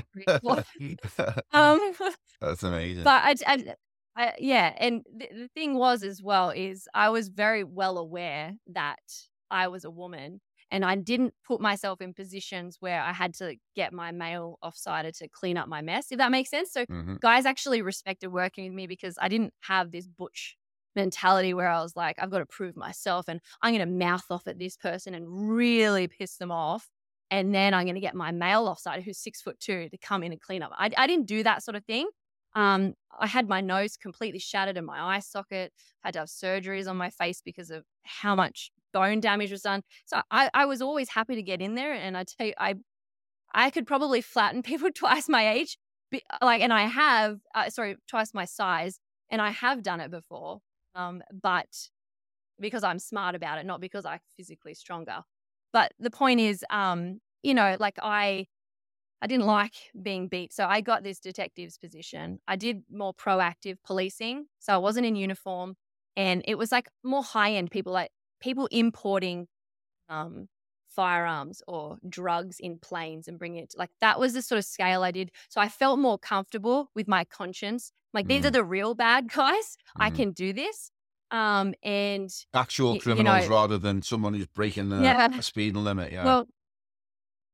[0.45, 1.43] that.
[1.53, 1.93] um,
[2.39, 3.03] That's amazing.
[3.03, 3.75] but I, I,
[4.15, 4.73] I, yeah.
[4.77, 8.99] And the thing was as well is I was very well aware that
[9.51, 10.39] I was a woman
[10.71, 15.15] and I didn't put myself in positions where I had to get my male offsider
[15.19, 16.71] to clean up my mess, if that makes sense.
[16.71, 17.17] So Mhm.
[17.21, 20.57] guys actually respected working with me because I didn't have this butch
[20.95, 24.25] mentality where I was like, I've got to prove myself and I'm going to mouth
[24.29, 26.89] off at this person and really piss them off.
[27.29, 30.23] And then I'm going to get my male offside who's six foot two to come
[30.23, 30.71] in and clean up.
[30.73, 32.09] I, I didn't do that sort of thing.
[32.57, 35.71] Um, I had my nose completely shattered in my eye socket,
[36.03, 39.83] had to have surgeries on my face because of how much bone damage was done.
[40.05, 41.93] So I, I was always happy to get in there.
[41.93, 42.73] And I tell you, I,
[43.53, 45.77] I could probably flatten people twice my age,
[46.41, 50.61] like, and I have, uh, sorry, twice my size, and I have done it before.
[50.95, 51.67] Um, but
[52.59, 55.21] because I'm smart about it, not because I'm physically stronger.
[55.73, 58.47] But the point is, um, you know, like I,
[59.21, 62.39] I didn't like being beat, so I got this detective's position.
[62.47, 65.75] I did more proactive policing, so I wasn't in uniform,
[66.15, 69.47] and it was like more high end people, like people importing
[70.09, 70.47] um,
[70.87, 73.71] firearms or drugs in planes and bringing it.
[73.71, 75.31] To, like that was the sort of scale I did.
[75.49, 77.91] So I felt more comfortable with my conscience.
[78.13, 78.47] Like these Mm.
[78.47, 79.77] are the real bad guys.
[79.97, 80.15] I Mhm.
[80.15, 80.91] can do this.
[81.29, 85.37] Um, and Actual y- you criminals know- rather than someone who's breaking the Yeah.
[85.37, 86.11] a speeding limit.
[86.13, 86.23] Yeah.
[86.23, 86.47] Well,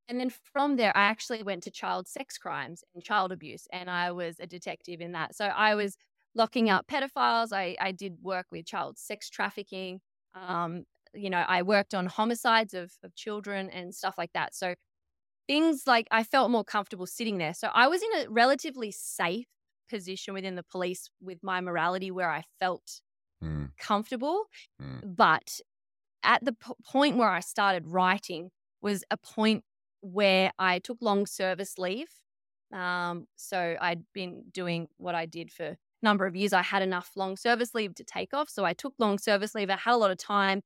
[0.07, 3.89] and then from there, I actually went to child sex crimes and child abuse, and
[3.89, 5.35] I was a detective in that.
[5.35, 5.97] So I was
[6.35, 7.53] locking up pedophiles.
[7.53, 10.01] I, I did work with child sex trafficking.
[10.33, 14.55] Um, you know, I worked on homicides of, of children and stuff like that.
[14.55, 14.75] So
[15.47, 17.53] things like I felt more comfortable sitting there.
[17.53, 19.47] So I was in a relatively safe
[19.89, 23.01] position within the police with my morality where I felt
[23.41, 24.45] Mm, comfortable.
[24.79, 25.03] Mm.
[25.03, 25.59] But
[26.23, 28.51] at the p- point where I started writing
[28.81, 29.63] was a point
[30.03, 32.09] where I took long service leave.
[32.73, 36.53] Um, so I'd been doing what I did for a number of years.
[36.53, 38.49] I had enough long service leave to take off.
[38.49, 39.69] So I took long service leave.
[39.69, 40.61] I had a lot of time.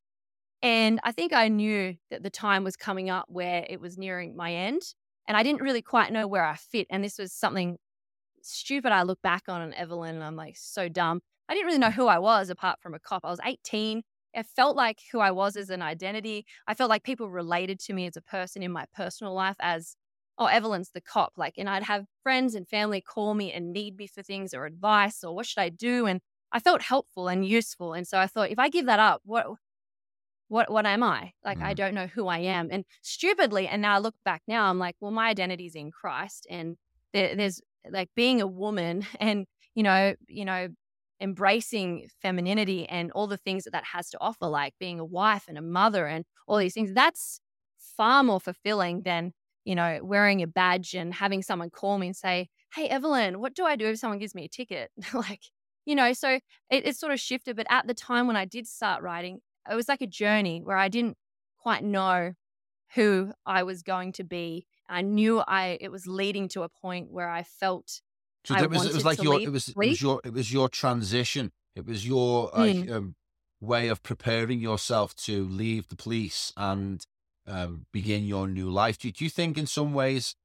[0.64, 4.36] And I think I knew that the time was coming up where it was nearing
[4.36, 4.82] my end.
[5.28, 6.88] And I didn't really quite know where I fit.
[6.90, 7.78] And this was something
[8.42, 11.22] stupid I look back on, and Evelyn, and I'm like, so dumb.
[11.50, 13.22] I didn't really know who I was apart from a cop.
[13.24, 14.02] I was 18.
[14.34, 16.46] It felt like who I was as an identity.
[16.68, 19.96] I felt like people related to me as a person in my personal life as,
[20.38, 21.34] oh, Evelyn's the cop.
[21.38, 24.66] Like, and I'd have friends and family call me and need me for things or
[24.66, 26.06] advice or what should I do?
[26.06, 26.22] And
[26.52, 27.94] I felt helpful and useful.
[27.94, 29.48] And so I thought, if I give that up, what,
[30.50, 31.34] what, what am I?
[31.44, 31.78] Like, I Mm.
[31.78, 32.70] don't know who I am.
[32.72, 35.92] And stupidly, and now I look back now, I'm like, well, my identity is in
[35.92, 36.48] Christ.
[36.50, 36.78] And
[37.14, 39.46] there, there's like being a woman and,
[39.76, 40.70] you know, you know,
[41.20, 45.46] embracing femininity and all the things that that has to offer, like being a wife
[45.48, 47.40] and a mother and all these things, that's
[47.96, 49.34] far more fulfilling than,
[49.66, 53.56] you know, wearing a badge and having someone call me and say, Hey, Evelyn, what
[53.56, 54.92] do I do if someone gives me a ticket?
[55.14, 55.42] like,
[55.86, 56.40] you know, so
[56.70, 57.56] it, it sort of shifted.
[57.56, 59.40] But at the time when I did start writing,
[59.70, 61.18] it was like a journey where I didn't
[61.58, 62.34] quite know
[62.96, 64.66] who I was going to be.
[64.90, 68.02] I knew I it was leading to a point where I felt
[68.48, 70.34] So I it was, it was like your leave it was it was your it
[70.34, 71.52] was your transition.
[71.76, 72.92] It was your Mm.
[72.92, 73.16] um,
[73.60, 77.06] way of preparing yourself to leave the police and
[77.46, 78.98] um, begin your new life.
[78.98, 80.36] Do, do you think in some ways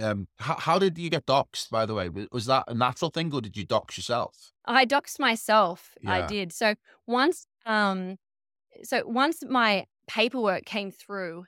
[0.00, 1.70] um, how, how did you get doxxed?
[1.70, 4.52] By the way, was, that a natural thing or did you dox yourself?
[4.64, 5.94] I doxed myself.
[6.06, 6.52] I did.
[6.52, 6.74] So
[7.06, 8.18] once, um,
[8.82, 11.46] so once my paperwork came through,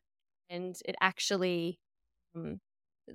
[0.49, 1.79] and it actually,
[2.35, 2.61] um,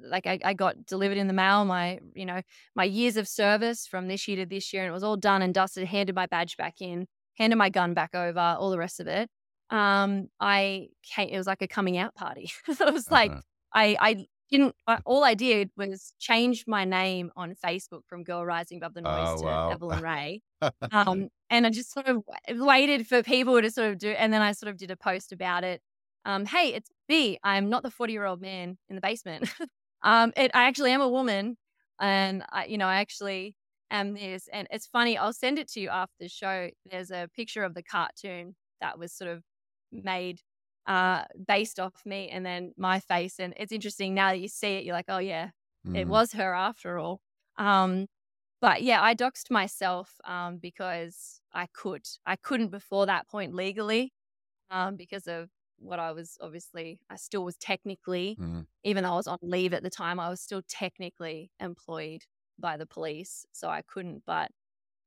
[0.01, 2.41] like I, I got delivered in the mail my, you know,
[2.75, 5.41] my years of service from this year to this year, and it was all done
[5.41, 5.87] and dusted.
[5.87, 9.29] Handed my badge back in, handed my gun back over, all the rest of it.
[9.69, 11.29] Um, I came.
[11.29, 12.51] It was like a coming out party.
[12.73, 13.41] so it was like Uh-huh.
[13.73, 14.75] I, I didn't.
[14.87, 19.01] I, all I did was change my name on Facebook from Girl Rising Above the
[19.01, 19.69] Noise Oh, to wow.
[19.69, 20.41] Evelyn Rae.
[20.91, 24.41] Um, and I just sort of waited for people to sort of do, and then
[24.41, 25.81] I sort of did a post about it.
[26.25, 27.37] Um, hey, it's me.
[27.43, 29.49] I'm not the 40 year old man in the basement.
[30.03, 31.57] um, it, I actually am a woman,
[31.99, 33.55] and I, you know, I actually
[33.91, 34.47] am this.
[34.49, 35.17] And it's funny.
[35.17, 36.69] I'll send it to you after the show.
[36.85, 39.43] There's a picture of the cartoon that was sort of
[39.91, 40.41] made
[40.87, 44.75] uh based off me and then my face and it's interesting now that you see
[44.75, 45.49] it you're like oh yeah
[45.93, 46.09] it Mm.
[46.09, 47.21] was her after all.
[47.57, 48.07] Um,
[48.61, 52.05] but yeah, I doxed myself um, because I could.
[52.25, 54.13] I couldn't before that point legally
[54.69, 58.65] um, because of what I was obviously, I still was technically, Mhm.
[58.83, 62.23] even though I was on leave at the time, I was still technically employed
[62.59, 63.45] by the police.
[63.53, 64.51] So I couldn't, but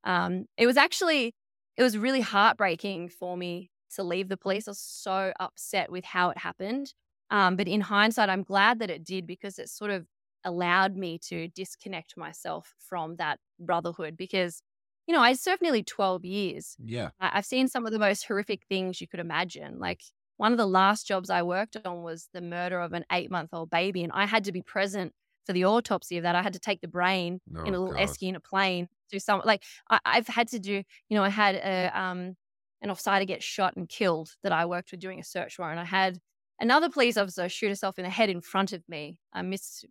[0.03, 1.35] um, it was actually,
[1.77, 4.67] it was really heartbreaking for me to leave the police.
[4.67, 6.93] I was so upset with how it happened.
[7.31, 10.07] Um, but in hindsight, I'm glad that it did because it sort of
[10.43, 14.61] allowed me to disconnect myself from that brotherhood because,
[15.07, 16.77] you know, I served nearly 12 years.
[16.79, 17.11] Yeah.
[17.19, 19.79] I've seen some of the most horrific things you could imagine.
[19.79, 20.01] Like
[20.39, 23.51] one of the last jobs I worked on was the murder of an eight month
[23.53, 25.13] old baby, and I had to be present
[25.45, 26.35] for the autopsy of that.
[26.35, 29.19] I had to take the brain in Oh, a little esky in a plane do
[29.19, 30.83] some like I, I've had to do.
[31.09, 32.35] You know, I had a um
[32.81, 35.79] an offsider get shot and killed that I worked with doing a search warrant.
[35.79, 36.19] I had
[36.59, 39.19] another police officer shoot herself in the head in front of me.
[39.33, 39.85] I missed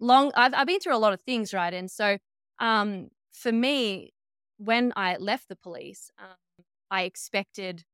[0.00, 0.32] long.
[0.34, 1.72] I've I've been through a lot of things, right?
[1.72, 2.18] And so,
[2.58, 4.14] um, for me,
[4.58, 6.36] when I left the police, um,
[6.90, 7.84] I expected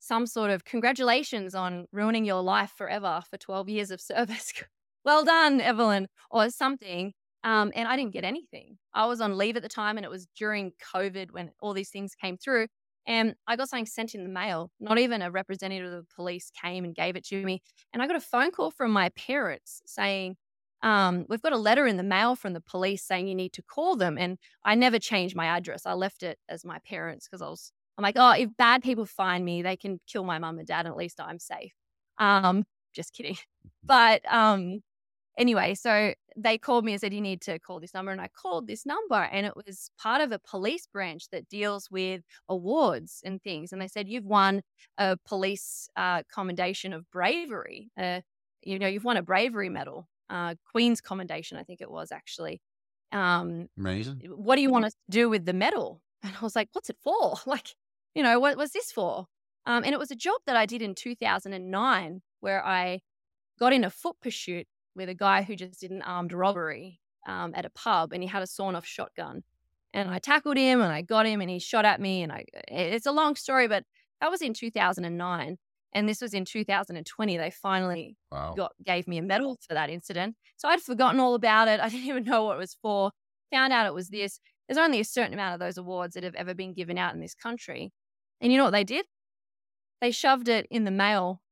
[0.00, 4.52] some sort of congratulations on ruining your life forever for 12 years of service.
[5.04, 7.12] well done, Evelyn, or something.
[7.42, 8.76] Um, and I didn't get anything.
[8.92, 11.90] I was on leave at the time, and it was during COVID when all these
[11.90, 12.66] things came through.
[13.06, 14.70] And I got something sent in the mail.
[14.78, 17.62] Not even a representative of the police came and gave it to me.
[17.92, 20.36] And I got a phone call from my parents saying,
[20.82, 23.62] um, We've got a letter in the mail from the police saying you need to
[23.62, 24.18] call them.
[24.18, 25.86] And I never changed my address.
[25.86, 29.04] I left it as my parents because I was, I'm like, oh, if bad people
[29.04, 30.86] find me, they can kill my mum and dad.
[30.86, 31.74] At least I'm safe.
[32.16, 32.64] Um,
[32.94, 33.36] just kidding.
[33.82, 34.80] But um,
[35.38, 38.10] anyway, so they called me and said, You need to call this number.
[38.10, 41.90] And I called this number, and it was part of a police branch that deals
[41.90, 43.72] with awards and things.
[43.72, 44.62] And they said, You've won
[44.96, 47.90] a police uh, commendation of bravery.
[47.98, 48.20] Uh,
[48.62, 52.60] you know, you've won a bravery medal, uh, Queen's commendation, I think it was actually.
[53.12, 54.22] Um, Amazing.
[54.36, 56.00] what do you want us to do with the medal?
[56.22, 57.36] And I was like, What's it for?
[57.46, 57.74] Like,
[58.14, 59.26] you know, what was this for?
[59.66, 63.00] Um, and it was a job that I did in 2009 where I
[63.58, 67.52] got in a foot pursuit with a guy who just did an armed robbery um,
[67.54, 69.42] at a pub and he had a sawn off shotgun.
[69.92, 72.22] And I tackled him and I got him and he shot at me.
[72.22, 73.84] And I, it's a long story, but
[74.20, 75.58] that was in 2009.
[75.92, 77.36] And this was in 2020.
[77.36, 78.54] They finally Wow.
[78.56, 80.36] got gave me a medal for that incident.
[80.56, 81.80] So I'd forgotten all about it.
[81.80, 83.10] I didn't even know what it was for.
[83.52, 84.38] Found out it was this.
[84.68, 87.20] There's only a certain amount of those awards that have ever been given out in
[87.20, 87.92] this country.
[88.40, 89.06] And you know what they did?
[90.00, 91.42] They shoved it in the mail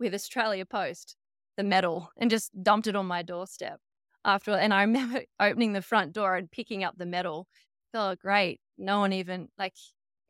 [0.00, 1.16] with Australia Post,
[1.56, 3.80] the medal, and just dumped it on my doorstep.
[4.24, 7.48] After and I remember opening the front door and picking up the medal.
[7.94, 8.60] Oh, great!
[8.78, 9.74] No one even like.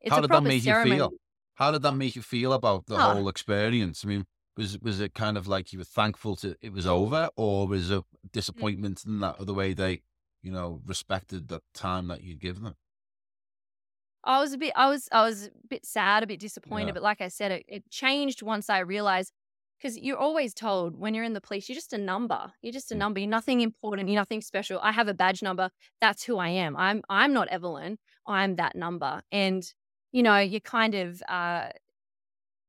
[0.01, 1.15] It's How a did that proper make you feel?
[1.55, 3.01] How did that make you feel about the Oh.
[3.01, 4.05] whole experience?
[4.05, 4.27] I mean,
[4.57, 7.91] was was it kind of like you were thankful to it was over, or was
[7.91, 7.91] Mm.
[7.91, 10.03] it disappointment in that the way they,
[10.43, 12.77] you know, respected the time that you'd given them?
[14.25, 16.89] I was a bit, I was, I was a bit sad, a bit disappointed.
[16.89, 16.93] Yeah.
[16.95, 19.33] But like I said, it, it changed once I realized
[19.79, 22.53] because you're always told when you're in the police, you're just a number.
[22.63, 22.99] You're just a Mm.
[22.99, 23.21] number.
[23.21, 24.09] You're nothing important.
[24.09, 24.81] You're nothing special.
[24.83, 25.71] I have a badge number.
[26.01, 26.77] That's who I am.
[26.77, 27.99] I'm, I'm not Evelyn.
[28.27, 29.23] I'm that number.
[29.33, 29.63] And
[30.13, 31.71] you know, you kind of, uh,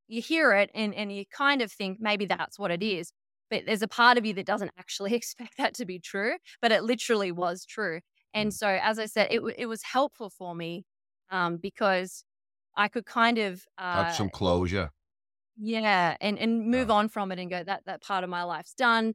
[0.08, 3.12] you hear it and and you kind of think maybe that's what it is.
[3.50, 6.36] But there's a part of you that doesn't actually expect that to be true.
[6.60, 8.00] But it literally was true.
[8.34, 8.52] And Mm.
[8.52, 10.84] so, as I said, it w- it was helpful for me
[11.30, 12.24] um, because
[12.76, 14.90] I could kind of uh, some closure.
[15.58, 16.94] yeah, and and move Yeah.
[16.94, 19.14] on from it and go that that part of my life's done.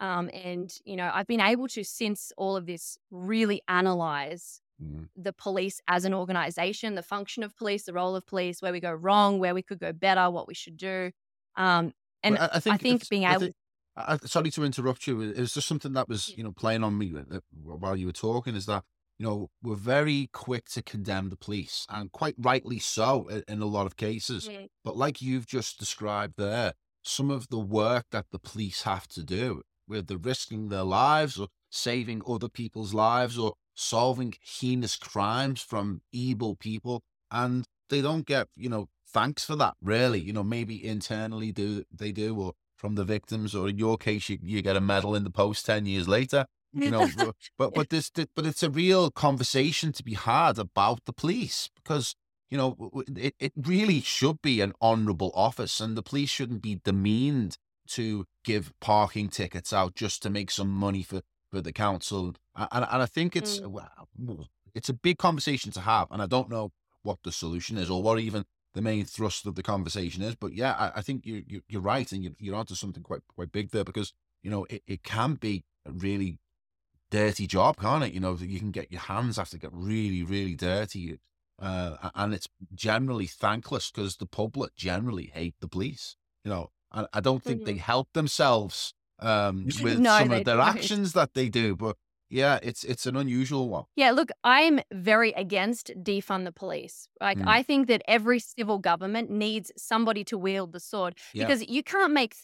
[0.00, 5.10] Um, and you know, I've been able to since all of this really analyze Mm.
[5.14, 8.80] the police as an organization, the function of police, the role of police, where we
[8.80, 11.10] go wrong, where we could go better, what we should do.
[11.54, 13.56] Um, and Well, I, I think, think it's- being I able- think-
[13.94, 15.20] I, I- sorry to interrupt you.
[15.20, 16.36] It was just something that was, Yeah.
[16.38, 18.54] you know, playing on me uh, while you were talking.
[18.54, 18.84] Is that
[19.20, 23.66] you know we're very quick to condemn the police, and quite rightly so in a
[23.66, 24.48] lot of cases.
[24.48, 26.72] Mm, But like you've just described there,
[27.02, 31.38] some of the work that the police have to do, where they're risking their lives
[31.38, 38.24] or saving other people's lives or solving heinous crimes from evil people, and they don't
[38.24, 40.20] get, you know, thanks for that, really.
[40.20, 44.30] You know, maybe internally do they do, or from the victims, or in your case,
[44.30, 46.46] you, you get a medal in the post 10 years later.
[46.72, 47.08] You know,
[47.58, 52.14] but- but this but it's a real conversation to be had about the police because
[52.50, 56.80] you know, it, it really should be an honourable office, and the police shouldn't be
[56.84, 57.56] demeaned
[57.90, 62.34] to give parking tickets out just to make some money for, for the council.
[62.56, 63.60] And, and I think it's
[64.20, 64.46] Mm.
[64.74, 66.72] it's a big conversation to have, and I don't know
[67.02, 68.44] what the solution is or what even
[68.74, 70.34] the main thrust of the conversation is.
[70.34, 73.22] But yeah, I, I think you, you you're right, and you, you're onto something quite
[73.28, 76.38] quite big there because you know it, it can be really
[77.10, 78.12] dirty job, can't it?
[78.12, 81.18] You know, that you can get your hands have to get really, really dirty.
[81.60, 86.16] Uh, and it's generally thankless because the public generally hate the police.
[86.44, 87.66] You know, and I don't think Mm-hmm.
[87.66, 90.68] they help themselves um, with No, some of their don't.
[90.68, 91.76] actions that they do.
[91.76, 91.96] But
[92.30, 93.84] yeah, it's it's an unusual one.
[93.96, 97.08] Yeah, look, I'm very against defund the police.
[97.20, 97.46] Like, Mm.
[97.48, 101.44] I think that every civil government needs somebody to wield the sword Yeah.
[101.44, 102.34] because you can't make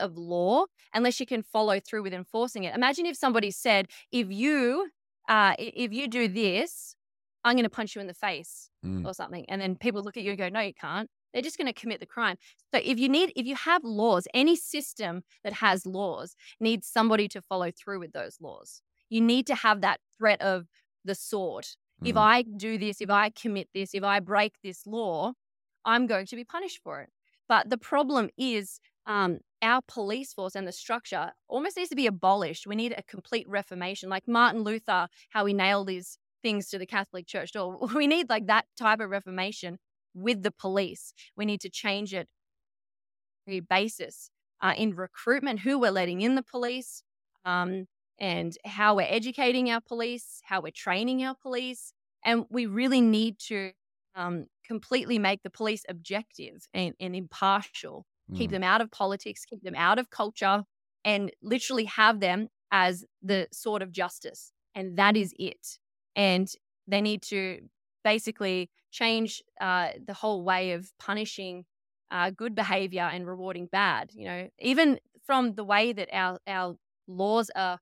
[0.00, 2.74] of law unless you can follow through with enforcing it.
[2.74, 4.90] Imagine if somebody said, if you
[5.28, 6.96] uh, if you do this,
[7.44, 9.06] I'm going to punch you in the face Mm.
[9.06, 11.08] or something, and then people look at you and go, no, you can't.
[11.32, 12.36] They're just going to commit the crime.
[12.72, 17.28] So if you need, if you have laws, any system that has laws needs somebody
[17.28, 18.80] to follow through with those laws.
[19.10, 20.66] You need to have that threat of
[21.04, 21.66] the sword.
[22.02, 22.20] If Mm.
[22.20, 25.34] I do this, if I commit this, if I break this law,
[25.84, 27.10] I'm going to be punished for it.
[27.48, 32.06] But the problem is um, our police force and the structure almost needs to be
[32.06, 32.66] abolished.
[32.66, 36.86] We need a complete reformation, like Martin Luther, how he nailed these things to the
[36.86, 37.78] Catholic Church door.
[37.94, 39.78] We need like that type of reformation
[40.14, 41.12] with the police.
[41.36, 42.28] We need to change it
[43.68, 44.30] basis
[44.62, 47.02] uh, in recruitment, who we're letting in the police,
[47.44, 47.86] um,
[48.18, 51.92] and how we're educating our police, how we're training our police.
[52.24, 53.72] And we really need to
[54.14, 58.04] um, completely make the police objective and, and impartial,
[58.34, 58.52] keep Mm.
[58.52, 60.64] them out of politics, keep them out of culture,
[61.04, 64.52] and literally have them as the sword of justice.
[64.74, 65.78] And that is it.
[66.16, 66.50] And
[66.86, 67.68] they need to
[68.04, 71.64] basically change uh, the whole way of punishing
[72.10, 74.10] uh, good behavior and rewarding bad.
[74.14, 76.76] You know, even from the way that our our
[77.06, 77.78] laws are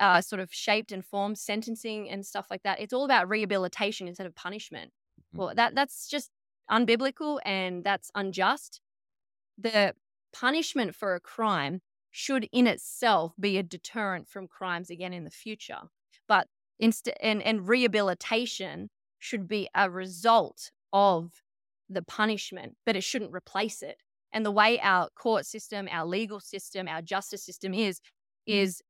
[0.00, 2.80] uh, sort of shaped and formed, sentencing and stuff like that.
[2.80, 4.92] It's all about rehabilitation instead of punishment.
[5.32, 5.38] Mhm.
[5.38, 6.30] Well, that that's just
[6.70, 8.80] unbiblical and that's unjust.
[9.58, 9.94] The
[10.32, 11.80] punishment for a crime
[12.10, 15.80] should in itself be a deterrent from crimes again in the future.
[16.28, 21.42] But instead and, and rehabilitation should be a result of
[21.88, 23.98] the punishment, but it shouldn't replace it.
[24.32, 28.00] And the way our court system, our legal system, our justice system is,
[28.46, 28.82] is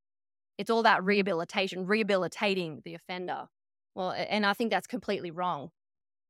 [0.58, 3.46] it's all about rehabilitation, rehabilitating the offender.
[3.94, 5.70] Well, and I think that's completely wrong.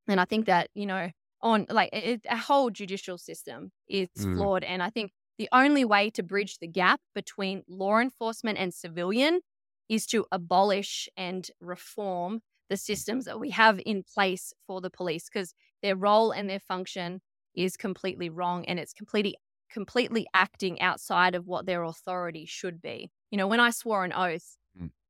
[0.09, 1.11] And I think that, you know,
[1.47, 4.27] on like it, a whole judicial system is Mm.
[4.35, 4.65] flawed.
[4.65, 9.41] And I think the only way to bridge the gap between law enforcement and civilian
[9.89, 15.29] is to abolish and reform the systems that we have in place for the police
[15.33, 17.21] because their role and their function
[17.55, 19.37] is completely wrong and it's completely
[19.71, 23.11] completely acting outside of what their authority should be.
[23.31, 24.57] You know, when I swore an oath.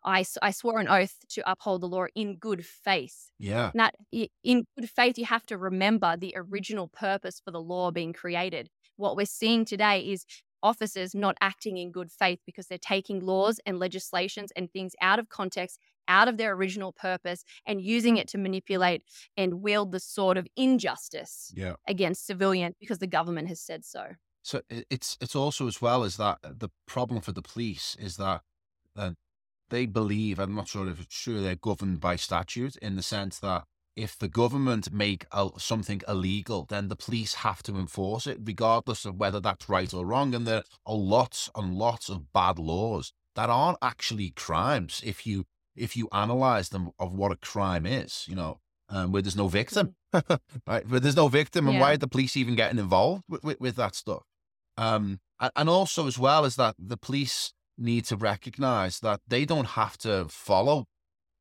[0.07, 3.31] I, I swore an oath to uphold the law in good faith.
[3.39, 3.73] Yeah.
[3.75, 7.91] Not i- in good faith, you have to remember the original purpose for the law
[7.91, 8.71] being created.
[8.97, 10.25] What we're seeing today is
[10.63, 15.19] officers not acting in good faith because they're taking laws and legislations and things out
[15.19, 15.79] of context,
[16.09, 19.03] out of their original purpose, and using it to manipulate
[19.37, 21.75] and wield the sword of injustice Yeah.
[21.89, 24.15] against civilians because the government has said so.
[24.43, 28.17] So it's it's also as well as that uh, the problem for the police is
[28.17, 28.43] that
[28.97, 29.11] uh,
[29.71, 33.39] they believe I'm not sure if it's true they're governed by statute in the sense
[33.41, 33.65] that
[33.97, 35.25] if the government make
[35.57, 40.05] something illegal, then the police have to enforce it regardless of whether that's right or
[40.05, 40.35] wrong.
[40.35, 45.45] And there are lots and lots of bad laws that aren't actually crimes if you
[45.75, 48.27] if you analyze them of what a crime is.
[48.29, 48.61] You know,
[48.91, 49.95] um, where there's no victim,
[50.67, 50.87] right?
[50.87, 51.83] Where there's no victim, and Yeah.
[51.83, 54.25] why are the police even getting involved with, with, with that stuff?
[54.77, 55.21] Um,
[55.55, 59.97] and also as well as that, the police need to recognize that they don't have
[59.99, 60.87] to follow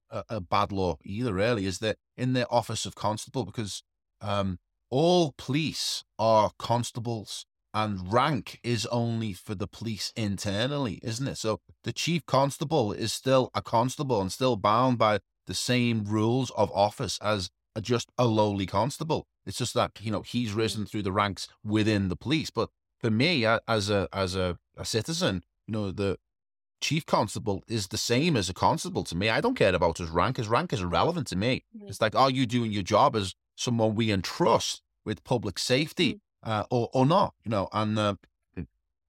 [0.09, 1.33] a, a bad law either.
[1.33, 3.83] Really, is that in the office of constable because
[4.21, 4.59] um,
[4.89, 7.45] all police are constables.
[7.73, 11.37] And rank is only for the police internally, isn't it?
[11.37, 16.51] So the chief constable is still a constable and still bound by the same rules
[16.51, 19.27] of office as a, just a lowly constable.
[19.45, 22.49] It's just that you know he's risen through the ranks within the police.
[22.49, 26.17] But for me, as a as a, a citizen, you know the
[26.87, 29.27] chief constable is the same as a constable to me.
[29.37, 30.37] I don't care about his rank.
[30.37, 31.53] His rank is irrelevant to me.
[31.75, 31.89] Mhm.
[31.89, 33.27] It's like, are you doing your job as
[33.65, 36.11] someone we entrust with public safety
[36.51, 37.33] uh, or or not?
[37.43, 38.15] You know, and uh,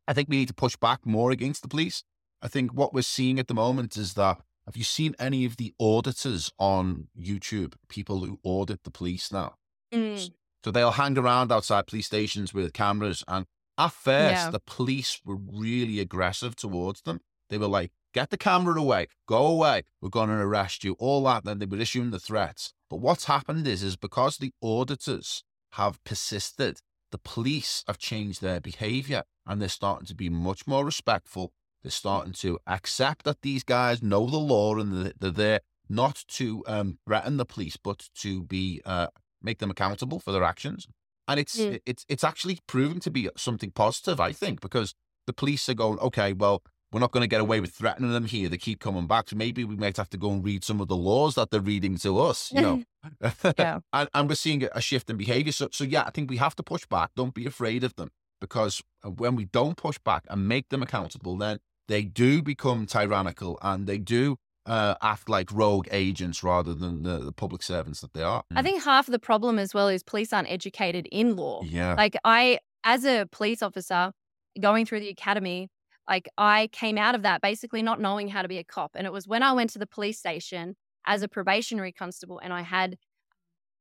[0.09, 1.99] I think we need to push back more against the police.
[2.47, 4.37] I think what we're seeing at the moment is that
[4.67, 7.75] have you seen any of the auditors on YouTube?
[7.89, 9.51] People who audit the police now.
[9.93, 10.31] Mm.
[10.65, 13.23] So they'll hang around outside police stations with cameras.
[13.29, 13.47] And
[13.79, 14.51] at first, Yeah.
[14.51, 17.21] the police were really aggressive towards them.
[17.49, 21.23] They were like, get the camera away, go away, we're going to arrest you, all
[21.25, 21.45] that.
[21.45, 22.73] Then they were issuing the threats.
[22.89, 26.81] But what's happened is, is because the auditors have persisted,
[27.13, 31.53] the police have changed their behavior and they're starting to be much more respectful.
[31.83, 36.65] They're starting to accept that these guys know the law and they're there not to
[36.67, 39.09] um, threaten the police, but to be uh,
[39.43, 40.89] make them accountable for their actions.
[41.29, 41.81] And it's mm.
[41.87, 44.95] it's it's actually proven to be something positive, I think, because
[45.27, 46.63] the police are going, okay, well,
[46.97, 48.49] we're not going to get away with threatening them here.
[48.49, 49.29] They keep coming back.
[49.29, 51.61] So maybe we might have to go and read some of the laws that they're
[51.61, 52.85] reading to us, you know.
[53.59, 53.81] yeah.
[53.93, 55.53] and, and, we're seeing a shift in behavior.
[55.53, 57.11] So, so, yeah, I think we have to push back.
[57.15, 60.83] Don't be afraid of them because uh, when we don't push back and make them
[60.83, 66.73] accountable, then they do become tyrannical and they do uh, act like rogue agents rather
[66.73, 68.43] than the, the, public servants that they are.
[68.55, 71.61] I think half of the problem as well is police aren't educated in law.
[71.63, 71.93] Yeah.
[71.93, 74.13] Like I, as a police officer
[74.59, 75.69] going through the academy,
[76.09, 78.93] like I came out of that basically not knowing how to be a cop.
[78.95, 80.77] And it was when I went to the police station
[81.07, 82.97] as a probationary constable and I had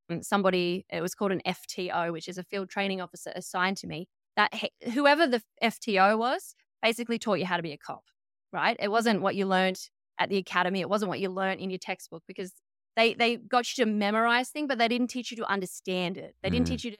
[0.09, 3.87] um, somebody, it was called an FTO, which is a field training officer assigned to
[3.87, 4.51] me, that
[4.93, 8.03] whoever the FTO was basically taught you how to be a cop,
[8.51, 8.75] right?
[8.79, 9.79] It wasn't what you learned
[10.19, 10.81] at the academy.
[10.81, 12.53] It wasn't what you learned in your textbook because
[12.95, 16.35] they they got you to memorize things, but they didn't teach you to understand it.
[16.41, 16.71] They didn't mm.
[16.71, 16.97] teach you to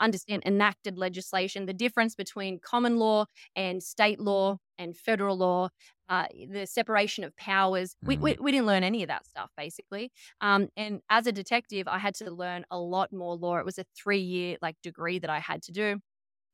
[0.00, 3.26] understand enacted legislation, the difference between common law
[3.56, 5.68] and state law and federal law,
[6.08, 7.96] uh, the separation of powers.
[8.04, 8.08] Mm.
[8.08, 8.40] We, we, mm.
[8.40, 10.10] we, didn't learn any of that stuff, basically.
[10.40, 13.56] Um, and as a detective, I had to learn a lot more law.
[13.58, 16.00] It was a three year like degree that I had to do.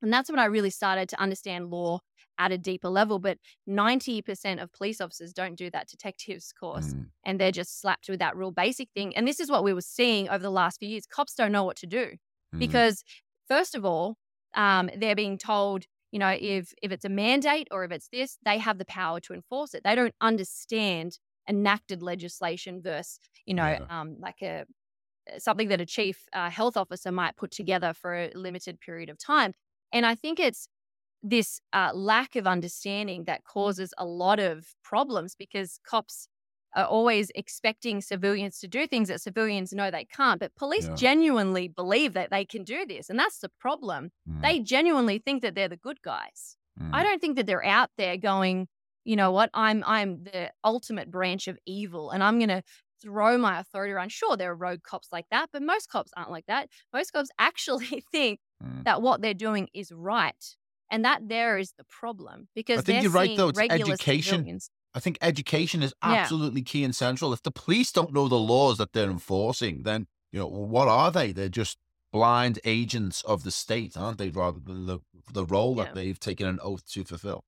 [0.03, 2.01] And that's when I really started to understand law
[2.39, 3.19] at a deeper level.
[3.19, 3.39] But
[3.69, 6.93] 90% of police officers don't do that detectives course.
[6.95, 7.07] Mm.
[7.25, 9.17] And they're just slapped with that real basic thing.
[9.17, 11.07] And this is what we were seeing over the last few years.
[11.07, 12.11] Cops don't know what to do
[12.55, 12.59] mm.
[12.59, 13.03] because,
[13.49, 14.17] first of all,
[14.55, 18.39] um, they're being told, you know, if if it's a mandate or if it's this,
[18.45, 19.83] they have the power to enforce it.
[19.85, 21.19] They don't understand
[21.49, 23.87] enacted legislation versus, you know, yeah.
[23.91, 24.65] um, like a
[25.39, 29.19] something that a chief uh, health officer might put together for a limited period of
[29.19, 29.55] time.
[29.93, 30.69] And I think it's
[31.23, 36.29] this uh, lack of understanding that causes a lot of problems because cops
[36.75, 40.41] are always expecting civilians to do things that civilians know they can't.
[40.41, 40.95] But police yeah.
[40.95, 43.09] genuinely believe that they can do this.
[43.09, 44.11] And that's the problem.
[44.29, 44.43] Mm.
[44.43, 46.57] They genuinely think that they're the good guys.
[46.81, 46.91] Mm.
[46.93, 48.69] I don't think that they're out there going,
[49.05, 52.63] you know what, I'm I'm the ultimate branch of evil and I'm gonna
[53.03, 54.11] throw my authority around.
[54.11, 56.69] Sure, there are rogue cops like that, but most cops aren't like that.
[56.93, 58.85] Most cops actually think mm.
[58.85, 60.57] that what they're doing is right.
[60.91, 63.49] And that there is the problem because I think you're right though.
[63.49, 64.39] It's education.
[64.39, 64.71] Civilians.
[64.95, 66.67] I think education is absolutely yeah.
[66.67, 67.33] key and central.
[67.33, 71.11] If the police don't know the laws that they're enforcing, then you know what are
[71.11, 71.33] they?
[71.33, 71.79] They're just
[72.13, 74.31] blind agents of the state, aren't they?
[74.31, 75.01] Rather than the
[75.33, 75.85] the role yeah.
[75.85, 77.45] that they've taken an oath to fulfill.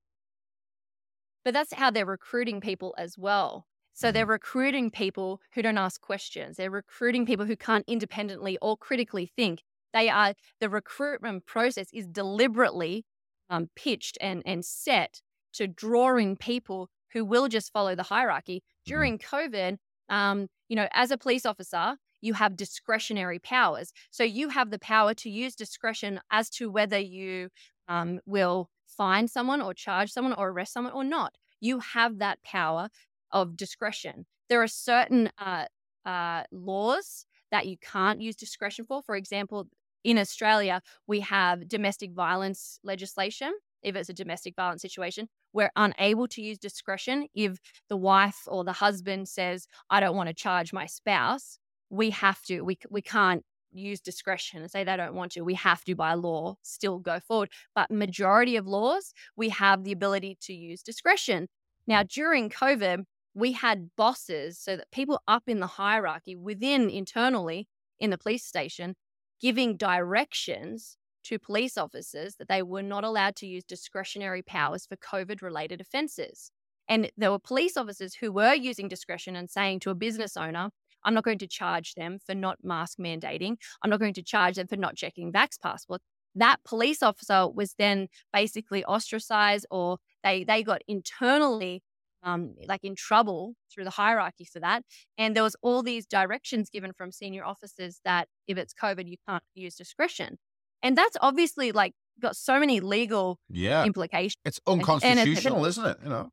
[1.44, 3.66] But that's how they're recruiting people as well.
[3.94, 4.32] So they're mm-hmm.
[4.32, 6.56] recruiting people who don't ask questions.
[6.56, 9.62] They're recruiting people who can't independently or critically think.
[9.94, 13.06] They are the recruitment process is deliberately
[13.48, 15.23] um, pitched and and set
[15.55, 18.57] to drawing people who will just follow the hierarchy.
[18.59, 18.93] Mm-hmm.
[18.93, 19.79] During COVID,
[20.11, 23.91] um, you know, as a police officer, you have discretionary powers.
[24.11, 27.49] So you have the power to use discretion as to whether you
[27.89, 31.37] um, will find someone or charge someone or arrest someone or not.
[31.59, 32.91] You have that power
[33.31, 34.27] of discretion.
[34.51, 35.65] There are certain uh,
[36.05, 39.03] uh, laws that you can't use discretion for.
[39.03, 39.69] For example,
[40.05, 43.55] in Australia, we have domestic violence legislation.
[43.83, 47.59] If it's a domestic violence situation, we're unable to use discretion if
[47.89, 51.59] the wife or the husband says, I don't want to charge my spouse.
[51.90, 53.43] We have to, we, we can't
[53.73, 55.43] use discretion and say they don't want to.
[55.43, 57.51] We have to, by law, still go forward.
[57.74, 61.48] But majority of laws, we have the ability to use discretion.
[61.86, 63.05] Now, during COVID,
[63.35, 67.68] we had bosses, so that people up in the hierarchy within internally
[68.01, 68.94] in the police station
[69.40, 70.97] giving directions
[71.27, 75.81] to police officers that they were not allowed to use discretionary powers for COVID related
[75.81, 76.51] offences.
[76.89, 80.70] And there were police officers who were using discretion and saying to a business owner,
[81.05, 83.57] I'm not going to charge them for not mask mandating.
[83.82, 86.05] I'm not going to charge them for not checking vax passports.
[86.35, 91.82] That police officer was then basically ostracized or they, they got internally
[92.23, 94.82] um, like in trouble through the hierarchy for that.
[95.16, 99.16] And there was all these directions given from senior officers that if it's COVID, you
[99.28, 100.39] can't use discretion.
[100.82, 103.85] And that's obviously like got so many legal yeah.
[103.85, 104.36] implications.
[104.44, 105.98] It's unconstitutional, it's, isn't it?
[106.03, 106.31] You know,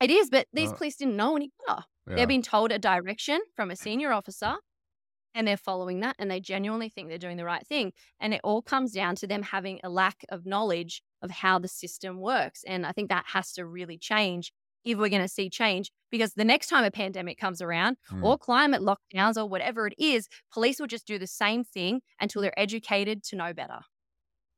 [0.00, 0.30] it is.
[0.30, 1.82] But these uh, police didn't know any better.
[2.08, 2.16] Yeah.
[2.16, 4.54] They've been told a direction from a senior officer,
[5.34, 7.92] and they're following that, and they genuinely think they're doing the right thing.
[8.20, 11.68] And it all comes down to them having a lack of knowledge of how the
[11.68, 12.62] system works.
[12.66, 14.52] And I think that has to really change
[14.84, 18.22] if we're going to see change because the next time a pandemic comes around mm.
[18.22, 22.42] or climate lockdowns or whatever it is, police will just do the same thing until
[22.42, 23.80] they're educated to know better.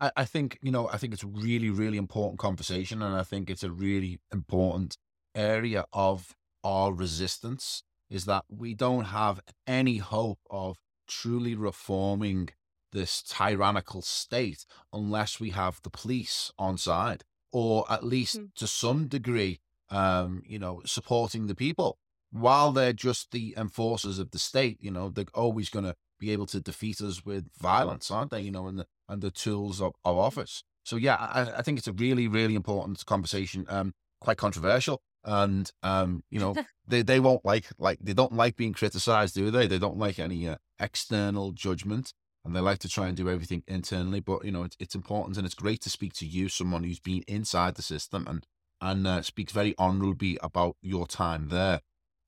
[0.01, 3.03] I, I think, you know, I think it's a really, really important conversation.
[3.03, 4.99] And I think it's a really important
[5.35, 6.35] area of
[6.65, 10.77] our resistance is that we don't have any hope of
[11.09, 12.51] truly reforming
[12.93, 18.55] this tyrannical state unless we have the police on side, or at least Mm.
[18.55, 21.99] to some degree, um, you know, supporting the people.
[22.31, 26.31] While they're just the enforcers of the state, you know, they're always going to be
[26.33, 28.41] able to defeat us with violence, aren't they?
[28.41, 30.65] You know, and the and the tools of, of office.
[30.85, 33.67] So yeah, I, I think it's a really, really important conversation.
[33.69, 36.55] Um, quite controversial, and um, you know,
[36.87, 39.67] they they won't like like they don't like being criticized, do they?
[39.67, 42.13] They don't like any uh, external judgment,
[42.45, 44.21] and they like to try and do everything internally.
[44.21, 47.01] But you know, it's it's important, and it's great to speak to you, someone who's
[47.01, 48.47] been inside the system and
[48.81, 51.81] and uh, speaks very honourably about your time there.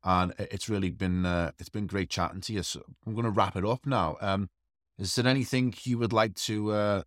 [0.05, 2.63] And it's really been uh, it's been great chatting to you.
[2.63, 4.17] So I'm going to wrap it up now.
[4.21, 4.49] Um,
[4.99, 7.03] is there anything you would like to uh,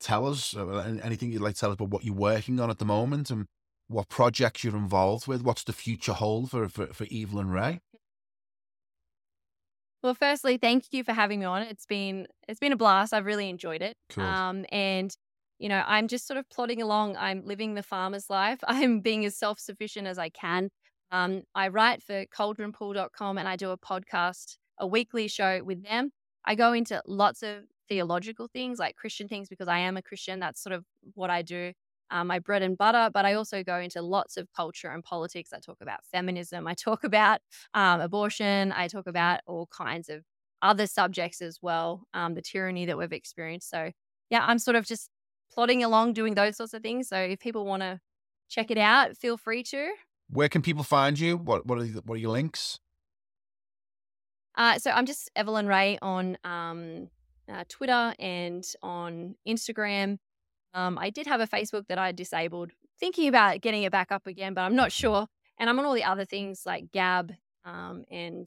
[0.00, 0.56] tell us?
[0.56, 3.30] Uh, anything you'd like to tell us about what you're working on at the moment
[3.30, 3.46] and
[3.88, 5.42] what projects you're involved with?
[5.42, 7.80] What's the future hold for for, for Evelyn Rae?
[10.02, 11.62] Well, firstly, thank you for having me on.
[11.62, 13.12] It's been it's been a blast.
[13.12, 13.96] I've really enjoyed it.
[14.10, 14.24] Cool.
[14.24, 15.14] Um, and
[15.58, 17.16] you know, I'm just sort of plodding along.
[17.16, 18.58] I'm living the farmer's life.
[18.66, 20.70] I'm being as self sufficient as I can.
[21.10, 26.10] Um, I write for caldronpool.com and I do a podcast, a weekly show with them.
[26.44, 30.40] I go into lots of theological things like Christian things because I am a Christian.
[30.40, 30.84] That's sort of
[31.14, 31.72] what I do,
[32.10, 33.10] um, my bread and butter.
[33.12, 35.52] But I also go into lots of culture and politics.
[35.52, 36.66] I talk about feminism.
[36.66, 37.40] I talk about
[37.74, 38.72] um, abortion.
[38.72, 40.22] I talk about all kinds of
[40.62, 43.70] other subjects as well, um, the tyranny that we've experienced.
[43.70, 43.90] So,
[44.30, 45.10] yeah, I'm sort of just
[45.52, 47.08] plodding along doing those sorts of things.
[47.08, 48.00] So, if people want to
[48.48, 49.90] check it out, feel free to.
[50.30, 51.36] Where can people find you?
[51.36, 52.78] What what are the, what are your links?
[54.56, 57.08] Uh, so, I'm just Evelyn Rae on um,
[57.50, 60.18] uh, Twitter and on Instagram.
[60.74, 64.26] Um, I did have a Facebook that I disabled, thinking about getting it back up
[64.26, 65.26] again, but I'm not sure.
[65.58, 67.32] And I'm on all the other things like Gab.
[67.64, 68.46] Um, and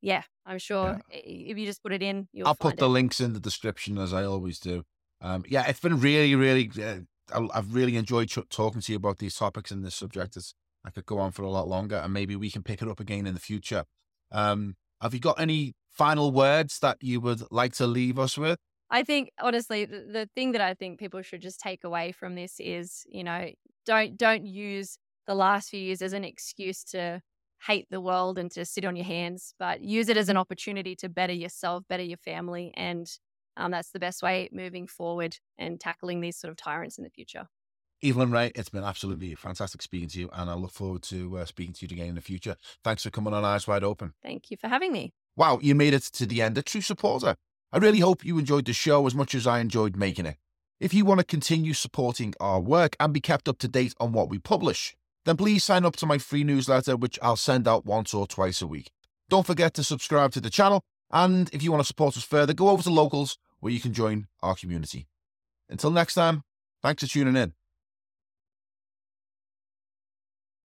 [0.00, 2.88] yeah, I'm sure i- if you just put it in, you'll I'll put the it.
[2.88, 4.84] links in the description as I always do.
[5.22, 6.70] Um, yeah, it's been really, really.
[6.80, 7.00] Uh,
[7.54, 10.36] I've really enjoyed ch- talking to you about these topics and this subject.
[10.36, 10.52] It's,
[10.84, 13.00] I could go on for a lot longer, and maybe we can pick it up
[13.00, 13.84] again in the future.
[14.32, 18.58] Um, have you got any final words that you would like to leave us with?
[18.90, 22.34] I think honestly, the, the thing that I think people should just take away from
[22.34, 23.50] this is, you know,
[23.86, 27.22] don't don't use the last few years as an excuse to
[27.66, 30.96] hate the world and to sit on your hands, but use it as an opportunity
[30.96, 33.06] to better yourself, better your family, and
[33.56, 37.10] um, that's the best way moving forward and tackling these sort of tyrants in the
[37.10, 37.48] future.
[38.04, 41.44] Evelyn Rae, it's been absolutely fantastic speaking to you, and I look forward to uh,
[41.44, 42.56] speaking to you again in the future.
[42.82, 44.14] Thanks for coming on Eyes Wide Open.
[44.22, 45.12] Thank you for having me.
[45.36, 47.36] Wow, you made it to the end, a true supporter.
[47.72, 50.36] I really hope you enjoyed the show as much as I enjoyed making it.
[50.80, 54.12] If you want to continue supporting our work and be kept up to date on
[54.12, 57.86] what we publish, then please sign up to my free newsletter, which I'll send out
[57.86, 58.90] once or twice a week.
[59.28, 62.54] Don't forget to subscribe to the channel, and if you want to support us further,
[62.54, 65.06] go over to Locals where you can join our community.
[65.68, 66.42] Until next time,
[66.82, 67.52] thanks for tuning in.